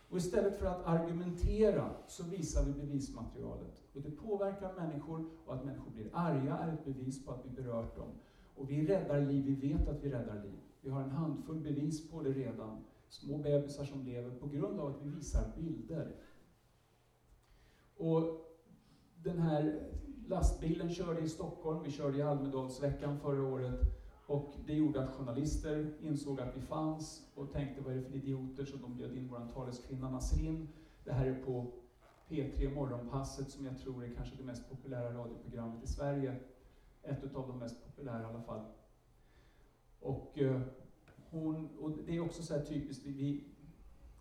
Och 0.09 0.17
istället 0.17 0.59
för 0.59 0.67
att 0.67 0.87
argumentera 0.87 1.91
så 2.07 2.25
visar 2.25 2.65
vi 2.65 2.73
bevismaterialet. 2.73 3.83
Och 3.95 4.03
det 4.03 4.11
påverkar 4.11 4.73
människor 4.73 5.31
och 5.47 5.55
att 5.55 5.65
människor 5.65 5.91
blir 5.91 6.11
arga 6.13 6.59
är 6.59 6.73
ett 6.73 6.85
bevis 6.85 7.25
på 7.25 7.33
att 7.33 7.47
vi 7.47 7.63
berört 7.63 7.97
dem. 7.97 8.09
Och 8.57 8.71
vi 8.71 8.87
räddar 8.87 9.21
liv, 9.21 9.45
vi 9.45 9.69
vet 9.69 9.89
att 9.89 10.05
vi 10.05 10.11
räddar 10.11 10.43
liv. 10.43 10.59
Vi 10.81 10.91
har 10.91 11.03
en 11.03 11.11
handfull 11.11 11.61
bevis 11.61 12.11
på 12.11 12.23
det 12.23 12.33
redan. 12.33 12.85
Små 13.09 13.39
bebisar 13.39 13.85
som 13.85 14.05
lever 14.05 14.31
på 14.31 14.47
grund 14.47 14.81
av 14.81 14.87
att 14.87 15.03
vi 15.03 15.11
visar 15.11 15.53
bilder. 15.57 16.15
Och 17.97 18.46
den 19.27 19.39
här 19.39 19.89
lastbilen 20.27 20.91
körde 20.91 21.21
i 21.21 21.29
Stockholm, 21.29 21.83
vi 21.83 21.91
körde 21.91 22.19
i 22.19 22.23
Almedalsveckan 22.23 23.19
förra 23.19 23.43
året. 23.43 23.81
Och 24.27 24.55
det 24.67 24.75
gjorde 24.75 25.05
att 25.05 25.15
journalister 25.15 25.95
insåg 26.01 26.41
att 26.41 26.57
vi 26.57 26.61
fanns 26.61 27.33
och 27.35 27.53
tänkte 27.53 27.83
vad 27.83 27.93
är 27.93 27.97
det 27.97 28.03
för 28.03 28.15
idioter, 28.15 28.65
så 28.65 28.77
de 28.77 28.97
bjöd 28.97 29.17
in 29.17 29.29
vår 29.29 29.49
taleskvinna 29.55 30.11
Nasrin. 30.11 30.69
Det 31.05 31.13
här 31.13 31.27
är 31.27 31.45
på 31.45 31.73
P3 32.29 32.75
Morgonpasset 32.75 33.51
som 33.51 33.67
jag 33.67 33.79
tror 33.79 34.05
är 34.05 34.15
kanske 34.15 34.37
det 34.37 34.45
mest 34.45 34.71
populära 34.71 35.15
radioprogrammet 35.15 35.85
i 35.85 35.87
Sverige. 35.87 36.37
Ett 37.03 37.35
av 37.37 37.49
de 37.49 37.59
mest 37.59 37.85
populära 37.87 38.23
i 38.23 38.25
alla 38.25 38.43
fall. 38.43 38.65
Och, 40.01 40.39
eh, 40.39 40.61
hon, 41.31 41.69
och 41.81 41.91
det 42.07 42.17
är 42.17 42.21
också 42.21 42.43
så 42.43 42.61
typiskt, 42.61 43.07
vi, 43.07 43.45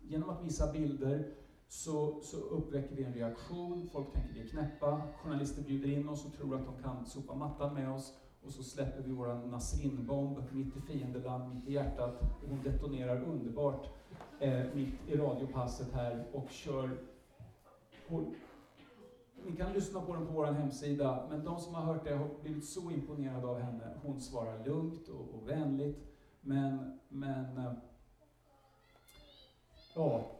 genom 0.02 0.30
att 0.30 0.44
visa 0.44 0.72
bilder 0.72 1.34
så, 1.68 2.20
så 2.22 2.36
uppväcker 2.36 2.96
vi 2.96 3.04
en 3.04 3.14
reaktion, 3.14 3.88
folk 3.92 4.12
tänker 4.12 4.34
vi 4.34 4.40
är 4.40 4.46
knäppa, 4.46 5.02
journalister 5.22 5.62
bjuder 5.62 5.88
in 5.88 6.08
oss 6.08 6.26
och 6.26 6.32
tror 6.32 6.56
att 6.56 6.66
de 6.66 6.82
kan 6.82 7.06
sopa 7.06 7.34
mattan 7.34 7.74
med 7.74 7.90
oss. 7.90 8.16
Och 8.46 8.52
så 8.52 8.62
släpper 8.62 9.02
vi 9.02 9.12
vår 9.12 9.26
Nasrin-bomb 9.26 10.42
mitt 10.52 10.76
i 10.76 10.80
fiendeland, 10.80 11.54
mitt 11.54 11.68
i 11.68 11.72
hjärtat. 11.72 12.20
Och 12.20 12.48
hon 12.48 12.62
detonerar 12.62 13.22
underbart 13.22 13.88
eh, 14.40 14.64
mitt 14.74 15.08
i 15.08 15.16
radiopasset 15.16 15.92
här 15.92 16.26
och 16.32 16.50
kör... 16.50 16.98
Och, 18.08 18.22
ni 19.44 19.56
kan 19.56 19.72
lyssna 19.72 20.00
på 20.00 20.14
den 20.14 20.26
på 20.26 20.32
vår 20.32 20.46
hemsida, 20.46 21.26
men 21.30 21.44
de 21.44 21.60
som 21.60 21.74
har 21.74 21.82
hört 21.82 22.04
det 22.04 22.14
har 22.14 22.28
blivit 22.42 22.64
så 22.64 22.90
imponerade 22.90 23.46
av 23.46 23.60
henne. 23.60 23.94
Hon 24.02 24.20
svarar 24.20 24.64
lugnt 24.64 25.08
och, 25.08 25.34
och 25.34 25.48
vänligt, 25.48 25.98
men, 26.40 26.98
men 27.08 27.58
eh, 27.58 27.72
ja, 29.94 30.35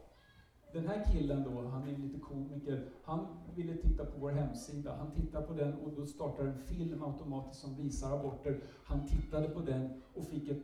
den 0.77 0.87
här 0.87 1.05
killen 1.11 1.43
då, 1.43 1.67
han 1.67 1.87
är 1.87 1.97
lite 1.97 2.19
komiker, 2.19 2.89
han 3.03 3.27
ville 3.55 3.77
titta 3.77 4.05
på 4.05 4.19
vår 4.19 4.31
hemsida. 4.31 4.95
Han 4.95 5.11
tittar 5.11 5.41
på 5.41 5.53
den 5.53 5.73
och 5.73 5.91
då 5.91 6.05
startar 6.05 6.45
en 6.45 6.57
film 6.57 7.03
automatiskt 7.03 7.61
som 7.61 7.75
visar 7.75 8.19
aborter. 8.19 8.61
Han 8.83 9.07
tittade 9.07 9.49
på 9.49 9.59
den 9.59 10.01
och 10.13 10.25
fick 10.25 10.49
ett, 10.49 10.63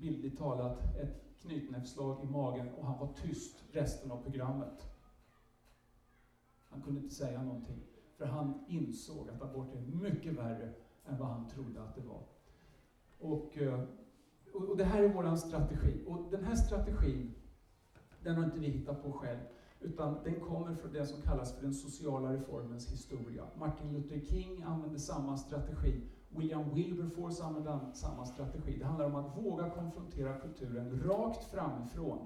bildligt 0.00 0.38
talat, 0.38 0.96
ett 0.96 1.24
knytnävsslag 1.40 2.24
i 2.24 2.26
magen 2.26 2.68
och 2.78 2.86
han 2.86 2.98
var 2.98 3.08
tyst 3.12 3.64
resten 3.72 4.10
av 4.10 4.22
programmet. 4.22 4.86
Han 6.68 6.82
kunde 6.82 7.00
inte 7.00 7.14
säga 7.14 7.42
någonting, 7.42 7.82
för 8.16 8.26
han 8.26 8.64
insåg 8.68 9.30
att 9.30 9.42
abort 9.42 9.74
är 9.74 9.80
mycket 9.80 10.32
värre 10.32 10.72
än 11.06 11.18
vad 11.18 11.28
han 11.28 11.48
trodde 11.48 11.82
att 11.82 11.94
det 11.94 12.02
var. 12.02 12.22
Och, 13.18 13.58
eh, 13.58 13.80
och 14.52 14.76
det 14.76 14.84
här 14.84 15.02
är 15.02 15.08
vår 15.08 15.36
strategi. 15.36 16.04
Och 16.06 16.30
den 16.30 16.44
här 16.44 16.54
strategin 16.54 17.34
den 18.22 18.36
har 18.36 18.44
inte 18.44 18.58
vi 18.58 18.66
hittat 18.66 19.02
på 19.02 19.12
själv, 19.12 19.40
utan 19.80 20.16
den 20.24 20.40
kommer 20.40 20.74
från 20.74 20.92
det 20.92 21.06
som 21.06 21.22
kallas 21.22 21.54
för 21.54 21.62
den 21.62 21.74
sociala 21.74 22.32
reformens 22.32 22.92
historia. 22.92 23.44
Martin 23.58 23.92
Luther 23.92 24.20
King 24.20 24.62
använde 24.62 24.98
samma 24.98 25.36
strategi. 25.36 26.02
William 26.28 26.74
Wilberforce 26.74 27.44
använde 27.44 27.78
samma 27.94 28.26
strategi. 28.26 28.76
Det 28.78 28.84
handlar 28.84 29.06
om 29.06 29.14
att 29.14 29.36
våga 29.36 29.70
konfrontera 29.70 30.38
kulturen 30.38 31.02
rakt 31.02 31.44
framifrån 31.44 32.18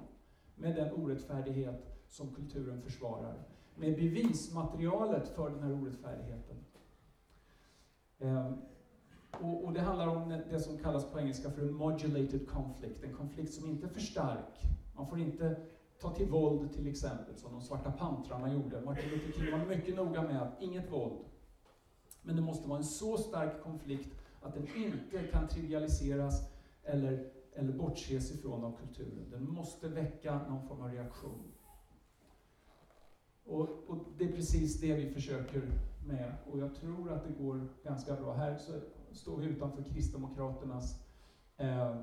med 0.54 0.76
den 0.76 0.92
orättfärdighet 0.94 1.94
som 2.08 2.34
kulturen 2.34 2.82
försvarar. 2.82 3.34
med 3.76 3.96
bevismaterialet 3.96 5.28
för 5.28 5.50
den 5.50 5.62
här 5.62 5.72
orättfärdigheten. 5.82 6.56
Um, 8.18 8.62
och, 9.40 9.64
och, 9.64 9.72
det 9.72 9.80
handlar 9.80 10.08
om 10.08 10.42
det 10.50 10.60
som 10.60 10.78
kallas 10.78 11.12
på 11.12 11.20
engelska 11.20 11.50
för 11.50 11.62
en 11.62 11.74
modulated 11.74 12.48
conflict, 12.48 13.04
en 13.04 13.12
konflikt 13.12 13.54
som 13.54 13.68
inte 13.68 13.86
är 13.86 13.90
för 13.90 14.00
stark. 14.00 14.62
Man 14.96 15.06
får 15.06 15.18
inte 15.18 15.56
ta 16.00 16.14
till 16.14 16.28
våld 16.28 16.72
till 16.72 16.86
exempel, 16.86 17.36
som 17.36 17.52
de 17.52 17.62
svarta 17.62 17.92
pantrarna 17.92 18.52
gjorde. 18.52 18.80
Martin 18.80 19.10
Luther 19.10 19.32
King 19.32 19.52
var 19.52 19.66
mycket 19.66 19.96
noga 19.96 20.22
med 20.22 20.42
att 20.42 20.62
inget 20.62 20.92
våld. 20.92 21.24
Men 22.22 22.36
det 22.36 22.42
måste 22.42 22.68
vara 22.68 22.78
en 22.78 22.84
så 22.84 23.16
stark 23.16 23.62
konflikt 23.62 24.14
att 24.42 24.54
den 24.54 24.68
inte 24.76 25.26
kan 25.26 25.48
trivialiseras 25.48 26.48
eller, 26.82 27.30
eller 27.54 27.72
bortses 27.72 28.32
ifrån 28.34 28.64
av 28.64 28.76
kulturen. 28.76 29.30
Den 29.30 29.50
måste 29.50 29.88
väcka 29.88 30.40
någon 30.48 30.68
form 30.68 30.80
av 30.80 30.90
reaktion. 30.92 31.52
Och, 33.44 33.68
och, 33.86 33.98
det 34.18 34.24
är 34.24 34.32
precis 34.32 34.80
det 34.80 34.94
vi 34.94 35.10
försöker 35.10 35.62
med. 36.06 36.34
Och 36.50 36.58
jag 36.58 36.74
tror 36.74 37.12
att 37.12 37.24
det 37.24 37.44
går 37.44 37.68
ganska 37.84 38.16
bra. 38.16 38.34
Här 38.34 38.58
så 38.58 38.72
står 39.12 39.36
vi 39.36 39.46
utanför 39.46 39.82
Kristdemokraternas 39.82 40.98
eh, 41.56 41.96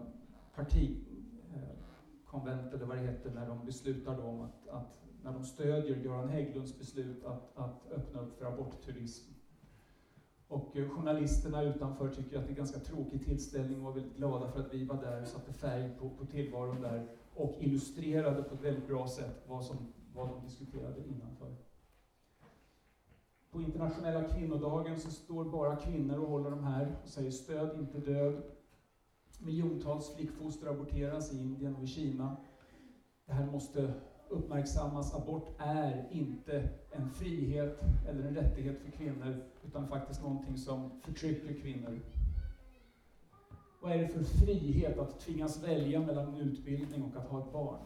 parti, 0.56 0.98
eh, 1.54 1.91
konvent 2.32 2.74
eller 2.74 2.86
vad 2.86 2.98
det 2.98 3.04
heter, 3.04 3.32
när 3.32 3.48
de 3.48 3.66
beslutar 3.66 4.26
om 4.26 4.42
att, 4.42 4.68
att, 4.68 5.02
när 5.24 5.34
de 5.34 5.44
stödjer 5.44 5.96
Göran 5.96 6.30
Hägglunds 6.30 6.80
beslut 6.80 7.26
att, 7.26 7.58
att 7.58 7.92
öppna 7.92 8.22
upp 8.22 8.38
för 8.38 8.46
abortturism. 8.46 9.34
Och 10.48 10.78
eh, 10.78 10.90
journalisterna 10.90 11.64
utanför 11.64 12.10
tycker 12.10 12.38
att 12.38 12.44
det 12.44 12.48
är 12.48 12.50
en 12.50 12.56
ganska 12.56 12.80
tråkig 12.80 13.26
tillställning 13.26 13.78
och 13.80 13.84
var 13.84 13.92
väldigt 13.92 14.18
glada 14.18 14.52
för 14.52 14.60
att 14.60 14.74
vi 14.74 14.86
var 14.86 15.02
där 15.02 15.22
och 15.22 15.28
satte 15.28 15.54
färg 15.54 15.90
på, 16.00 16.10
på 16.10 16.26
tillvaron 16.26 16.82
där 16.82 17.08
och 17.36 17.58
illustrerade 17.60 18.44
på 18.44 18.56
ett 18.56 18.64
väldigt 18.64 18.88
bra 18.88 19.08
sätt 19.08 19.44
vad, 19.48 19.66
som, 19.66 19.78
vad 20.14 20.30
de 20.30 20.42
diskuterade 20.42 21.00
innanför. 21.08 21.56
På 23.52 23.62
internationella 23.62 24.24
kvinnodagen 24.24 25.00
så 25.00 25.12
står 25.12 25.46
bara 25.46 25.76
kvinnor 25.76 26.18
och 26.18 26.28
håller 26.28 26.50
de 26.50 26.64
här 26.64 26.96
och 27.04 27.10
säger 27.10 27.32
stöd, 27.32 27.80
inte 27.80 27.98
död. 27.98 28.42
Miljontals 29.44 30.16
flickfoster 30.16 30.68
aborteras 30.68 31.34
i 31.34 31.39
Indien 31.39 31.76
och 31.76 31.84
i 31.84 31.88
Kina. 31.88 32.38
Det 33.26 33.34
här 33.34 33.52
måste 33.52 33.94
uppmärksammas. 34.30 35.16
Abort 35.16 35.48
är 35.58 36.08
inte 36.12 36.70
en 36.92 37.10
frihet 37.10 37.82
eller 38.08 38.24
en 38.24 38.36
rättighet 38.36 38.80
för 38.80 38.92
kvinnor, 38.92 39.44
utan 39.64 39.88
faktiskt 39.88 40.22
någonting 40.22 40.58
som 40.58 41.02
förtrycker 41.02 41.62
kvinnor. 41.62 42.00
Vad 43.82 43.92
är 43.92 43.98
det 43.98 44.08
för 44.08 44.24
frihet 44.24 45.00
att 45.00 45.20
tvingas 45.20 45.64
välja 45.64 46.00
mellan 46.00 46.38
utbildning 46.38 47.04
och 47.04 47.16
att 47.22 47.28
ha 47.28 47.39
ett 47.44 47.54
barn? 47.54 47.80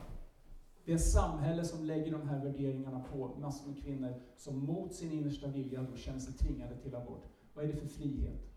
Det 0.86 0.94
är 0.94 0.98
samhälle 0.98 1.66
som 1.66 1.86
lägger 1.86 2.12
de 2.12 2.30
här 2.30 2.44
värderingarna 2.44 3.04
på 3.12 3.36
massor 3.42 3.72
med 3.72 3.84
kvinnor 3.84 4.14
som 4.36 4.60
mot 4.60 4.94
sin 4.94 5.12
innersta 5.12 5.48
vilja 5.48 5.82
då 5.82 5.96
känner 5.96 6.20
sig 6.20 6.34
tvingade 6.34 6.78
till 6.78 6.96
abort. 6.96 7.24
Vad 7.54 7.66
är 7.66 7.74
det 7.74 7.80
för 7.80 7.88
frihet? 7.88 8.55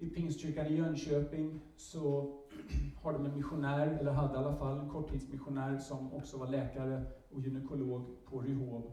I 0.00 0.08
Pingstkyrkan 0.08 0.66
i 0.66 0.76
Jönköping 0.76 1.60
så 1.76 2.34
har 3.02 3.12
de 3.12 3.26
en 3.26 3.36
missionär, 3.36 3.98
eller 4.00 4.12
hade 4.12 4.34
i 4.34 4.36
alla 4.36 4.56
fall 4.56 4.78
en 4.78 4.88
korttidsmissionär 4.88 5.78
som 5.78 6.12
också 6.12 6.38
var 6.38 6.46
läkare 6.46 7.04
och 7.30 7.40
gynekolog 7.40 8.24
på 8.24 8.40
Ryhov, 8.40 8.92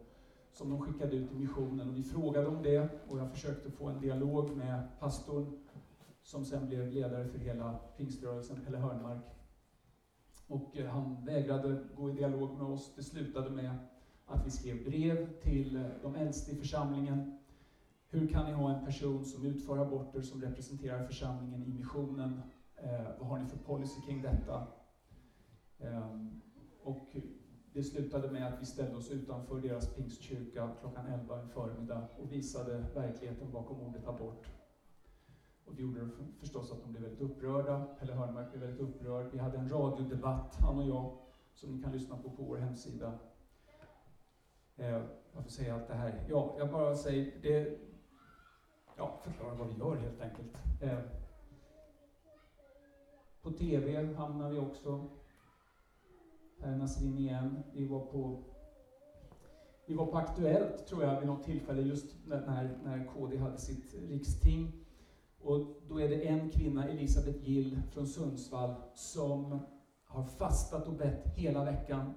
som 0.51 0.69
de 0.69 0.81
skickade 0.81 1.15
ut 1.15 1.31
i 1.31 1.35
missionen. 1.35 1.89
Och 1.89 1.97
vi 1.97 2.03
frågade 2.03 2.47
om 2.47 2.63
det 2.63 2.89
och 3.09 3.19
jag 3.19 3.31
försökte 3.31 3.71
få 3.71 3.87
en 3.87 4.01
dialog 4.01 4.55
med 4.55 4.99
pastorn 4.99 5.57
som 6.23 6.45
sen 6.45 6.67
blev 6.67 6.93
ledare 6.93 7.27
för 7.27 7.39
hela 7.39 7.79
pingströrelsen, 7.97 8.61
Pelle 8.65 8.77
Hörnmark. 8.77 9.23
Och 10.47 10.77
eh, 10.77 10.89
han 10.89 11.25
vägrade 11.25 11.83
gå 11.97 12.09
i 12.09 12.13
dialog 12.13 12.57
med 12.57 12.67
oss. 12.67 12.93
Det 12.95 13.03
slutade 13.03 13.49
med 13.49 13.77
att 14.25 14.45
vi 14.45 14.49
skrev 14.49 14.83
brev 14.83 15.39
till 15.41 15.75
eh, 15.75 15.83
de 16.01 16.15
äldste 16.15 16.51
i 16.51 16.55
församlingen. 16.55 17.36
Hur 18.09 18.27
kan 18.27 18.45
ni 18.45 18.51
ha 18.51 18.77
en 18.77 18.85
person 18.85 19.25
som 19.25 19.45
utför 19.45 19.77
aborter 19.77 20.21
som 20.21 20.41
representerar 20.41 21.05
församlingen 21.05 21.63
i 21.63 21.73
missionen? 21.73 22.41
Eh, 22.75 23.07
vad 23.19 23.27
har 23.27 23.39
ni 23.39 23.45
för 23.45 23.57
policy 23.57 24.01
kring 24.01 24.21
detta? 24.21 24.67
Eh, 25.77 26.15
och 26.83 27.15
det 27.73 27.83
slutade 27.83 28.31
med 28.31 28.47
att 28.47 28.61
vi 28.61 28.65
ställde 28.65 28.95
oss 28.95 29.11
utanför 29.11 29.61
deras 29.61 29.95
pingstkyrka 29.95 30.71
klockan 30.81 31.05
11 31.05 31.41
en 31.41 31.49
förmiddag 31.49 32.07
och 32.17 32.31
visade 32.31 32.85
verkligheten 32.95 33.51
bakom 33.51 33.81
ordet 33.81 34.07
abort. 34.07 34.47
Och 35.65 35.75
det 35.75 35.81
gjorde 35.81 36.09
förstås 36.39 36.71
att 36.71 36.81
de 36.81 36.91
blev 36.91 37.03
väldigt 37.03 37.21
upprörda. 37.21 37.85
Pelle 37.99 38.13
Hörnmark 38.13 38.51
blev 38.51 38.61
väldigt 38.61 38.81
upprörd. 38.81 39.31
Vi 39.31 39.37
hade 39.37 39.57
en 39.57 39.69
radiodebatt, 39.69 40.55
han 40.55 40.79
och 40.79 40.87
jag, 40.87 41.17
som 41.53 41.75
ni 41.75 41.83
kan 41.83 41.91
lyssna 41.91 42.17
på 42.17 42.29
på 42.29 42.43
vår 42.43 42.57
hemsida. 42.57 43.19
Eh, 44.75 45.01
varför 45.31 45.49
säger 45.49 45.69
jag 45.69 45.79
allt 45.79 45.87
det 45.87 45.93
här? 45.93 46.25
Ja, 46.29 46.55
jag 46.57 46.71
bara 46.71 46.95
säger, 46.95 47.41
det, 47.41 47.79
ja, 48.97 49.19
förklara 49.23 49.55
vad 49.55 49.67
vi 49.67 49.79
gör 49.79 49.95
helt 49.95 50.21
enkelt. 50.21 50.57
Eh, 50.81 50.99
på 53.41 53.51
TV 53.51 54.13
hamnar 54.13 54.49
vi 54.49 54.59
också. 54.59 55.09
Här 56.59 56.71
är 56.71 56.77
Nasrin 56.77 57.17
igen. 57.17 57.63
Vi 57.73 57.87
var 57.87 57.99
på 57.99 58.43
vi 59.85 59.93
var 59.93 60.05
på 60.05 60.17
Aktuellt, 60.17 60.87
tror 60.87 61.03
jag, 61.03 61.19
vid 61.19 61.27
något 61.27 61.43
tillfälle 61.43 61.81
just 61.81 62.15
när, 62.25 62.77
när 62.83 63.07
KD 63.13 63.37
hade 63.37 63.57
sitt 63.57 63.95
riksting. 64.09 64.71
Och 65.41 65.59
då 65.89 66.01
är 66.01 66.09
det 66.09 66.27
en 66.27 66.49
kvinna, 66.49 66.87
Elisabeth 66.87 67.49
Gill 67.49 67.81
från 67.91 68.07
Sundsvall, 68.07 68.75
som 68.93 69.59
har 70.05 70.23
fastat 70.23 70.87
och 70.87 70.93
bett 70.93 71.27
hela 71.35 71.65
veckan. 71.65 72.13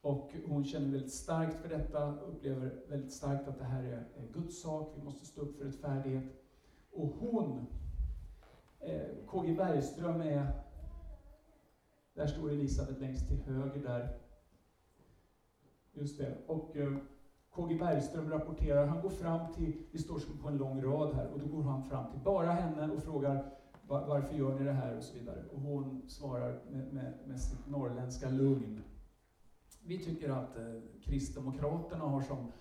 Och 0.00 0.32
hon 0.46 0.64
känner 0.64 0.88
väldigt 0.88 1.12
starkt 1.12 1.56
för 1.62 1.68
detta, 1.68 2.20
upplever 2.20 2.82
väldigt 2.88 3.12
starkt 3.12 3.48
att 3.48 3.58
det 3.58 3.64
här 3.64 3.82
är 3.84 4.32
Guds 4.32 4.62
sak, 4.62 4.92
vi 4.96 5.02
måste 5.02 5.26
stå 5.26 5.40
upp 5.40 5.58
för 5.58 5.64
rättfärdighet. 5.64 6.24
Och 6.92 7.08
hon, 7.08 7.66
eh, 8.80 9.26
KG 9.26 9.54
Bergström 9.54 10.20
är, 10.20 10.52
där 12.14 12.26
står 12.26 12.50
Elisabeth 12.50 13.00
längst 13.00 13.28
till 13.28 13.40
höger 13.40 13.82
där. 13.82 14.18
Just 15.92 16.18
det. 16.18 16.36
Och 16.46 16.76
eh, 16.76 16.96
KG 17.50 17.74
Bergström 17.78 18.30
rapporterar, 18.30 18.86
han 18.86 19.02
går 19.02 19.10
fram 19.10 19.52
till, 19.52 19.72
vi 19.92 19.98
står 19.98 20.18
som 20.18 20.38
på 20.38 20.48
en 20.48 20.56
lång 20.56 20.82
rad 20.82 21.14
här, 21.14 21.26
och 21.26 21.40
då 21.40 21.46
går 21.46 21.62
han 21.62 21.84
fram 21.84 22.10
till 22.10 22.20
bara 22.20 22.52
henne 22.52 22.92
och 22.92 23.02
frågar 23.02 23.50
varför 23.88 24.34
gör 24.34 24.58
ni 24.58 24.64
det 24.64 24.72
här 24.72 24.96
och 24.96 25.02
så 25.02 25.18
vidare. 25.18 25.44
Och 25.52 25.60
hon 25.60 26.02
svarar 26.08 26.60
med, 26.70 26.92
med, 26.92 27.14
med 27.26 27.40
sitt 27.40 27.66
norrländska 27.68 28.30
lugn. 28.30 28.82
Vi 29.88 29.98
tycker 29.98 30.30
att 30.30 30.56
eh, 30.56 30.80
Kristdemokraterna 31.02 32.04
har 32.04 32.22
som, 32.22 32.52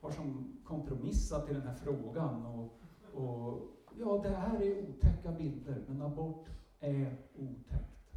har 0.00 0.10
som 0.10 0.58
kompromissat 0.64 1.50
i 1.50 1.52
den 1.52 1.62
här 1.62 1.74
frågan. 1.74 2.46
Och, 2.46 2.80
och, 3.14 3.62
ja, 3.98 4.20
det 4.22 4.28
här 4.28 4.62
är 4.62 4.88
otäcka 4.88 5.32
bilder, 5.32 5.84
men 5.88 6.02
abort 6.02 6.46
är 6.80 7.16
otäckt. 7.38 8.14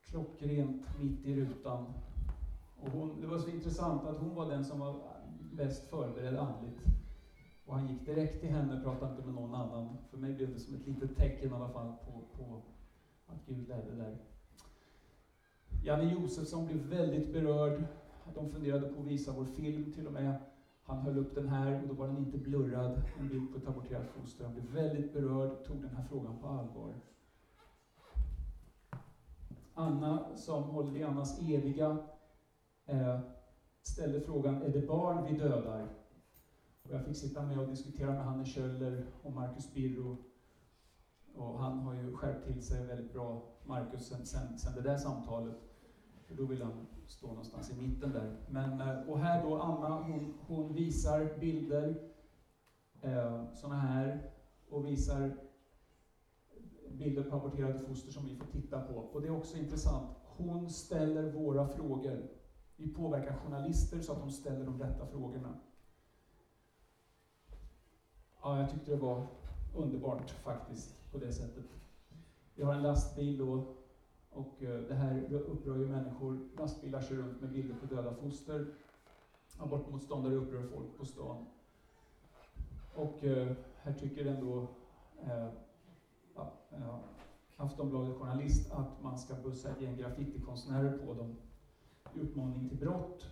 Klockrent 0.00 0.98
mitt 1.00 1.24
i 1.24 1.34
rutan 1.34 1.92
och 2.80 2.90
hon, 2.90 3.20
det 3.20 3.26
var 3.26 3.38
så 3.38 3.50
intressant 3.50 4.04
att 4.04 4.18
hon 4.18 4.34
var 4.34 4.50
den 4.50 4.64
som 4.64 4.80
var 4.80 5.02
bäst 5.52 5.90
förberedd 5.90 6.36
andligt. 6.36 6.80
Och 7.66 7.74
han 7.74 7.88
gick 7.88 8.06
direkt 8.06 8.40
till 8.40 8.50
henne, 8.50 8.82
pratade 8.82 9.10
inte 9.10 9.26
med 9.26 9.34
någon 9.34 9.54
annan. 9.54 9.96
För 10.10 10.18
mig 10.18 10.32
blev 10.32 10.52
det 10.52 10.60
som 10.60 10.74
ett 10.74 10.86
litet 10.86 11.16
tecken 11.16 11.52
i 11.52 11.54
alla 11.54 11.68
fall 11.68 11.92
på, 12.06 12.42
på 12.42 12.62
att 13.26 13.46
Gud 13.46 13.68
ledde 13.68 13.96
där. 13.96 14.31
Janne 15.84 16.12
Josefsson 16.12 16.66
blev 16.66 16.78
väldigt 16.78 17.32
berörd. 17.32 17.84
De 18.34 18.50
funderade 18.50 18.88
på 18.88 19.00
att 19.00 19.06
visa 19.06 19.32
vår 19.32 19.44
film 19.44 19.92
till 19.92 20.06
och 20.06 20.12
med. 20.12 20.34
Han 20.82 20.98
höll 20.98 21.18
upp 21.18 21.34
den 21.34 21.48
här 21.48 21.82
och 21.82 21.88
då 21.88 21.94
var 21.94 22.08
den 22.08 22.18
inte 22.18 22.38
blurrad, 22.38 23.02
en 23.20 23.28
bild 23.28 23.52
på 23.52 23.58
ett 23.58 23.68
aborterat 23.68 24.06
foster. 24.08 24.44
Han 24.44 24.54
blev 24.54 24.66
väldigt 24.66 25.12
berörd, 25.12 25.64
tog 25.64 25.82
den 25.82 25.96
här 25.96 26.04
frågan 26.04 26.38
på 26.38 26.46
allvar. 26.46 26.94
Anna, 29.74 30.36
som 30.36 30.62
håller 30.62 30.96
i 30.96 31.02
Annas 31.02 31.40
eviga 31.40 31.98
eh, 32.86 33.20
ställde 33.82 34.20
frågan, 34.20 34.62
är 34.62 34.68
det 34.68 34.86
barn 34.86 35.24
vi 35.24 35.38
dödar? 35.38 35.88
Och 36.82 36.90
jag 36.90 37.04
fick 37.04 37.16
sitta 37.16 37.42
med 37.42 37.58
och 37.58 37.68
diskutera 37.68 38.10
med 38.10 38.24
Hanne 38.24 38.44
Kjöller 38.44 39.06
och 39.22 39.32
Marcus 39.32 39.74
Birro. 39.74 40.16
Och 41.34 41.58
han 41.58 41.78
har 41.78 41.94
ju 41.94 42.16
skärpt 42.16 42.46
till 42.46 42.62
sig 42.62 42.86
väldigt 42.86 43.12
bra, 43.12 43.42
Marcus, 43.64 44.08
sen, 44.08 44.26
sen, 44.26 44.58
sen 44.58 44.74
det 44.74 44.80
där 44.80 44.96
samtalet. 44.96 45.71
För 46.32 46.42
då 46.42 46.46
vill 46.46 46.62
han 46.62 46.86
stå 47.06 47.26
någonstans 47.26 47.70
i 47.70 47.76
mitten 47.76 48.12
där. 48.12 48.36
Men, 48.48 48.80
eh, 48.80 49.08
och 49.08 49.18
här 49.18 49.42
då, 49.42 49.58
Anna, 49.58 50.02
hon, 50.02 50.34
hon 50.46 50.74
visar 50.74 51.38
bilder, 51.40 52.10
eh, 53.00 53.54
sådana 53.54 53.80
här, 53.80 54.30
och 54.70 54.86
visar 54.86 55.36
bilder 56.90 57.22
på 57.22 57.36
aborterade 57.36 57.78
foster 57.78 58.12
som 58.12 58.26
vi 58.26 58.36
får 58.36 58.46
titta 58.46 58.80
på. 58.80 58.94
Och 58.94 59.22
det 59.22 59.28
är 59.28 59.36
också 59.36 59.58
intressant, 59.58 60.16
hon 60.24 60.70
ställer 60.70 61.32
våra 61.32 61.68
frågor. 61.68 62.28
Vi 62.76 62.94
påverkar 62.94 63.36
journalister 63.36 64.00
så 64.00 64.12
att 64.12 64.20
de 64.20 64.30
ställer 64.30 64.64
de 64.64 64.82
rätta 64.82 65.06
frågorna. 65.06 65.60
Ja, 68.42 68.60
jag 68.60 68.70
tyckte 68.70 68.90
det 68.90 68.96
var 68.96 69.26
underbart 69.74 70.30
faktiskt, 70.30 71.12
på 71.12 71.18
det 71.18 71.32
sättet. 71.32 71.64
Vi 72.54 72.62
har 72.62 72.74
en 72.74 72.82
lastbil 72.82 73.38
då, 73.38 73.76
och 74.34 74.62
eh, 74.62 74.80
det 74.88 74.94
här 74.94 75.32
upprör 75.32 75.76
ju 75.76 75.88
människor. 75.88 76.38
Lastbilar 76.58 77.02
kör 77.02 77.16
runt 77.16 77.40
med 77.40 77.50
bilder 77.50 77.74
på 77.74 77.94
döda 77.94 78.14
foster. 78.14 78.66
abortmotståndare 79.58 80.34
upprör 80.34 80.62
folk 80.62 80.98
på 80.98 81.04
stan. 81.04 81.46
Och 82.94 83.24
eh, 83.24 83.52
här 83.82 83.92
tycker 83.92 84.26
ändå 84.26 84.66
eh, 85.22 85.48
ja, 86.34 86.52
ja, 86.70 87.00
Aftonbladet 87.56 88.16
journalist 88.16 88.72
att 88.72 89.02
man 89.02 89.18
ska 89.18 89.34
bussa 89.34 89.78
igen 89.78 89.96
graffitikonstnärer 89.96 90.98
på 90.98 91.14
dem 91.14 91.36
i 92.14 92.68
till 92.68 92.78
brott. 92.78 93.26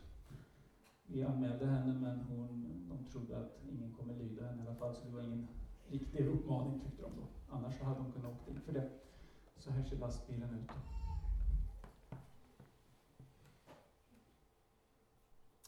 Vi 1.06 1.22
anmälde 1.22 1.66
henne 1.66 1.94
men 2.00 2.20
hon, 2.20 2.66
de 2.88 3.10
trodde 3.12 3.38
att 3.38 3.58
ingen 3.72 3.94
kommer 3.94 4.14
lyda 4.14 4.46
henne 4.46 4.64
i 4.64 4.66
alla 4.66 4.76
fall, 4.76 4.94
så 4.94 5.04
det 5.04 5.10
var 5.10 5.22
ingen 5.22 5.48
riktig 5.88 6.26
uppmaning 6.26 6.80
tyckte 6.80 7.02
de 7.02 7.10
då. 7.16 7.26
Annars 7.50 7.80
hade 7.80 8.00
de 8.00 8.12
kunnat 8.12 8.32
åka 8.32 8.50
in 8.50 8.60
för 8.60 8.72
det. 8.72 8.90
Så 9.60 9.70
här 9.70 9.82
ser 9.82 9.96
lastbilen 9.96 10.54
ut. 10.54 10.70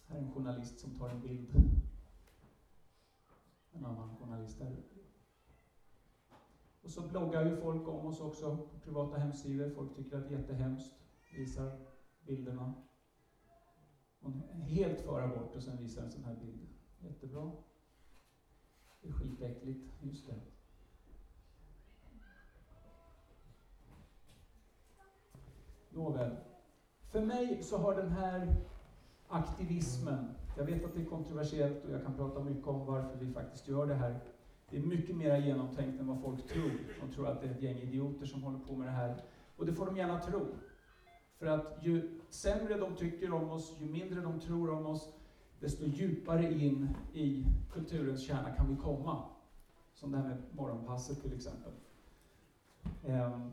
Här 0.07 0.16
är 0.16 0.22
en 0.22 0.32
journalist 0.32 0.80
som 0.80 0.99
tar 0.99 1.09
en 1.09 1.20
bild. 1.20 1.55
En 3.72 3.84
annan 3.84 4.16
journalist 4.16 4.59
där 4.59 4.76
Och 6.82 6.90
så 6.90 7.09
bloggar 7.09 7.45
ju 7.45 7.57
folk 7.57 7.88
om 7.88 8.07
oss 8.07 8.20
också 8.20 8.57
på 8.57 8.78
privata 8.78 9.18
hemsidor. 9.18 9.70
Folk 9.70 9.97
tycker 9.97 10.16
att 10.16 10.28
det 10.28 10.34
är 10.34 10.38
jättehemskt. 10.38 10.93
Visar 11.34 11.78
bilderna. 12.26 12.74
Hon 14.20 14.43
är 14.51 14.55
helt 14.55 15.01
för 15.01 15.20
abort 15.20 15.57
och 15.57 15.62
sen 15.62 15.76
visar 15.76 16.03
en 16.03 16.11
sån 16.11 16.24
här 16.24 16.36
bild. 16.36 16.68
Jättebra. 17.01 17.53
Det 19.01 19.09
är 19.09 19.12
skitäckligt. 19.12 19.93
Just 20.03 20.26
det. 20.26 20.51
Nåväl. 25.95 26.36
För 27.11 27.20
mig 27.20 27.62
så 27.62 27.78
har 27.78 27.95
den 27.95 28.11
här 28.11 28.57
aktivismen, 29.28 30.34
jag 30.57 30.64
vet 30.64 30.84
att 30.84 30.95
det 30.95 31.01
är 31.01 31.05
kontroversiellt 31.05 31.84
och 31.84 31.90
jag 31.90 32.03
kan 32.03 32.14
prata 32.14 32.45
mycket 32.45 32.66
om 32.66 32.86
varför 32.86 33.18
vi 33.18 33.32
faktiskt 33.32 33.68
gör 33.68 33.86
det 33.86 33.95
här. 33.95 34.20
Det 34.70 34.76
är 34.76 34.82
mycket 34.82 35.16
mer 35.16 35.36
genomtänkt 35.36 36.01
än 36.01 36.07
vad 36.07 36.20
folk 36.22 36.49
tror. 36.49 36.70
De 37.01 37.14
tror 37.14 37.28
att 37.28 37.40
det 37.40 37.47
är 37.47 37.51
ett 37.51 37.62
gäng 37.62 37.78
idioter 37.78 38.26
som 38.26 38.43
håller 38.43 38.59
på 38.59 38.74
med 38.76 38.86
det 38.86 38.93
här. 38.93 39.22
Och 39.57 39.66
det 39.66 39.72
får 39.72 39.86
de 39.86 39.97
gärna 39.97 40.20
tro. 40.20 40.47
För 41.38 41.47
att 41.47 41.78
ju 41.80 42.20
sämre 42.30 42.78
de 42.78 42.97
tycker 42.97 43.32
om 43.32 43.51
oss, 43.51 43.76
ju 43.80 43.86
mindre 43.86 44.20
de 44.20 44.40
tror 44.40 44.70
om 44.70 44.86
oss, 44.86 45.12
desto 45.61 45.84
djupare 45.84 46.53
in 46.53 46.88
i 47.12 47.47
kulturens 47.72 48.26
kärna 48.26 48.55
kan 48.55 48.68
vi 48.68 48.76
komma. 48.76 49.24
Som 49.95 50.12
det 50.12 50.18
här 50.18 50.28
med 50.28 50.43
morgonpasset 50.53 51.22
till 51.22 51.34
exempel. 51.34 51.72
Um, 53.03 53.53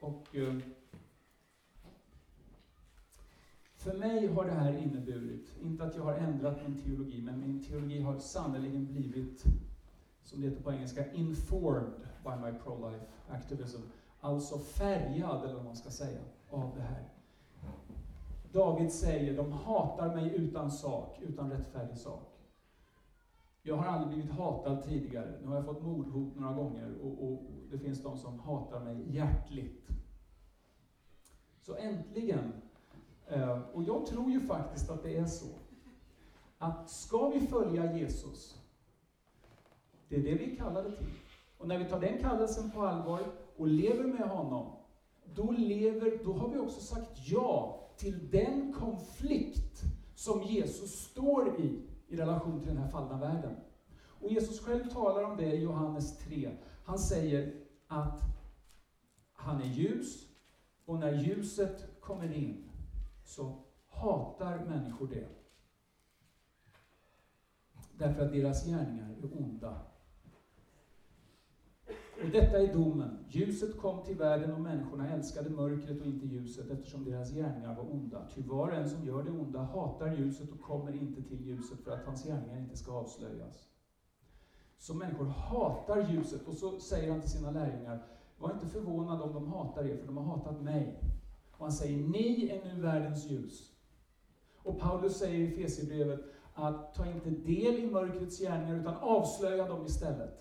och 0.00 0.36
eh, 0.36 0.42
uh, 0.42 0.62
för 3.82 3.92
mig 3.92 4.26
har 4.26 4.44
det 4.44 4.52
här 4.52 4.72
inneburit, 4.72 5.52
inte 5.62 5.84
att 5.84 5.96
jag 5.96 6.02
har 6.02 6.14
ändrat 6.14 6.68
min 6.68 6.82
teologi, 6.82 7.22
men 7.22 7.40
min 7.40 7.64
teologi 7.64 8.00
har 8.00 8.18
sannerligen 8.18 8.86
blivit, 8.86 9.44
som 10.22 10.40
det 10.40 10.48
heter 10.48 10.62
på 10.62 10.72
engelska, 10.72 11.12
informed 11.12 11.92
by 12.24 12.30
my 12.30 12.58
pro-life 12.58 13.04
activism. 13.28 13.80
Alltså 14.20 14.58
färgad, 14.58 15.44
eller 15.44 15.54
vad 15.54 15.64
man 15.64 15.76
ska 15.76 15.90
säga, 15.90 16.20
av 16.50 16.72
det 16.76 16.82
här. 16.82 17.08
David 18.52 18.92
säger, 18.92 19.36
de 19.36 19.52
hatar 19.52 20.14
mig 20.14 20.34
utan 20.36 20.70
sak, 20.70 21.18
utan 21.22 21.50
rättfärdig 21.50 21.96
sak. 21.96 22.32
Jag 23.62 23.76
har 23.76 23.84
aldrig 23.84 24.08
blivit 24.14 24.32
hatad 24.32 24.82
tidigare. 24.82 25.38
Nu 25.42 25.48
har 25.48 25.54
jag 25.54 25.64
fått 25.64 25.82
mordhot 25.82 26.36
några 26.36 26.54
gånger 26.54 26.94
och, 27.02 27.32
och, 27.32 27.42
det 27.70 27.78
finns 27.78 28.02
de 28.02 28.18
som 28.18 28.38
hatar 28.38 28.80
mig 28.80 29.16
hjärtligt. 29.16 29.88
Så 31.60 31.76
äntligen 31.76 32.52
Eh, 33.28 33.58
och 33.72 33.82
jag 33.82 34.06
tror 34.06 34.30
ju 34.30 34.40
faktiskt 34.40 34.90
att 34.90 35.02
det 35.02 35.16
är 35.16 35.26
så. 35.26 35.46
Att 36.58 36.90
ska 36.90 37.28
vi 37.28 37.46
följa 37.46 37.98
Jesus, 37.98 38.58
det 40.08 40.16
är 40.16 40.22
det 40.22 40.34
vi 40.34 40.52
är 40.52 40.56
kallade 40.56 40.96
till. 40.96 41.10
Och 41.58 41.68
när 41.68 41.78
vi 41.78 41.84
tar 41.84 42.00
den 42.00 42.18
kallelsen 42.18 42.70
på 42.70 42.82
allvar 42.82 43.20
och 43.56 43.66
lever 43.66 44.04
med 44.04 44.28
honom, 44.28 44.72
då, 45.34 45.50
lever, 45.50 46.24
då 46.24 46.32
har 46.32 46.48
vi 46.48 46.58
också 46.58 46.80
sagt 46.80 47.10
ja 47.28 47.78
till 47.96 48.30
den 48.30 48.72
konflikt 48.72 49.82
som 50.14 50.42
Jesus 50.42 50.90
står 50.90 51.60
i, 51.60 51.82
i 52.08 52.16
relation 52.16 52.60
till 52.60 52.68
den 52.68 52.78
här 52.78 52.88
fallna 52.88 53.18
världen. 53.18 53.56
Och 54.20 54.32
Jesus 54.32 54.60
själv 54.60 54.88
talar 54.88 55.22
om 55.22 55.36
det 55.36 55.52
i 55.52 55.62
Johannes 55.62 56.18
3. 56.18 56.50
Han 56.84 56.98
säger 56.98 57.54
att 57.88 58.20
han 59.32 59.60
är 59.60 59.66
ljus, 59.66 60.28
och 60.84 60.98
när 60.98 61.12
ljuset 61.12 62.00
kommer 62.00 62.32
in, 62.32 62.64
så 63.32 63.58
hatar 63.88 64.64
människor 64.64 65.08
det. 65.08 65.28
Därför 67.98 68.24
att 68.26 68.32
deras 68.32 68.66
gärningar 68.66 69.10
är 69.10 69.42
onda. 69.42 69.80
Och 72.24 72.30
detta 72.32 72.58
är 72.58 72.74
domen. 72.74 73.24
Ljuset 73.28 73.78
kom 73.80 74.04
till 74.04 74.16
världen 74.16 74.52
och 74.52 74.60
människorna 74.60 75.10
älskade 75.10 75.50
mörkret 75.50 76.00
och 76.00 76.06
inte 76.06 76.26
ljuset 76.26 76.70
eftersom 76.70 77.04
deras 77.04 77.32
gärningar 77.32 77.76
var 77.76 77.92
onda. 77.92 78.28
Ty 78.34 78.42
var 78.42 78.68
och 78.68 78.74
en 78.74 78.90
som 78.90 79.06
gör 79.06 79.22
det 79.22 79.30
onda 79.30 79.62
hatar 79.62 80.14
ljuset 80.14 80.52
och 80.52 80.60
kommer 80.60 80.92
inte 80.92 81.22
till 81.22 81.46
ljuset 81.46 81.80
för 81.80 81.90
att 81.90 82.06
hans 82.06 82.24
gärningar 82.24 82.58
inte 82.58 82.76
ska 82.76 82.92
avslöjas. 82.92 83.68
Så 84.78 84.94
människor 84.94 85.24
hatar 85.24 86.12
ljuset 86.12 86.48
och 86.48 86.54
så 86.54 86.80
säger 86.80 87.10
han 87.10 87.20
till 87.20 87.30
sina 87.30 87.50
lärjungar, 87.50 88.06
var 88.38 88.52
inte 88.52 88.66
förvånad 88.66 89.22
om 89.22 89.32
de 89.32 89.46
hatar 89.46 89.84
er, 89.84 89.96
för 89.96 90.06
de 90.06 90.16
har 90.16 90.24
hatat 90.24 90.62
mig. 90.62 91.12
Och 91.62 91.68
han 91.68 91.76
säger, 91.76 91.98
ni 91.98 92.48
är 92.48 92.74
nu 92.74 92.80
världens 92.80 93.30
ljus. 93.30 93.72
Och 94.62 94.80
Paulus 94.80 95.18
säger 95.18 95.38
i 95.38 95.50
Fesierbrevet 95.50 96.20
att 96.54 96.94
ta 96.94 97.06
inte 97.06 97.30
del 97.30 97.74
i 97.74 97.90
mörkrets 97.90 98.38
gärningar, 98.38 98.80
utan 98.80 98.96
avslöja 98.96 99.68
dem 99.68 99.86
istället. 99.86 100.40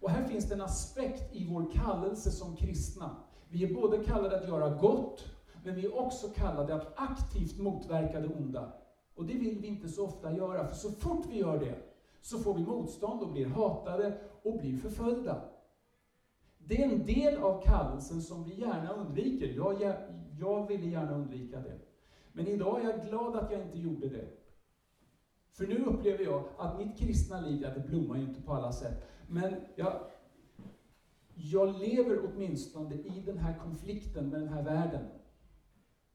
Och 0.00 0.10
här 0.10 0.24
finns 0.24 0.48
det 0.48 0.54
en 0.54 0.60
aspekt 0.60 1.36
i 1.36 1.48
vår 1.48 1.72
kallelse 1.72 2.30
som 2.30 2.56
kristna. 2.56 3.16
Vi 3.48 3.64
är 3.64 3.74
både 3.74 4.04
kallade 4.04 4.40
att 4.40 4.48
göra 4.48 4.74
gott, 4.74 5.24
men 5.64 5.74
vi 5.74 5.86
är 5.86 5.98
också 5.98 6.28
kallade 6.28 6.74
att 6.74 6.92
aktivt 6.96 7.58
motverka 7.58 8.20
det 8.20 8.28
onda. 8.28 8.72
Och 9.14 9.24
det 9.24 9.34
vill 9.34 9.58
vi 9.58 9.66
inte 9.66 9.88
så 9.88 10.04
ofta 10.04 10.32
göra, 10.32 10.66
för 10.66 10.76
så 10.76 10.90
fort 10.90 11.26
vi 11.30 11.38
gör 11.38 11.58
det, 11.58 11.78
så 12.22 12.38
får 12.38 12.54
vi 12.54 12.62
motstånd 12.62 13.22
och 13.22 13.32
blir 13.32 13.46
hatade 13.46 14.20
och 14.42 14.58
blir 14.58 14.76
förföljda. 14.76 15.42
Det 16.68 16.82
är 16.82 16.88
en 16.88 17.06
del 17.06 17.36
av 17.36 17.62
kallelsen 17.62 18.22
som 18.22 18.44
vi 18.44 18.60
gärna 18.60 18.92
undviker. 18.92 19.48
Jag, 19.48 19.82
jag, 19.82 19.96
jag 20.40 20.68
ville 20.68 20.86
gärna 20.86 21.14
undvika 21.14 21.60
det. 21.60 21.78
Men 22.32 22.46
idag 22.46 22.80
är 22.80 22.90
jag 22.90 23.06
glad 23.06 23.36
att 23.36 23.50
jag 23.52 23.60
inte 23.60 23.78
gjorde 23.78 24.08
det. 24.08 24.28
För 25.52 25.66
nu 25.66 25.84
upplever 25.84 26.24
jag 26.24 26.44
att 26.58 26.78
mitt 26.78 26.98
kristna 26.98 27.40
liv, 27.40 27.62
ja, 27.62 27.70
det 27.70 27.88
blommar 27.88 28.16
ju 28.16 28.22
inte 28.22 28.42
på 28.42 28.52
alla 28.52 28.72
sätt, 28.72 29.08
men 29.28 29.54
jag, 29.76 30.00
jag 31.34 31.78
lever 31.78 32.20
åtminstone 32.24 32.94
i 32.94 33.22
den 33.26 33.38
här 33.38 33.58
konflikten 33.58 34.28
med 34.28 34.40
den 34.40 34.48
här 34.48 34.62
världen. 34.62 35.04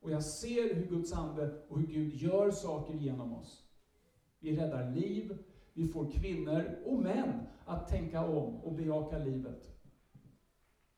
Och 0.01 0.11
jag 0.11 0.23
ser 0.23 0.75
hur 0.75 0.85
Guds 0.85 1.13
ande 1.13 1.61
och 1.69 1.79
hur 1.79 1.87
Gud 1.87 2.13
gör 2.13 2.51
saker 2.51 2.93
genom 2.93 3.33
oss. 3.33 3.63
Vi 4.39 4.57
räddar 4.57 4.91
liv, 4.91 5.37
vi 5.73 5.87
får 5.87 6.11
kvinnor 6.11 6.79
och 6.85 6.99
män 6.99 7.33
att 7.65 7.87
tänka 7.87 8.25
om 8.25 8.55
och 8.55 8.73
bejaka 8.73 9.17
livet. 9.17 9.72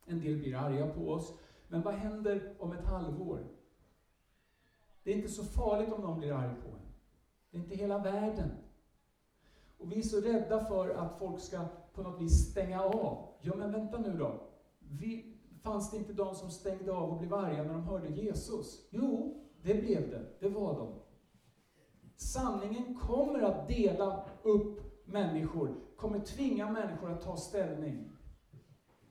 En 0.06 0.20
del 0.20 0.38
blir 0.38 0.56
arga 0.56 0.88
på 0.88 1.10
oss. 1.10 1.34
Men 1.68 1.82
vad 1.82 1.94
händer 1.94 2.56
om 2.60 2.72
ett 2.72 2.86
halvår? 2.86 3.48
Det 5.04 5.12
är 5.12 5.16
inte 5.16 5.30
så 5.30 5.44
farligt 5.44 5.94
om 5.94 6.02
någon 6.02 6.20
blir 6.20 6.34
arg 6.34 6.56
på 6.64 6.70
en. 6.70 6.86
Det 7.52 7.58
är 7.58 7.62
inte 7.62 7.76
hela 7.76 7.98
världen. 7.98 8.52
Och 9.78 9.92
vi 9.92 9.98
är 9.98 10.02
så 10.02 10.22
rädda 10.22 10.66
för 10.66 10.90
att 10.90 11.20
folk 11.20 11.40
ska 11.40 11.66
på 11.94 12.02
något 12.02 12.22
vis 12.22 12.52
stänga 12.52 12.82
av. 12.82 13.28
Ja, 13.42 13.56
men 13.56 13.72
vänta 13.72 13.98
nu 13.98 14.18
då. 14.18 14.42
Vi, 14.80 15.38
fanns 15.62 15.92
det 15.92 15.98
inte 15.98 16.14
de 16.14 16.36
som 16.36 16.50
stängde 16.52 16.94
av 16.94 17.10
och 17.10 17.20
blev 17.20 17.34
arga 17.34 17.64
när 17.64 17.74
de 17.74 17.84
hörde 17.84 18.08
Jesus? 18.08 18.88
Jo, 18.90 19.42
det 19.62 19.74
blev 19.74 20.10
det. 20.10 20.26
Det 20.40 20.50
var 20.50 20.74
de. 20.74 20.94
Sanningen 22.16 22.96
kommer 22.96 23.40
att 23.40 23.68
dela 23.68 24.26
upp 24.44 24.82
människor, 25.06 25.76
kommer 25.98 26.20
tvinga 26.20 26.72
människor 26.72 27.12
att 27.12 27.22
ta 27.22 27.38
ställning. 27.38 28.12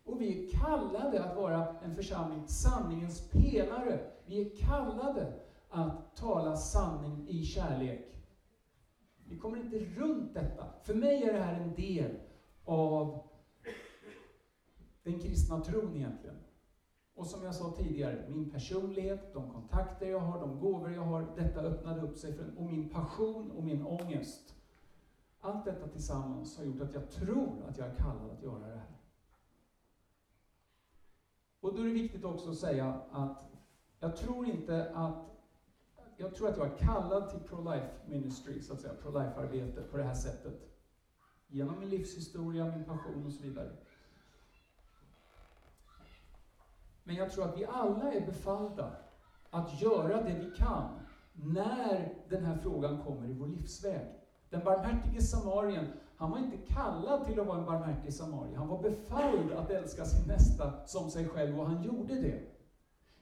Och 0.04 0.20
vi 0.20 0.44
är 0.44 0.58
kallade 0.58 1.24
att 1.24 1.36
vara 1.36 1.76
en 1.84 1.94
församling, 1.94 2.48
sanningens 2.48 3.30
pelare. 3.30 4.10
Vi 4.26 4.40
är 4.40 4.56
kallade 4.56 5.32
att 5.68 6.16
tala 6.16 6.56
sanning 6.56 7.28
i 7.28 7.42
kärlek. 7.42 8.14
Vi 9.28 9.38
kommer 9.38 9.58
inte 9.58 9.78
runt 9.78 10.34
detta. 10.34 10.66
För 10.82 10.94
mig 10.94 11.22
är 11.22 11.32
det 11.32 11.40
här 11.40 11.60
en 11.60 11.74
del 11.74 12.16
av 12.64 13.22
den 15.02 15.20
kristna 15.20 15.60
tron 15.60 15.96
egentligen. 15.96 16.36
Och 17.14 17.26
som 17.26 17.44
jag 17.44 17.54
sa 17.54 17.70
tidigare, 17.70 18.24
min 18.28 18.50
personlighet, 18.50 19.34
de 19.34 19.50
kontakter 19.50 20.06
jag 20.06 20.18
har, 20.18 20.40
de 20.40 20.60
gåvor 20.60 20.92
jag 20.92 21.02
har, 21.02 21.26
detta 21.36 21.60
öppnade 21.60 22.00
upp 22.00 22.16
sig 22.16 22.32
för 22.32 22.58
och 22.58 22.64
min 22.64 22.88
passion 22.88 23.50
och 23.50 23.64
min 23.64 23.86
ångest. 23.86 24.54
Allt 25.40 25.64
detta 25.64 25.88
tillsammans 25.88 26.58
har 26.58 26.64
gjort 26.64 26.80
att 26.80 26.94
jag 26.94 27.10
tror 27.10 27.64
att 27.68 27.78
jag 27.78 27.88
är 27.88 27.94
kallad 27.94 28.30
att 28.30 28.42
göra 28.42 28.58
det 28.68 28.74
här. 28.74 28.93
Och 31.64 31.74
då 31.74 31.82
är 31.82 31.86
det 31.86 31.92
viktigt 31.92 32.24
också 32.24 32.50
att 32.50 32.56
säga 32.56 33.00
att 33.10 33.44
jag 34.00 34.16
tror 34.16 34.46
inte 34.46 34.90
att 34.94 35.30
jag 36.16 36.34
tror 36.34 36.48
att 36.48 36.56
jag 36.56 36.66
är 36.66 36.76
kallad 36.76 37.30
till 37.30 37.40
pro-life 37.40 37.90
ministry, 38.06 38.62
så 38.62 38.72
att 38.72 38.80
säga, 38.80 38.94
pro-life-arbete 38.94 39.82
på 39.82 39.96
det 39.96 40.02
här 40.02 40.14
sättet. 40.14 40.54
Genom 41.46 41.78
min 41.78 41.88
livshistoria, 41.88 42.64
min 42.64 42.84
passion 42.84 43.26
och 43.26 43.32
så 43.32 43.42
vidare. 43.42 43.70
Men 47.04 47.16
jag 47.16 47.32
tror 47.32 47.44
att 47.44 47.58
vi 47.58 47.64
alla 47.64 48.12
är 48.12 48.26
befallda 48.26 48.96
att 49.50 49.82
göra 49.82 50.22
det 50.22 50.34
vi 50.34 50.50
kan 50.56 51.00
när 51.32 52.14
den 52.28 52.44
här 52.44 52.56
frågan 52.56 53.02
kommer 53.02 53.28
i 53.28 53.32
vår 53.32 53.46
livsväg. 53.46 54.06
Den 54.50 54.64
barmhärtige 54.64 55.22
samarien, 55.22 55.86
han 56.18 56.30
var 56.30 56.38
inte 56.38 56.56
kallad 56.56 57.26
till 57.26 57.40
att 57.40 57.46
vara 57.46 57.58
en 57.58 57.66
barmhärtig 57.66 58.14
samarier, 58.14 58.56
Han 58.56 58.68
var 58.68 58.82
befalld 58.82 59.52
att 59.52 59.70
älska 59.70 60.04
sin 60.04 60.28
nästa 60.28 60.86
som 60.86 61.10
sig 61.10 61.28
själv 61.28 61.60
och 61.60 61.66
han 61.66 61.82
gjorde 61.82 62.14
det. 62.14 62.54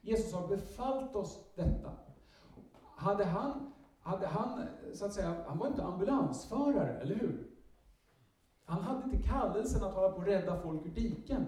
Jesus 0.01 0.35
har 0.35 0.49
befallt 0.49 1.17
oss 1.17 1.53
detta. 1.57 1.93
Hade 2.97 3.25
han, 3.25 3.73
hade 4.01 4.27
han, 4.27 4.65
så 4.95 5.05
att 5.05 5.13
säga, 5.13 5.37
han 5.47 5.59
var 5.59 5.67
inte 5.67 5.85
ambulansförare, 5.85 6.95
eller 7.01 7.15
hur? 7.15 7.49
Han 8.65 8.83
hade 8.83 9.03
inte 9.03 9.17
kallelsen 9.17 9.85
att 9.85 9.95
hålla 9.95 10.09
på 10.09 10.21
och 10.21 10.27
rädda 10.27 10.57
folk 10.57 10.87
ur 10.87 10.91
diken. 10.91 11.47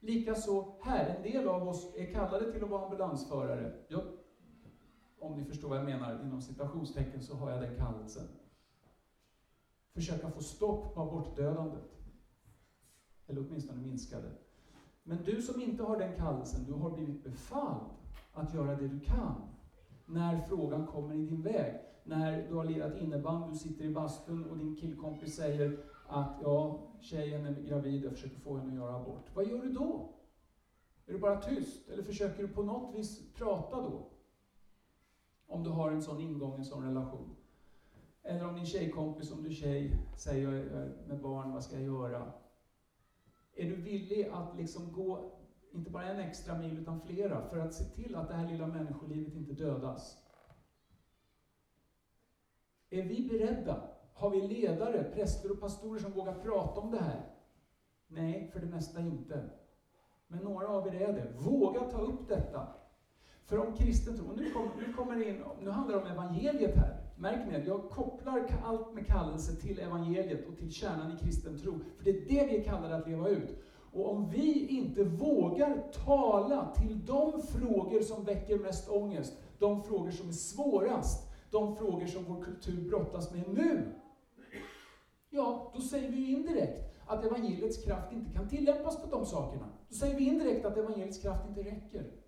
Likaså 0.00 0.64
här, 0.80 1.06
en 1.06 1.22
del 1.22 1.48
av 1.48 1.66
oss 1.66 1.88
är 1.94 2.04
kallade 2.04 2.46
till 2.46 2.62
att 2.62 2.70
vara 2.70 2.82
ambulansförare. 2.82 3.70
Jag, 3.88 4.02
om 5.18 5.36
ni 5.36 5.42
förstår 5.42 5.68
vad 5.68 5.78
jag 5.78 5.84
menar, 5.84 6.22
inom 6.22 6.40
citationstecken 6.40 7.22
så 7.22 7.34
har 7.34 7.50
jag 7.50 7.60
den 7.60 7.72
kallelsen. 7.72 8.26
Försöka 9.96 10.30
få 10.30 10.42
stopp 10.42 10.94
på 10.94 11.02
abortdödandet. 11.02 11.98
Eller 13.26 13.46
åtminstone 13.48 13.80
minska 13.80 14.20
det. 14.20 14.32
Men 15.02 15.24
du 15.24 15.42
som 15.42 15.60
inte 15.60 15.82
har 15.82 15.98
den 15.98 16.16
kallelsen, 16.16 16.64
du 16.64 16.72
har 16.72 16.90
blivit 16.90 17.24
befalld 17.24 17.90
att 18.32 18.54
göra 18.54 18.76
det 18.76 18.88
du 18.88 19.00
kan 19.00 19.34
när 20.06 20.40
frågan 20.40 20.86
kommer 20.86 21.14
i 21.14 21.26
din 21.26 21.42
väg. 21.42 21.80
När 22.04 22.48
du 22.48 22.54
har 22.54 22.64
lirat 22.64 22.96
innebandy, 22.96 23.52
du 23.52 23.58
sitter 23.58 23.84
i 23.84 23.90
bastun 23.90 24.44
och 24.50 24.58
din 24.58 24.76
killkompis 24.76 25.36
säger 25.36 25.78
att 26.06 26.38
ja, 26.42 26.88
tjejen 27.00 27.46
är 27.46 27.62
gravid, 27.62 28.04
jag 28.04 28.12
försöker 28.12 28.40
få 28.40 28.56
henne 28.56 28.68
att 28.68 28.76
göra 28.76 28.96
abort. 28.96 29.30
Vad 29.34 29.46
gör 29.46 29.62
du 29.62 29.72
då? 29.72 30.14
Är 31.06 31.12
du 31.12 31.18
bara 31.18 31.40
tyst? 31.40 31.88
Eller 31.88 32.02
försöker 32.02 32.42
du 32.42 32.48
på 32.48 32.62
något 32.62 32.94
vis 32.94 33.32
prata 33.34 33.76
då? 33.76 34.10
Om 35.46 35.62
du 35.64 35.70
har 35.70 35.90
en 35.90 36.02
sån 36.02 36.20
ingång, 36.20 36.54
en 36.58 36.64
sån 36.64 36.84
relation. 36.84 37.36
Eller 38.28 38.48
om 38.48 38.56
din 38.56 38.66
tjejkompis, 38.66 39.32
om 39.32 39.42
du 39.42 39.48
är 39.48 39.54
tjej, 39.54 39.98
säger 40.16 40.50
med 41.08 41.20
barn, 41.20 41.52
vad 41.52 41.64
ska 41.64 41.74
jag 41.74 41.84
göra? 41.84 42.32
Är 43.54 43.70
du 43.70 43.76
villig 43.76 44.28
att 44.32 44.56
liksom 44.56 44.92
gå, 44.92 45.38
inte 45.72 45.90
bara 45.90 46.04
en 46.04 46.20
extra 46.20 46.58
mil, 46.58 46.78
utan 46.78 47.00
flera, 47.00 47.48
för 47.48 47.58
att 47.58 47.74
se 47.74 47.84
till 47.84 48.16
att 48.16 48.28
det 48.28 48.34
här 48.34 48.48
lilla 48.48 48.66
människolivet 48.66 49.34
inte 49.34 49.52
dödas? 49.52 50.18
Är 52.90 53.02
vi 53.02 53.28
beredda? 53.28 53.88
Har 54.12 54.30
vi 54.30 54.48
ledare, 54.48 55.10
präster 55.14 55.50
och 55.50 55.60
pastorer 55.60 56.00
som 56.00 56.12
vågar 56.12 56.40
prata 56.40 56.80
om 56.80 56.90
det 56.90 57.00
här? 57.00 57.32
Nej, 58.06 58.50
för 58.52 58.60
det 58.60 58.66
mesta 58.66 59.00
inte. 59.00 59.50
Men 60.26 60.42
några 60.42 60.68
av 60.68 60.86
er 60.86 60.94
är 60.94 61.12
det. 61.12 61.32
Våga 61.38 61.80
ta 61.80 61.98
upp 61.98 62.28
detta. 62.28 62.68
För 63.44 63.58
om 63.58 63.76
kristen 63.76 64.16
tro, 64.16 64.32
nu, 64.32 64.50
kom, 64.50 64.70
nu 64.78 64.92
kommer 64.92 65.16
det 65.16 65.24
in, 65.24 65.44
nu 65.60 65.70
handlar 65.70 65.96
det 65.96 66.02
om 66.02 66.10
evangeliet 66.12 66.76
här. 66.76 67.05
Märk 67.18 67.46
ni, 67.46 67.66
jag 67.66 67.90
kopplar 67.90 68.46
allt 68.64 68.94
med 68.94 69.06
kallelse 69.06 69.56
till 69.56 69.78
evangeliet 69.78 70.48
och 70.48 70.58
till 70.58 70.72
kärnan 70.72 71.12
i 71.12 71.24
kristen 71.24 71.58
tro. 71.58 71.80
För 71.96 72.04
det 72.04 72.10
är 72.10 72.20
det 72.20 72.46
vi 72.46 72.56
är 72.56 72.64
kallade 72.64 72.96
att 72.96 73.08
leva 73.08 73.28
ut. 73.28 73.62
Och 73.92 74.10
om 74.10 74.30
vi 74.30 74.66
inte 74.66 75.04
vågar 75.04 75.92
tala 76.04 76.74
till 76.74 77.06
de 77.06 77.42
frågor 77.42 78.00
som 78.00 78.24
väcker 78.24 78.58
mest 78.58 78.88
ångest, 78.88 79.32
de 79.58 79.82
frågor 79.82 80.10
som 80.10 80.28
är 80.28 80.32
svårast, 80.32 81.32
de 81.50 81.76
frågor 81.76 82.06
som 82.06 82.24
vår 82.24 82.42
kultur 82.42 82.88
brottas 82.88 83.32
med 83.32 83.48
nu, 83.48 83.92
ja, 85.30 85.72
då 85.74 85.80
säger 85.80 86.10
vi 86.10 86.16
ju 86.16 86.36
indirekt 86.36 86.96
att 87.06 87.24
evangeliets 87.24 87.84
kraft 87.84 88.12
inte 88.12 88.32
kan 88.32 88.48
tillämpas 88.48 89.02
på 89.02 89.06
de 89.10 89.26
sakerna. 89.26 89.68
Då 89.88 89.94
säger 89.94 90.16
vi 90.16 90.24
indirekt 90.24 90.64
att 90.64 90.76
evangeliets 90.76 91.18
kraft 91.18 91.48
inte 91.48 91.60
räcker. 91.60 92.25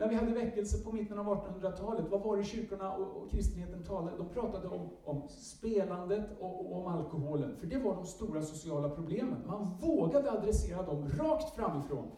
När 0.00 0.08
vi 0.08 0.14
hade 0.14 0.32
väckelse 0.32 0.84
på 0.84 0.92
mitten 0.92 1.18
av 1.18 1.26
1800-talet, 1.26 2.04
vad 2.10 2.20
var 2.20 2.36
det 2.36 2.44
kyrkorna 2.44 2.96
och, 2.96 3.22
och 3.22 3.30
kristenheten 3.30 3.84
talade? 3.84 4.16
De 4.16 4.28
pratade 4.28 4.68
om, 4.68 4.90
om 5.04 5.28
spelandet 5.28 6.26
och, 6.40 6.60
och, 6.60 6.80
om 6.80 6.86
alkoholen, 6.86 7.56
för 7.56 7.66
det 7.66 7.78
var 7.78 7.94
de 7.94 8.06
stora 8.06 8.42
sociala 8.42 8.90
problemen. 8.90 9.46
Man 9.46 9.76
vågade 9.80 10.32
adressera 10.32 10.82
dem 10.82 11.08
rakt 11.08 11.56
framifrån. 11.56 12.10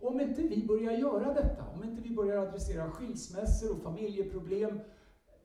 Om 0.00 0.20
inte 0.20 0.42
vi 0.42 0.66
börjar 0.66 0.92
göra 0.92 1.34
detta, 1.34 1.64
om 1.74 1.84
inte 1.84 2.02
vi 2.02 2.14
börjar 2.14 2.46
adressera 2.46 2.90
skilsmässor 2.90 3.76
och 3.76 3.82
familjeproblem, 3.82 4.80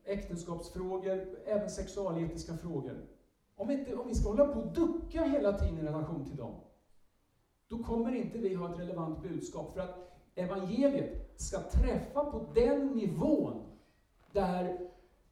äktenskapsfrågor, 0.05 1.37
även 1.45 1.69
sexualetiska 1.69 2.57
frågor. 2.57 3.05
Om, 3.55 3.71
inte, 3.71 3.95
om 3.95 4.07
vi 4.07 4.15
ska 4.15 4.29
hålla 4.29 4.47
på 4.47 4.59
och 4.59 4.73
ducka 4.73 5.23
hela 5.23 5.53
tiden 5.53 5.79
i 5.79 5.81
relation 5.81 6.25
till 6.25 6.37
dem, 6.37 6.55
då 7.67 7.83
kommer 7.83 8.15
inte 8.15 8.37
vi 8.37 8.53
ha 8.53 8.73
ett 8.73 8.79
relevant 8.79 9.23
budskap. 9.23 9.73
För 9.73 9.79
att 9.79 10.16
evangeliet 10.37 11.33
ska 11.35 11.61
träffa 11.61 12.25
på 12.25 12.51
den 12.55 12.87
nivån 12.87 13.63
där, 14.31 14.89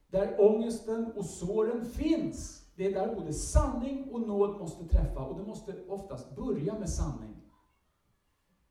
där 0.08 0.36
ångesten 0.40 1.12
och 1.16 1.26
såren 1.26 1.86
finns. 1.86 2.66
Det 2.76 2.86
är 2.86 2.92
där 2.92 3.16
både 3.16 3.34
sanning 3.34 4.12
och 4.12 4.22
nåd 4.22 4.60
måste 4.60 4.88
träffa, 4.88 5.26
och 5.26 5.38
det 5.38 5.44
måste 5.44 5.86
oftast 5.88 6.36
börja 6.36 6.80
med 6.80 6.90
sanning. 6.90 7.36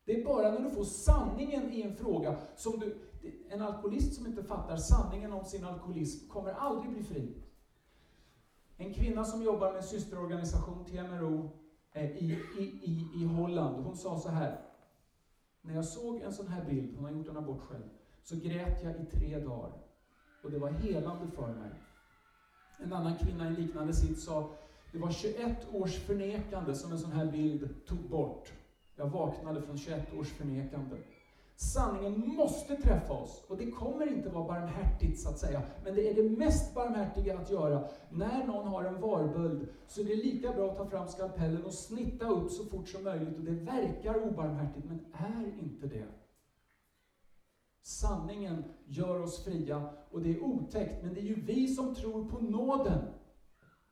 Det 0.05 0.21
är 0.21 0.25
bara 0.25 0.51
när 0.51 0.59
du 0.59 0.69
får 0.69 0.83
sanningen 0.83 1.71
i 1.71 1.81
en 1.81 1.95
fråga 1.95 2.37
som 2.55 2.79
du... 2.79 2.97
En 3.49 3.61
alkoholist 3.61 4.13
som 4.13 4.25
inte 4.25 4.43
fattar 4.43 4.77
sanningen 4.77 5.33
om 5.33 5.45
sin 5.45 5.65
alkoholism 5.65 6.29
kommer 6.29 6.51
aldrig 6.51 6.93
bli 6.93 7.03
fri. 7.03 7.33
En 8.77 8.93
kvinna 8.93 9.25
som 9.25 9.43
jobbar 9.43 9.73
med 9.73 9.85
systerorganisation 9.85 10.85
till 10.85 10.99
eh, 11.91 12.11
i, 12.11 12.39
i, 12.59 12.63
i, 12.63 13.09
i 13.21 13.25
Holland, 13.25 13.85
hon 13.85 13.97
sa 13.97 14.19
så 14.19 14.29
här. 14.29 14.64
När 15.67 15.75
jag 15.75 15.85
såg 15.85 16.21
en 16.21 16.33
sån 16.33 16.47
här 16.47 16.65
bild, 16.65 16.95
hon 16.95 17.05
har 17.05 17.11
gjort 17.11 17.29
en 17.29 17.37
abort 17.37 17.61
själv, 17.61 17.89
så 18.23 18.35
grät 18.35 18.83
jag 18.83 18.95
i 18.95 19.05
tre 19.05 19.39
dagar. 19.39 19.71
Och 20.43 20.51
det 20.51 20.59
var 20.59 20.69
helande 20.69 21.27
för 21.35 21.53
mig. 21.53 21.71
En 22.79 22.93
annan 22.93 23.17
kvinna 23.17 23.45
i 23.45 23.47
en 23.47 23.53
liknande 23.53 23.93
sitt 23.93 24.19
sa, 24.19 24.57
det 24.91 24.97
var 24.97 25.11
21 25.11 25.67
års 25.73 25.95
förnekande 25.95 26.75
som 26.75 26.91
en 26.91 26.99
sån 26.99 27.11
här 27.11 27.25
bild 27.25 27.85
tog 27.85 28.09
bort. 28.09 28.53
Jag 28.95 29.07
vaknade 29.07 29.61
från 29.61 29.77
21 29.77 30.13
års 30.13 30.29
förnekande. 30.29 30.95
Sanningen 31.57 32.35
måste 32.35 32.75
träffa 32.75 33.13
oss, 33.13 33.45
och 33.47 33.57
det 33.57 33.71
kommer 33.71 34.07
inte 34.07 34.29
vara 34.29 34.47
barmhärtigt 34.47 35.19
så 35.19 35.29
att 35.29 35.39
säga, 35.39 35.61
men 35.83 35.95
det 35.95 36.09
är 36.09 36.13
det 36.13 36.29
mest 36.29 36.75
barmhärtiga 36.75 37.37
att 37.37 37.51
göra. 37.51 37.87
När 38.09 38.47
någon 38.47 38.67
har 38.67 38.83
en 38.83 39.01
varböld 39.01 39.67
så 39.87 40.01
är 40.01 40.05
det 40.05 40.15
lika 40.15 40.51
bra 40.51 40.71
att 40.71 40.77
ta 40.77 40.85
fram 40.85 41.07
skalpellen 41.07 41.63
och 41.63 41.73
snitta 41.73 42.27
upp 42.27 42.51
så 42.51 42.65
fort 42.65 42.87
som 42.87 43.03
möjligt, 43.03 43.37
och 43.37 43.43
det 43.43 43.51
verkar 43.51 44.27
obarmhärtigt, 44.27 44.85
men 44.85 45.05
är 45.13 45.63
inte 45.63 45.87
det. 45.87 46.05
Sanningen 47.81 48.63
gör 48.85 49.21
oss 49.21 49.43
fria, 49.43 49.89
och 50.11 50.21
det 50.21 50.31
är 50.35 50.43
otäckt, 50.43 51.03
men 51.03 51.13
det 51.13 51.19
är 51.19 51.25
ju 51.25 51.41
vi 51.41 51.67
som 51.67 51.95
tror 51.95 52.29
på 52.29 52.39
nåden. 52.39 52.99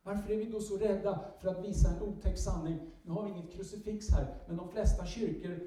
Varför 0.04 0.34
är 0.34 0.38
vi 0.38 0.46
då 0.46 0.60
så 0.60 0.78
rädda 0.78 1.20
för 1.40 1.50
att 1.50 1.66
visa 1.66 1.90
en 1.90 2.02
otäck 2.02 2.38
sanning? 2.38 2.80
Nu 3.04 3.12
har 3.12 3.24
vi 3.24 3.32
inget 3.32 3.52
krucifix 3.52 4.10
här, 4.12 4.36
men 4.48 4.58
de 4.58 4.70
flesta 4.70 5.06
kyrkor 5.06 5.60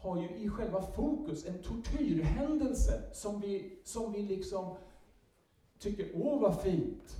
har 0.00 0.22
ju 0.22 0.28
i 0.28 0.48
själva 0.48 0.82
fokus 0.82 1.46
en 1.46 1.62
tortyrhändelse 1.62 3.02
som 3.12 3.40
vi, 3.40 3.80
som 3.84 4.12
vi 4.12 4.22
liksom 4.22 4.76
tycker, 5.78 6.10
åh 6.14 6.40
vad 6.40 6.60
fint, 6.62 7.16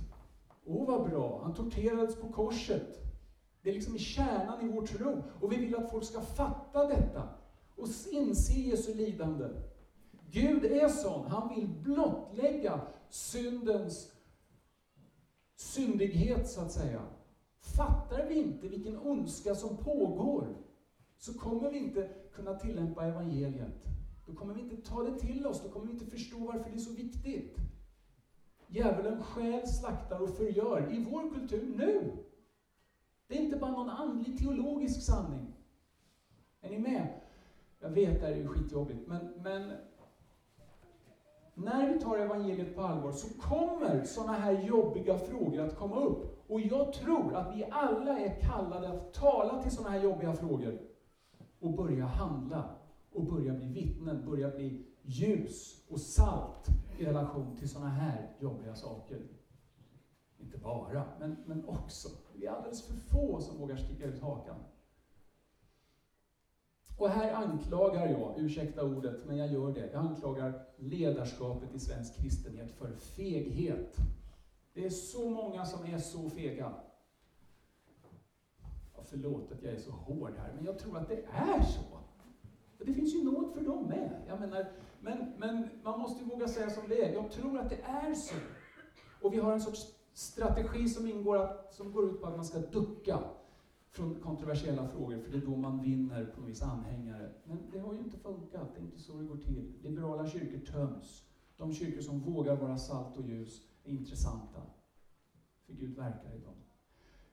åh 0.65 0.87
vad 0.87 1.09
bra, 1.09 1.41
han 1.43 1.53
torterades 1.53 2.15
på 2.15 2.27
korset. 2.27 2.97
Det 3.61 3.69
är 3.69 3.73
liksom 3.73 3.95
i 3.95 3.99
kärnan 3.99 4.69
i 4.69 4.71
vår 4.71 4.87
tro. 4.87 5.23
Och 5.41 5.51
vi 5.51 5.55
vill 5.55 5.75
att 5.75 5.91
folk 5.91 6.03
ska 6.03 6.21
fatta 6.21 6.87
detta 6.87 7.29
och 7.75 7.87
inse 8.11 8.53
Jesu 8.53 8.93
lidande. 8.93 9.45
Gud 10.31 10.65
är 10.65 10.89
sån, 10.89 11.27
han 11.27 11.55
vill 11.55 11.67
blottlägga 11.67 12.81
syndens 13.09 14.11
syndighet, 15.55 16.49
så 16.49 16.61
att 16.61 16.71
säga. 16.71 17.01
Fattar 17.59 18.25
vi 18.27 18.35
inte 18.35 18.67
vilken 18.67 18.97
ondska 18.97 19.55
som 19.55 19.77
pågår, 19.77 20.57
så 21.17 21.33
kommer 21.33 21.71
vi 21.71 21.77
inte 21.77 22.09
kunna 22.33 22.53
tillämpa 22.53 23.05
evangeliet. 23.05 23.87
Då 24.25 24.33
kommer 24.33 24.53
vi 24.53 24.61
inte 24.61 24.89
ta 24.89 25.03
det 25.03 25.19
till 25.19 25.47
oss, 25.47 25.63
då 25.63 25.69
kommer 25.69 25.87
vi 25.87 25.93
inte 25.93 26.05
förstå 26.05 26.37
varför 26.37 26.69
det 26.69 26.75
är 26.75 26.79
så 26.79 26.93
viktigt. 26.93 27.57
Djävulen 28.67 29.23
stjäl, 29.23 29.67
slaktar 29.67 30.19
och 30.19 30.29
förgör 30.29 30.93
i 30.93 31.03
vår 31.11 31.33
kultur 31.33 31.73
nu. 31.77 32.11
Det 33.27 33.37
är 33.37 33.41
inte 33.41 33.57
bara 33.57 33.71
någon 33.71 33.89
andlig 33.89 34.37
teologisk 34.37 35.01
sanning. 35.01 35.53
Är 36.61 36.69
ni 36.69 36.79
med? 36.79 37.21
Jag 37.79 37.89
vet, 37.89 38.19
det 38.19 38.25
här 38.25 38.33
är 38.33 38.37
ju 38.37 38.47
skitjobbigt, 38.47 39.07
men, 39.07 39.33
men 39.43 39.71
när 41.53 41.93
vi 41.93 41.99
tar 41.99 42.17
evangeliet 42.17 42.75
på 42.75 42.81
allvar 42.81 43.11
så 43.11 43.41
kommer 43.41 44.03
sådana 44.03 44.33
här 44.33 44.61
jobbiga 44.61 45.17
frågor 45.17 45.61
att 45.61 45.75
komma 45.75 45.99
upp. 45.99 46.49
Och 46.49 46.61
jag 46.61 46.93
tror 46.93 47.35
att 47.35 47.55
vi 47.55 47.65
alla 47.71 48.19
är 48.19 48.41
kallade 48.41 48.89
att 48.89 49.13
tala 49.13 49.61
till 49.61 49.71
sådana 49.71 49.89
här 49.89 50.03
jobbiga 50.03 50.33
frågor 50.33 50.90
och 51.61 51.73
börja 51.73 52.05
handla 52.05 52.75
och 53.11 53.25
börja 53.25 53.53
bli 53.53 53.67
vittnen, 53.67 54.25
börja 54.25 54.49
bli 54.49 54.85
ljus 55.01 55.85
och 55.89 55.99
salt 56.01 56.67
i 56.99 57.05
relation 57.05 57.57
till 57.57 57.69
sådana 57.69 57.89
här 57.89 58.35
jobbiga 58.39 58.75
saker. 58.75 59.21
Inte 60.39 60.57
bara, 60.57 61.05
men, 61.19 61.37
men 61.45 61.65
också. 61.65 62.09
Vi 62.33 62.45
är 62.45 62.51
alldeles 62.51 62.87
för 62.87 62.93
få 62.93 63.41
som 63.41 63.57
vågar 63.57 63.75
sticka 63.75 64.05
ut 64.05 64.21
hakan. 64.21 64.55
Och 66.97 67.09
här 67.09 67.33
anklagar 67.33 68.07
jag, 68.07 68.39
ursäkta 68.39 68.85
ordet, 68.85 69.25
men 69.25 69.37
jag 69.37 69.51
gör 69.51 69.73
det. 69.73 69.89
Jag 69.91 70.05
anklagar 70.05 70.65
ledarskapet 70.77 71.75
i 71.75 71.79
svensk 71.79 72.15
kristenhet 72.15 72.71
för 72.71 72.91
feghet. 72.91 73.95
Det 74.73 74.85
är 74.85 74.89
så 74.89 75.29
många 75.29 75.65
som 75.65 75.85
är 75.85 75.97
så 75.97 76.29
fega. 76.29 76.73
Förlåt 79.03 79.51
att 79.51 79.63
jag 79.63 79.73
är 79.73 79.79
så 79.79 79.91
hård 79.91 80.33
här, 80.37 80.53
men 80.55 80.65
jag 80.65 80.79
tror 80.79 80.97
att 80.97 81.07
det 81.07 81.23
är 81.31 81.61
så. 81.61 81.81
Och 82.79 82.85
det 82.85 82.93
finns 82.93 83.15
ju 83.15 83.23
nåd 83.23 83.53
för 83.53 83.61
dem 83.61 83.85
med. 83.85 84.21
Jag 84.27 84.39
menar, 84.39 84.71
men, 85.01 85.33
men 85.37 85.69
man 85.83 85.99
måste 85.99 86.23
ju 86.23 86.29
våga 86.29 86.47
säga 86.47 86.69
som 86.69 86.83
det 86.89 87.05
är. 87.05 87.13
Jag 87.13 87.31
tror 87.31 87.59
att 87.59 87.69
det 87.69 87.81
är 87.81 88.13
så. 88.13 88.35
Och 89.21 89.33
vi 89.33 89.37
har 89.39 89.53
en 89.53 89.61
sorts 89.61 89.87
strategi 90.13 90.89
som, 90.89 91.07
ingår 91.07 91.37
att, 91.37 91.73
som 91.73 91.91
går 91.91 92.09
ut 92.09 92.21
på 92.21 92.27
att 92.27 92.35
man 92.35 92.45
ska 92.45 92.59
ducka 92.59 93.19
från 93.89 94.15
kontroversiella 94.15 94.87
frågor, 94.87 95.19
för 95.19 95.31
det 95.31 95.37
är 95.37 95.45
då 95.45 95.55
man 95.55 95.81
vinner 95.81 96.25
på 96.25 96.41
något 96.41 96.49
vis 96.49 96.61
anhängare. 96.61 97.31
Men 97.43 97.71
det 97.71 97.79
har 97.79 97.93
ju 97.93 97.99
inte 97.99 98.17
funkat, 98.17 98.75
det 98.75 98.81
är 98.81 98.83
inte 98.83 98.99
så 98.99 99.17
det 99.17 99.25
går 99.25 99.37
till. 99.37 99.73
Liberala 99.81 100.27
kyrkor 100.27 100.65
töms. 100.65 101.25
De 101.57 101.73
kyrkor 101.73 102.01
som 102.01 102.19
vågar 102.19 102.55
vara 102.55 102.77
salt 102.77 103.17
och 103.17 103.23
ljus 103.23 103.61
är 103.83 103.91
intressanta. 103.91 104.61
För 105.65 105.73
Gud 105.73 105.95
verkar 105.95 106.35
i 106.35 106.39
dem. 106.39 106.55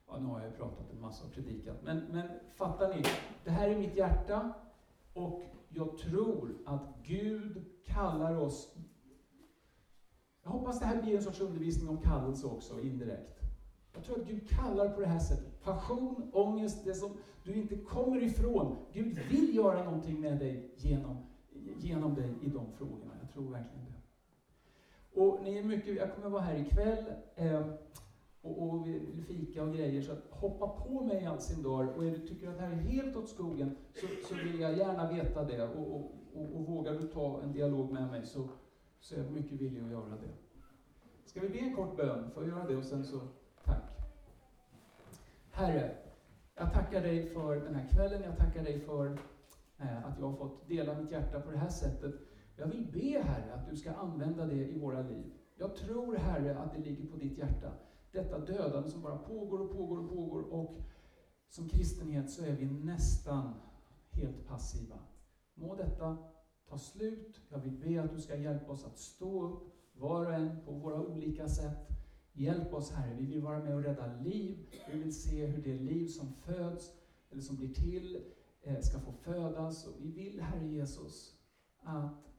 Ja, 0.08 0.18
nu 0.18 0.26
har 0.26 0.40
jag 0.40 0.50
ju 0.50 0.56
pratat 0.56 0.92
en 0.92 1.00
massa 1.00 1.26
och 1.26 1.32
predikat, 1.32 1.76
men, 1.82 1.98
men 1.98 2.28
fattar 2.54 2.94
ni? 2.94 3.02
Det 3.44 3.50
här 3.50 3.68
är 3.68 3.78
mitt 3.78 3.96
hjärta 3.96 4.52
och 5.12 5.42
jag 5.68 5.98
tror 5.98 6.54
att 6.66 6.82
Gud 7.02 7.64
kallar 7.84 8.36
oss 8.36 8.74
jag 10.48 10.52
hoppas 10.52 10.78
det 10.78 10.86
här 10.86 11.02
blir 11.02 11.16
en 11.16 11.22
sorts 11.22 11.40
undervisning 11.40 11.88
om 11.88 11.98
kallelse 11.98 12.46
också, 12.46 12.80
indirekt. 12.80 13.40
Jag 13.94 14.04
tror 14.04 14.20
att 14.20 14.26
Gud 14.26 14.48
kallar 14.48 14.88
på 14.88 15.00
det 15.00 15.06
här 15.06 15.18
sättet. 15.18 15.62
Passion, 15.64 16.30
ångest, 16.32 16.84
det 16.84 16.94
som 16.94 17.16
du 17.44 17.54
inte 17.54 17.76
kommer 17.76 18.22
ifrån. 18.22 18.76
Gud 18.92 19.18
vill 19.30 19.56
göra 19.56 19.84
någonting 19.84 20.20
med 20.20 20.38
dig 20.38 20.74
genom, 20.76 21.26
genom 21.78 22.14
dig 22.14 22.34
i 22.42 22.48
de 22.48 22.72
frågorna. 22.72 23.12
Jag 23.20 23.32
tror 23.32 23.50
verkligen 23.50 23.84
det. 23.84 24.00
Och 25.20 25.42
ni 25.42 25.58
är 25.58 25.62
mycket, 25.62 25.96
jag 25.96 26.14
kommer 26.14 26.28
vara 26.28 26.42
här 26.42 26.56
ikväll 26.56 27.04
eh, 27.34 27.66
och, 28.48 28.62
och 28.62 28.86
vill 28.86 29.24
fika 29.28 29.62
och 29.62 29.74
grejer, 29.74 30.02
så 30.02 30.12
att 30.12 30.24
hoppa 30.30 30.68
på 30.68 31.04
mig 31.04 31.22
i 31.22 31.26
all 31.26 31.40
sin 31.40 31.62
dag. 31.62 31.96
Och 31.96 32.04
är 32.04 32.10
du 32.10 32.26
tycker 32.26 32.48
att 32.48 32.56
det 32.56 32.62
här 32.62 32.72
är 32.72 32.76
helt 32.76 33.16
åt 33.16 33.28
skogen, 33.28 33.76
så, 33.94 34.06
så 34.28 34.34
vill 34.34 34.60
jag 34.60 34.78
gärna 34.78 35.12
veta 35.12 35.44
det. 35.44 35.62
Och, 35.62 35.94
och, 35.94 36.12
och, 36.34 36.56
och 36.56 36.66
vågar 36.66 36.92
du 36.92 37.08
ta 37.08 37.42
en 37.42 37.52
dialog 37.52 37.92
med 37.92 38.10
mig, 38.10 38.26
så, 38.26 38.48
så 39.00 39.14
är 39.14 39.18
jag 39.18 39.32
mycket 39.32 39.60
villig 39.60 39.82
att 39.82 39.90
göra 39.90 40.10
det. 40.10 40.32
Ska 41.24 41.40
vi 41.40 41.48
be 41.48 41.58
en 41.58 41.76
kort 41.76 41.96
bön? 41.96 42.30
Får 42.30 42.42
jag 42.42 42.52
göra 42.52 42.68
det 42.68 42.76
och 42.76 42.84
sen 42.84 43.04
så 43.04 43.20
tack. 43.64 43.82
Herre, 45.50 45.96
jag 46.54 46.72
tackar 46.72 47.02
dig 47.02 47.26
för 47.26 47.56
den 47.56 47.74
här 47.74 47.88
kvällen. 47.88 48.22
Jag 48.22 48.36
tackar 48.36 48.64
dig 48.64 48.80
för 48.80 49.06
eh, 49.78 50.06
att 50.06 50.18
jag 50.18 50.26
har 50.26 50.36
fått 50.36 50.68
dela 50.68 50.98
mitt 50.98 51.10
hjärta 51.10 51.40
på 51.40 51.50
det 51.50 51.58
här 51.58 51.68
sättet. 51.68 52.14
Jag 52.56 52.66
vill 52.66 52.86
be 52.92 53.22
Herre 53.22 53.54
att 53.54 53.70
du 53.70 53.76
ska 53.76 53.92
använda 53.92 54.46
det 54.46 54.68
i 54.68 54.78
våra 54.78 55.02
liv. 55.02 55.32
Jag 55.56 55.76
tror 55.76 56.16
Herre 56.16 56.58
att 56.58 56.72
det 56.72 56.78
ligger 56.78 57.06
på 57.06 57.16
ditt 57.16 57.38
hjärta. 57.38 57.72
Detta 58.12 58.38
dödande 58.38 58.90
som 58.90 59.02
bara 59.02 59.18
pågår 59.18 59.60
och 59.60 59.72
pågår 59.72 59.98
och 59.98 60.08
pågår 60.10 60.42
och 60.42 60.76
som 61.48 61.68
kristenhet 61.68 62.30
så 62.30 62.44
är 62.44 62.52
vi 62.52 62.66
nästan 62.66 63.54
helt 64.10 64.46
passiva. 64.46 64.98
Må 65.54 65.74
detta 65.74 66.16
ta 66.68 66.78
slut. 66.78 67.40
Jag 67.48 67.58
vill 67.58 67.72
be 67.72 68.02
att 68.02 68.10
du 68.10 68.20
ska 68.20 68.36
hjälpa 68.36 68.72
oss 68.72 68.84
att 68.84 68.98
stå 68.98 69.42
upp, 69.42 69.72
var 69.92 70.26
och 70.26 70.34
en 70.34 70.60
på 70.64 70.72
våra 70.72 71.00
olika 71.00 71.48
sätt. 71.48 71.88
Hjälp 72.32 72.74
oss 72.74 72.92
Herre, 72.92 73.14
vi 73.14 73.26
vill 73.26 73.42
vara 73.42 73.58
med 73.58 73.74
och 73.74 73.82
rädda 73.82 74.16
liv. 74.22 74.66
Vi 74.92 74.98
vill 74.98 75.14
se 75.14 75.46
hur 75.46 75.62
det 75.62 75.78
liv 75.78 76.08
som 76.08 76.32
föds, 76.32 76.92
eller 77.30 77.42
som 77.42 77.56
blir 77.56 77.74
till, 77.74 78.24
eh, 78.62 78.80
ska 78.80 79.00
få 79.00 79.12
födas. 79.12 79.86
Och 79.86 79.94
vi 79.98 80.10
vill 80.12 80.40
Herre 80.40 80.66
Jesus 80.66 81.34
att 81.80 82.32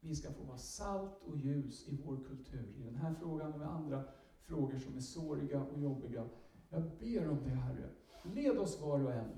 vi 0.00 0.16
ska 0.16 0.32
få 0.32 0.44
vara 0.44 0.58
salt 0.58 1.22
och 1.24 1.36
ljus 1.36 1.88
i 1.88 2.02
vår 2.04 2.16
kultur, 2.16 2.74
i 2.78 2.82
den 2.82 2.96
här 2.96 3.14
frågan 3.14 3.52
och 3.52 3.58
med 3.58 3.68
andra 3.68 4.04
frågor 4.46 4.78
som 4.78 4.96
är 4.96 5.00
såriga 5.00 5.62
och 5.62 5.78
jobbiga. 5.78 6.28
Jag 6.70 6.82
ber 6.82 7.28
om 7.28 7.38
det 7.44 7.50
Herre. 7.50 7.88
Led 8.34 8.58
oss 8.58 8.80
var 8.80 9.04
och 9.04 9.12
en. 9.12 9.30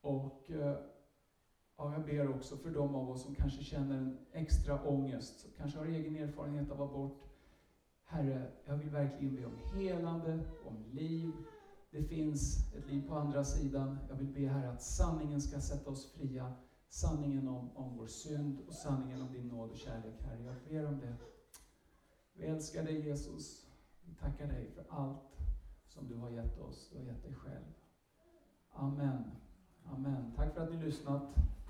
Och 0.00 0.50
eh, 0.50 0.76
Ja, 1.76 1.92
jag 1.92 2.04
ber 2.04 2.36
också 2.36 2.56
för 2.56 2.70
de 2.70 2.94
av 2.94 3.10
oss 3.10 3.22
som 3.22 3.34
kanske 3.34 3.64
känner 3.64 3.98
en 3.98 4.18
extra 4.32 4.82
ångest, 4.88 5.40
som 5.40 5.50
kanske 5.56 5.78
har 5.78 5.86
egen 5.86 6.16
erfarenhet 6.16 6.70
av 6.70 6.82
abort. 6.82 7.22
Herre, 8.04 8.52
jag 8.64 8.76
vill 8.76 8.90
verkligen 8.90 9.36
be 9.36 9.46
om 9.46 9.58
helande, 9.74 10.40
om 10.66 10.84
liv. 10.92 11.32
Det 11.90 12.02
finns 12.02 12.74
ett 12.74 12.90
liv 12.90 13.08
på 13.08 13.14
andra 13.14 13.44
sidan. 13.44 13.98
Jag 14.08 14.16
vill 14.16 14.26
be 14.26 14.48
Herre 14.48 14.70
att 14.70 14.82
sanningen 14.82 15.40
ska 15.40 15.60
sätta 15.60 15.90
oss 15.90 16.12
fria. 16.12 16.52
Sanningen 16.88 17.48
om, 17.48 17.76
om 17.76 17.96
vår 17.96 18.06
synd 18.06 18.58
och 18.68 18.74
sanningen 18.74 19.22
om 19.22 19.32
din 19.32 19.48
nåd 19.48 19.70
och 19.70 19.76
kärlek, 19.76 20.22
Herre. 20.22 20.44
Jag 20.44 20.56
ber 20.68 20.88
om 20.88 21.00
det. 21.00 21.14
Vi 22.34 22.44
älskar 22.46 22.84
dig 22.84 23.06
Jesus. 23.06 23.63
Vi 24.04 24.14
tackar 24.14 24.46
dig 24.46 24.70
för 24.74 24.84
allt 24.88 25.38
som 25.86 26.08
du 26.08 26.16
har 26.16 26.30
gett 26.30 26.58
oss. 26.58 26.88
Du 26.92 26.98
har 26.98 27.04
gett 27.04 27.22
dig 27.22 27.34
själv. 27.34 27.64
Amen. 28.72 29.30
Amen. 29.92 30.32
Tack 30.36 30.54
för 30.54 30.60
att 30.60 30.70
ni 30.70 30.76
lyssnat. 30.76 31.22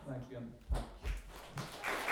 Verkligen. 0.06 0.52
Tack. 0.68 2.03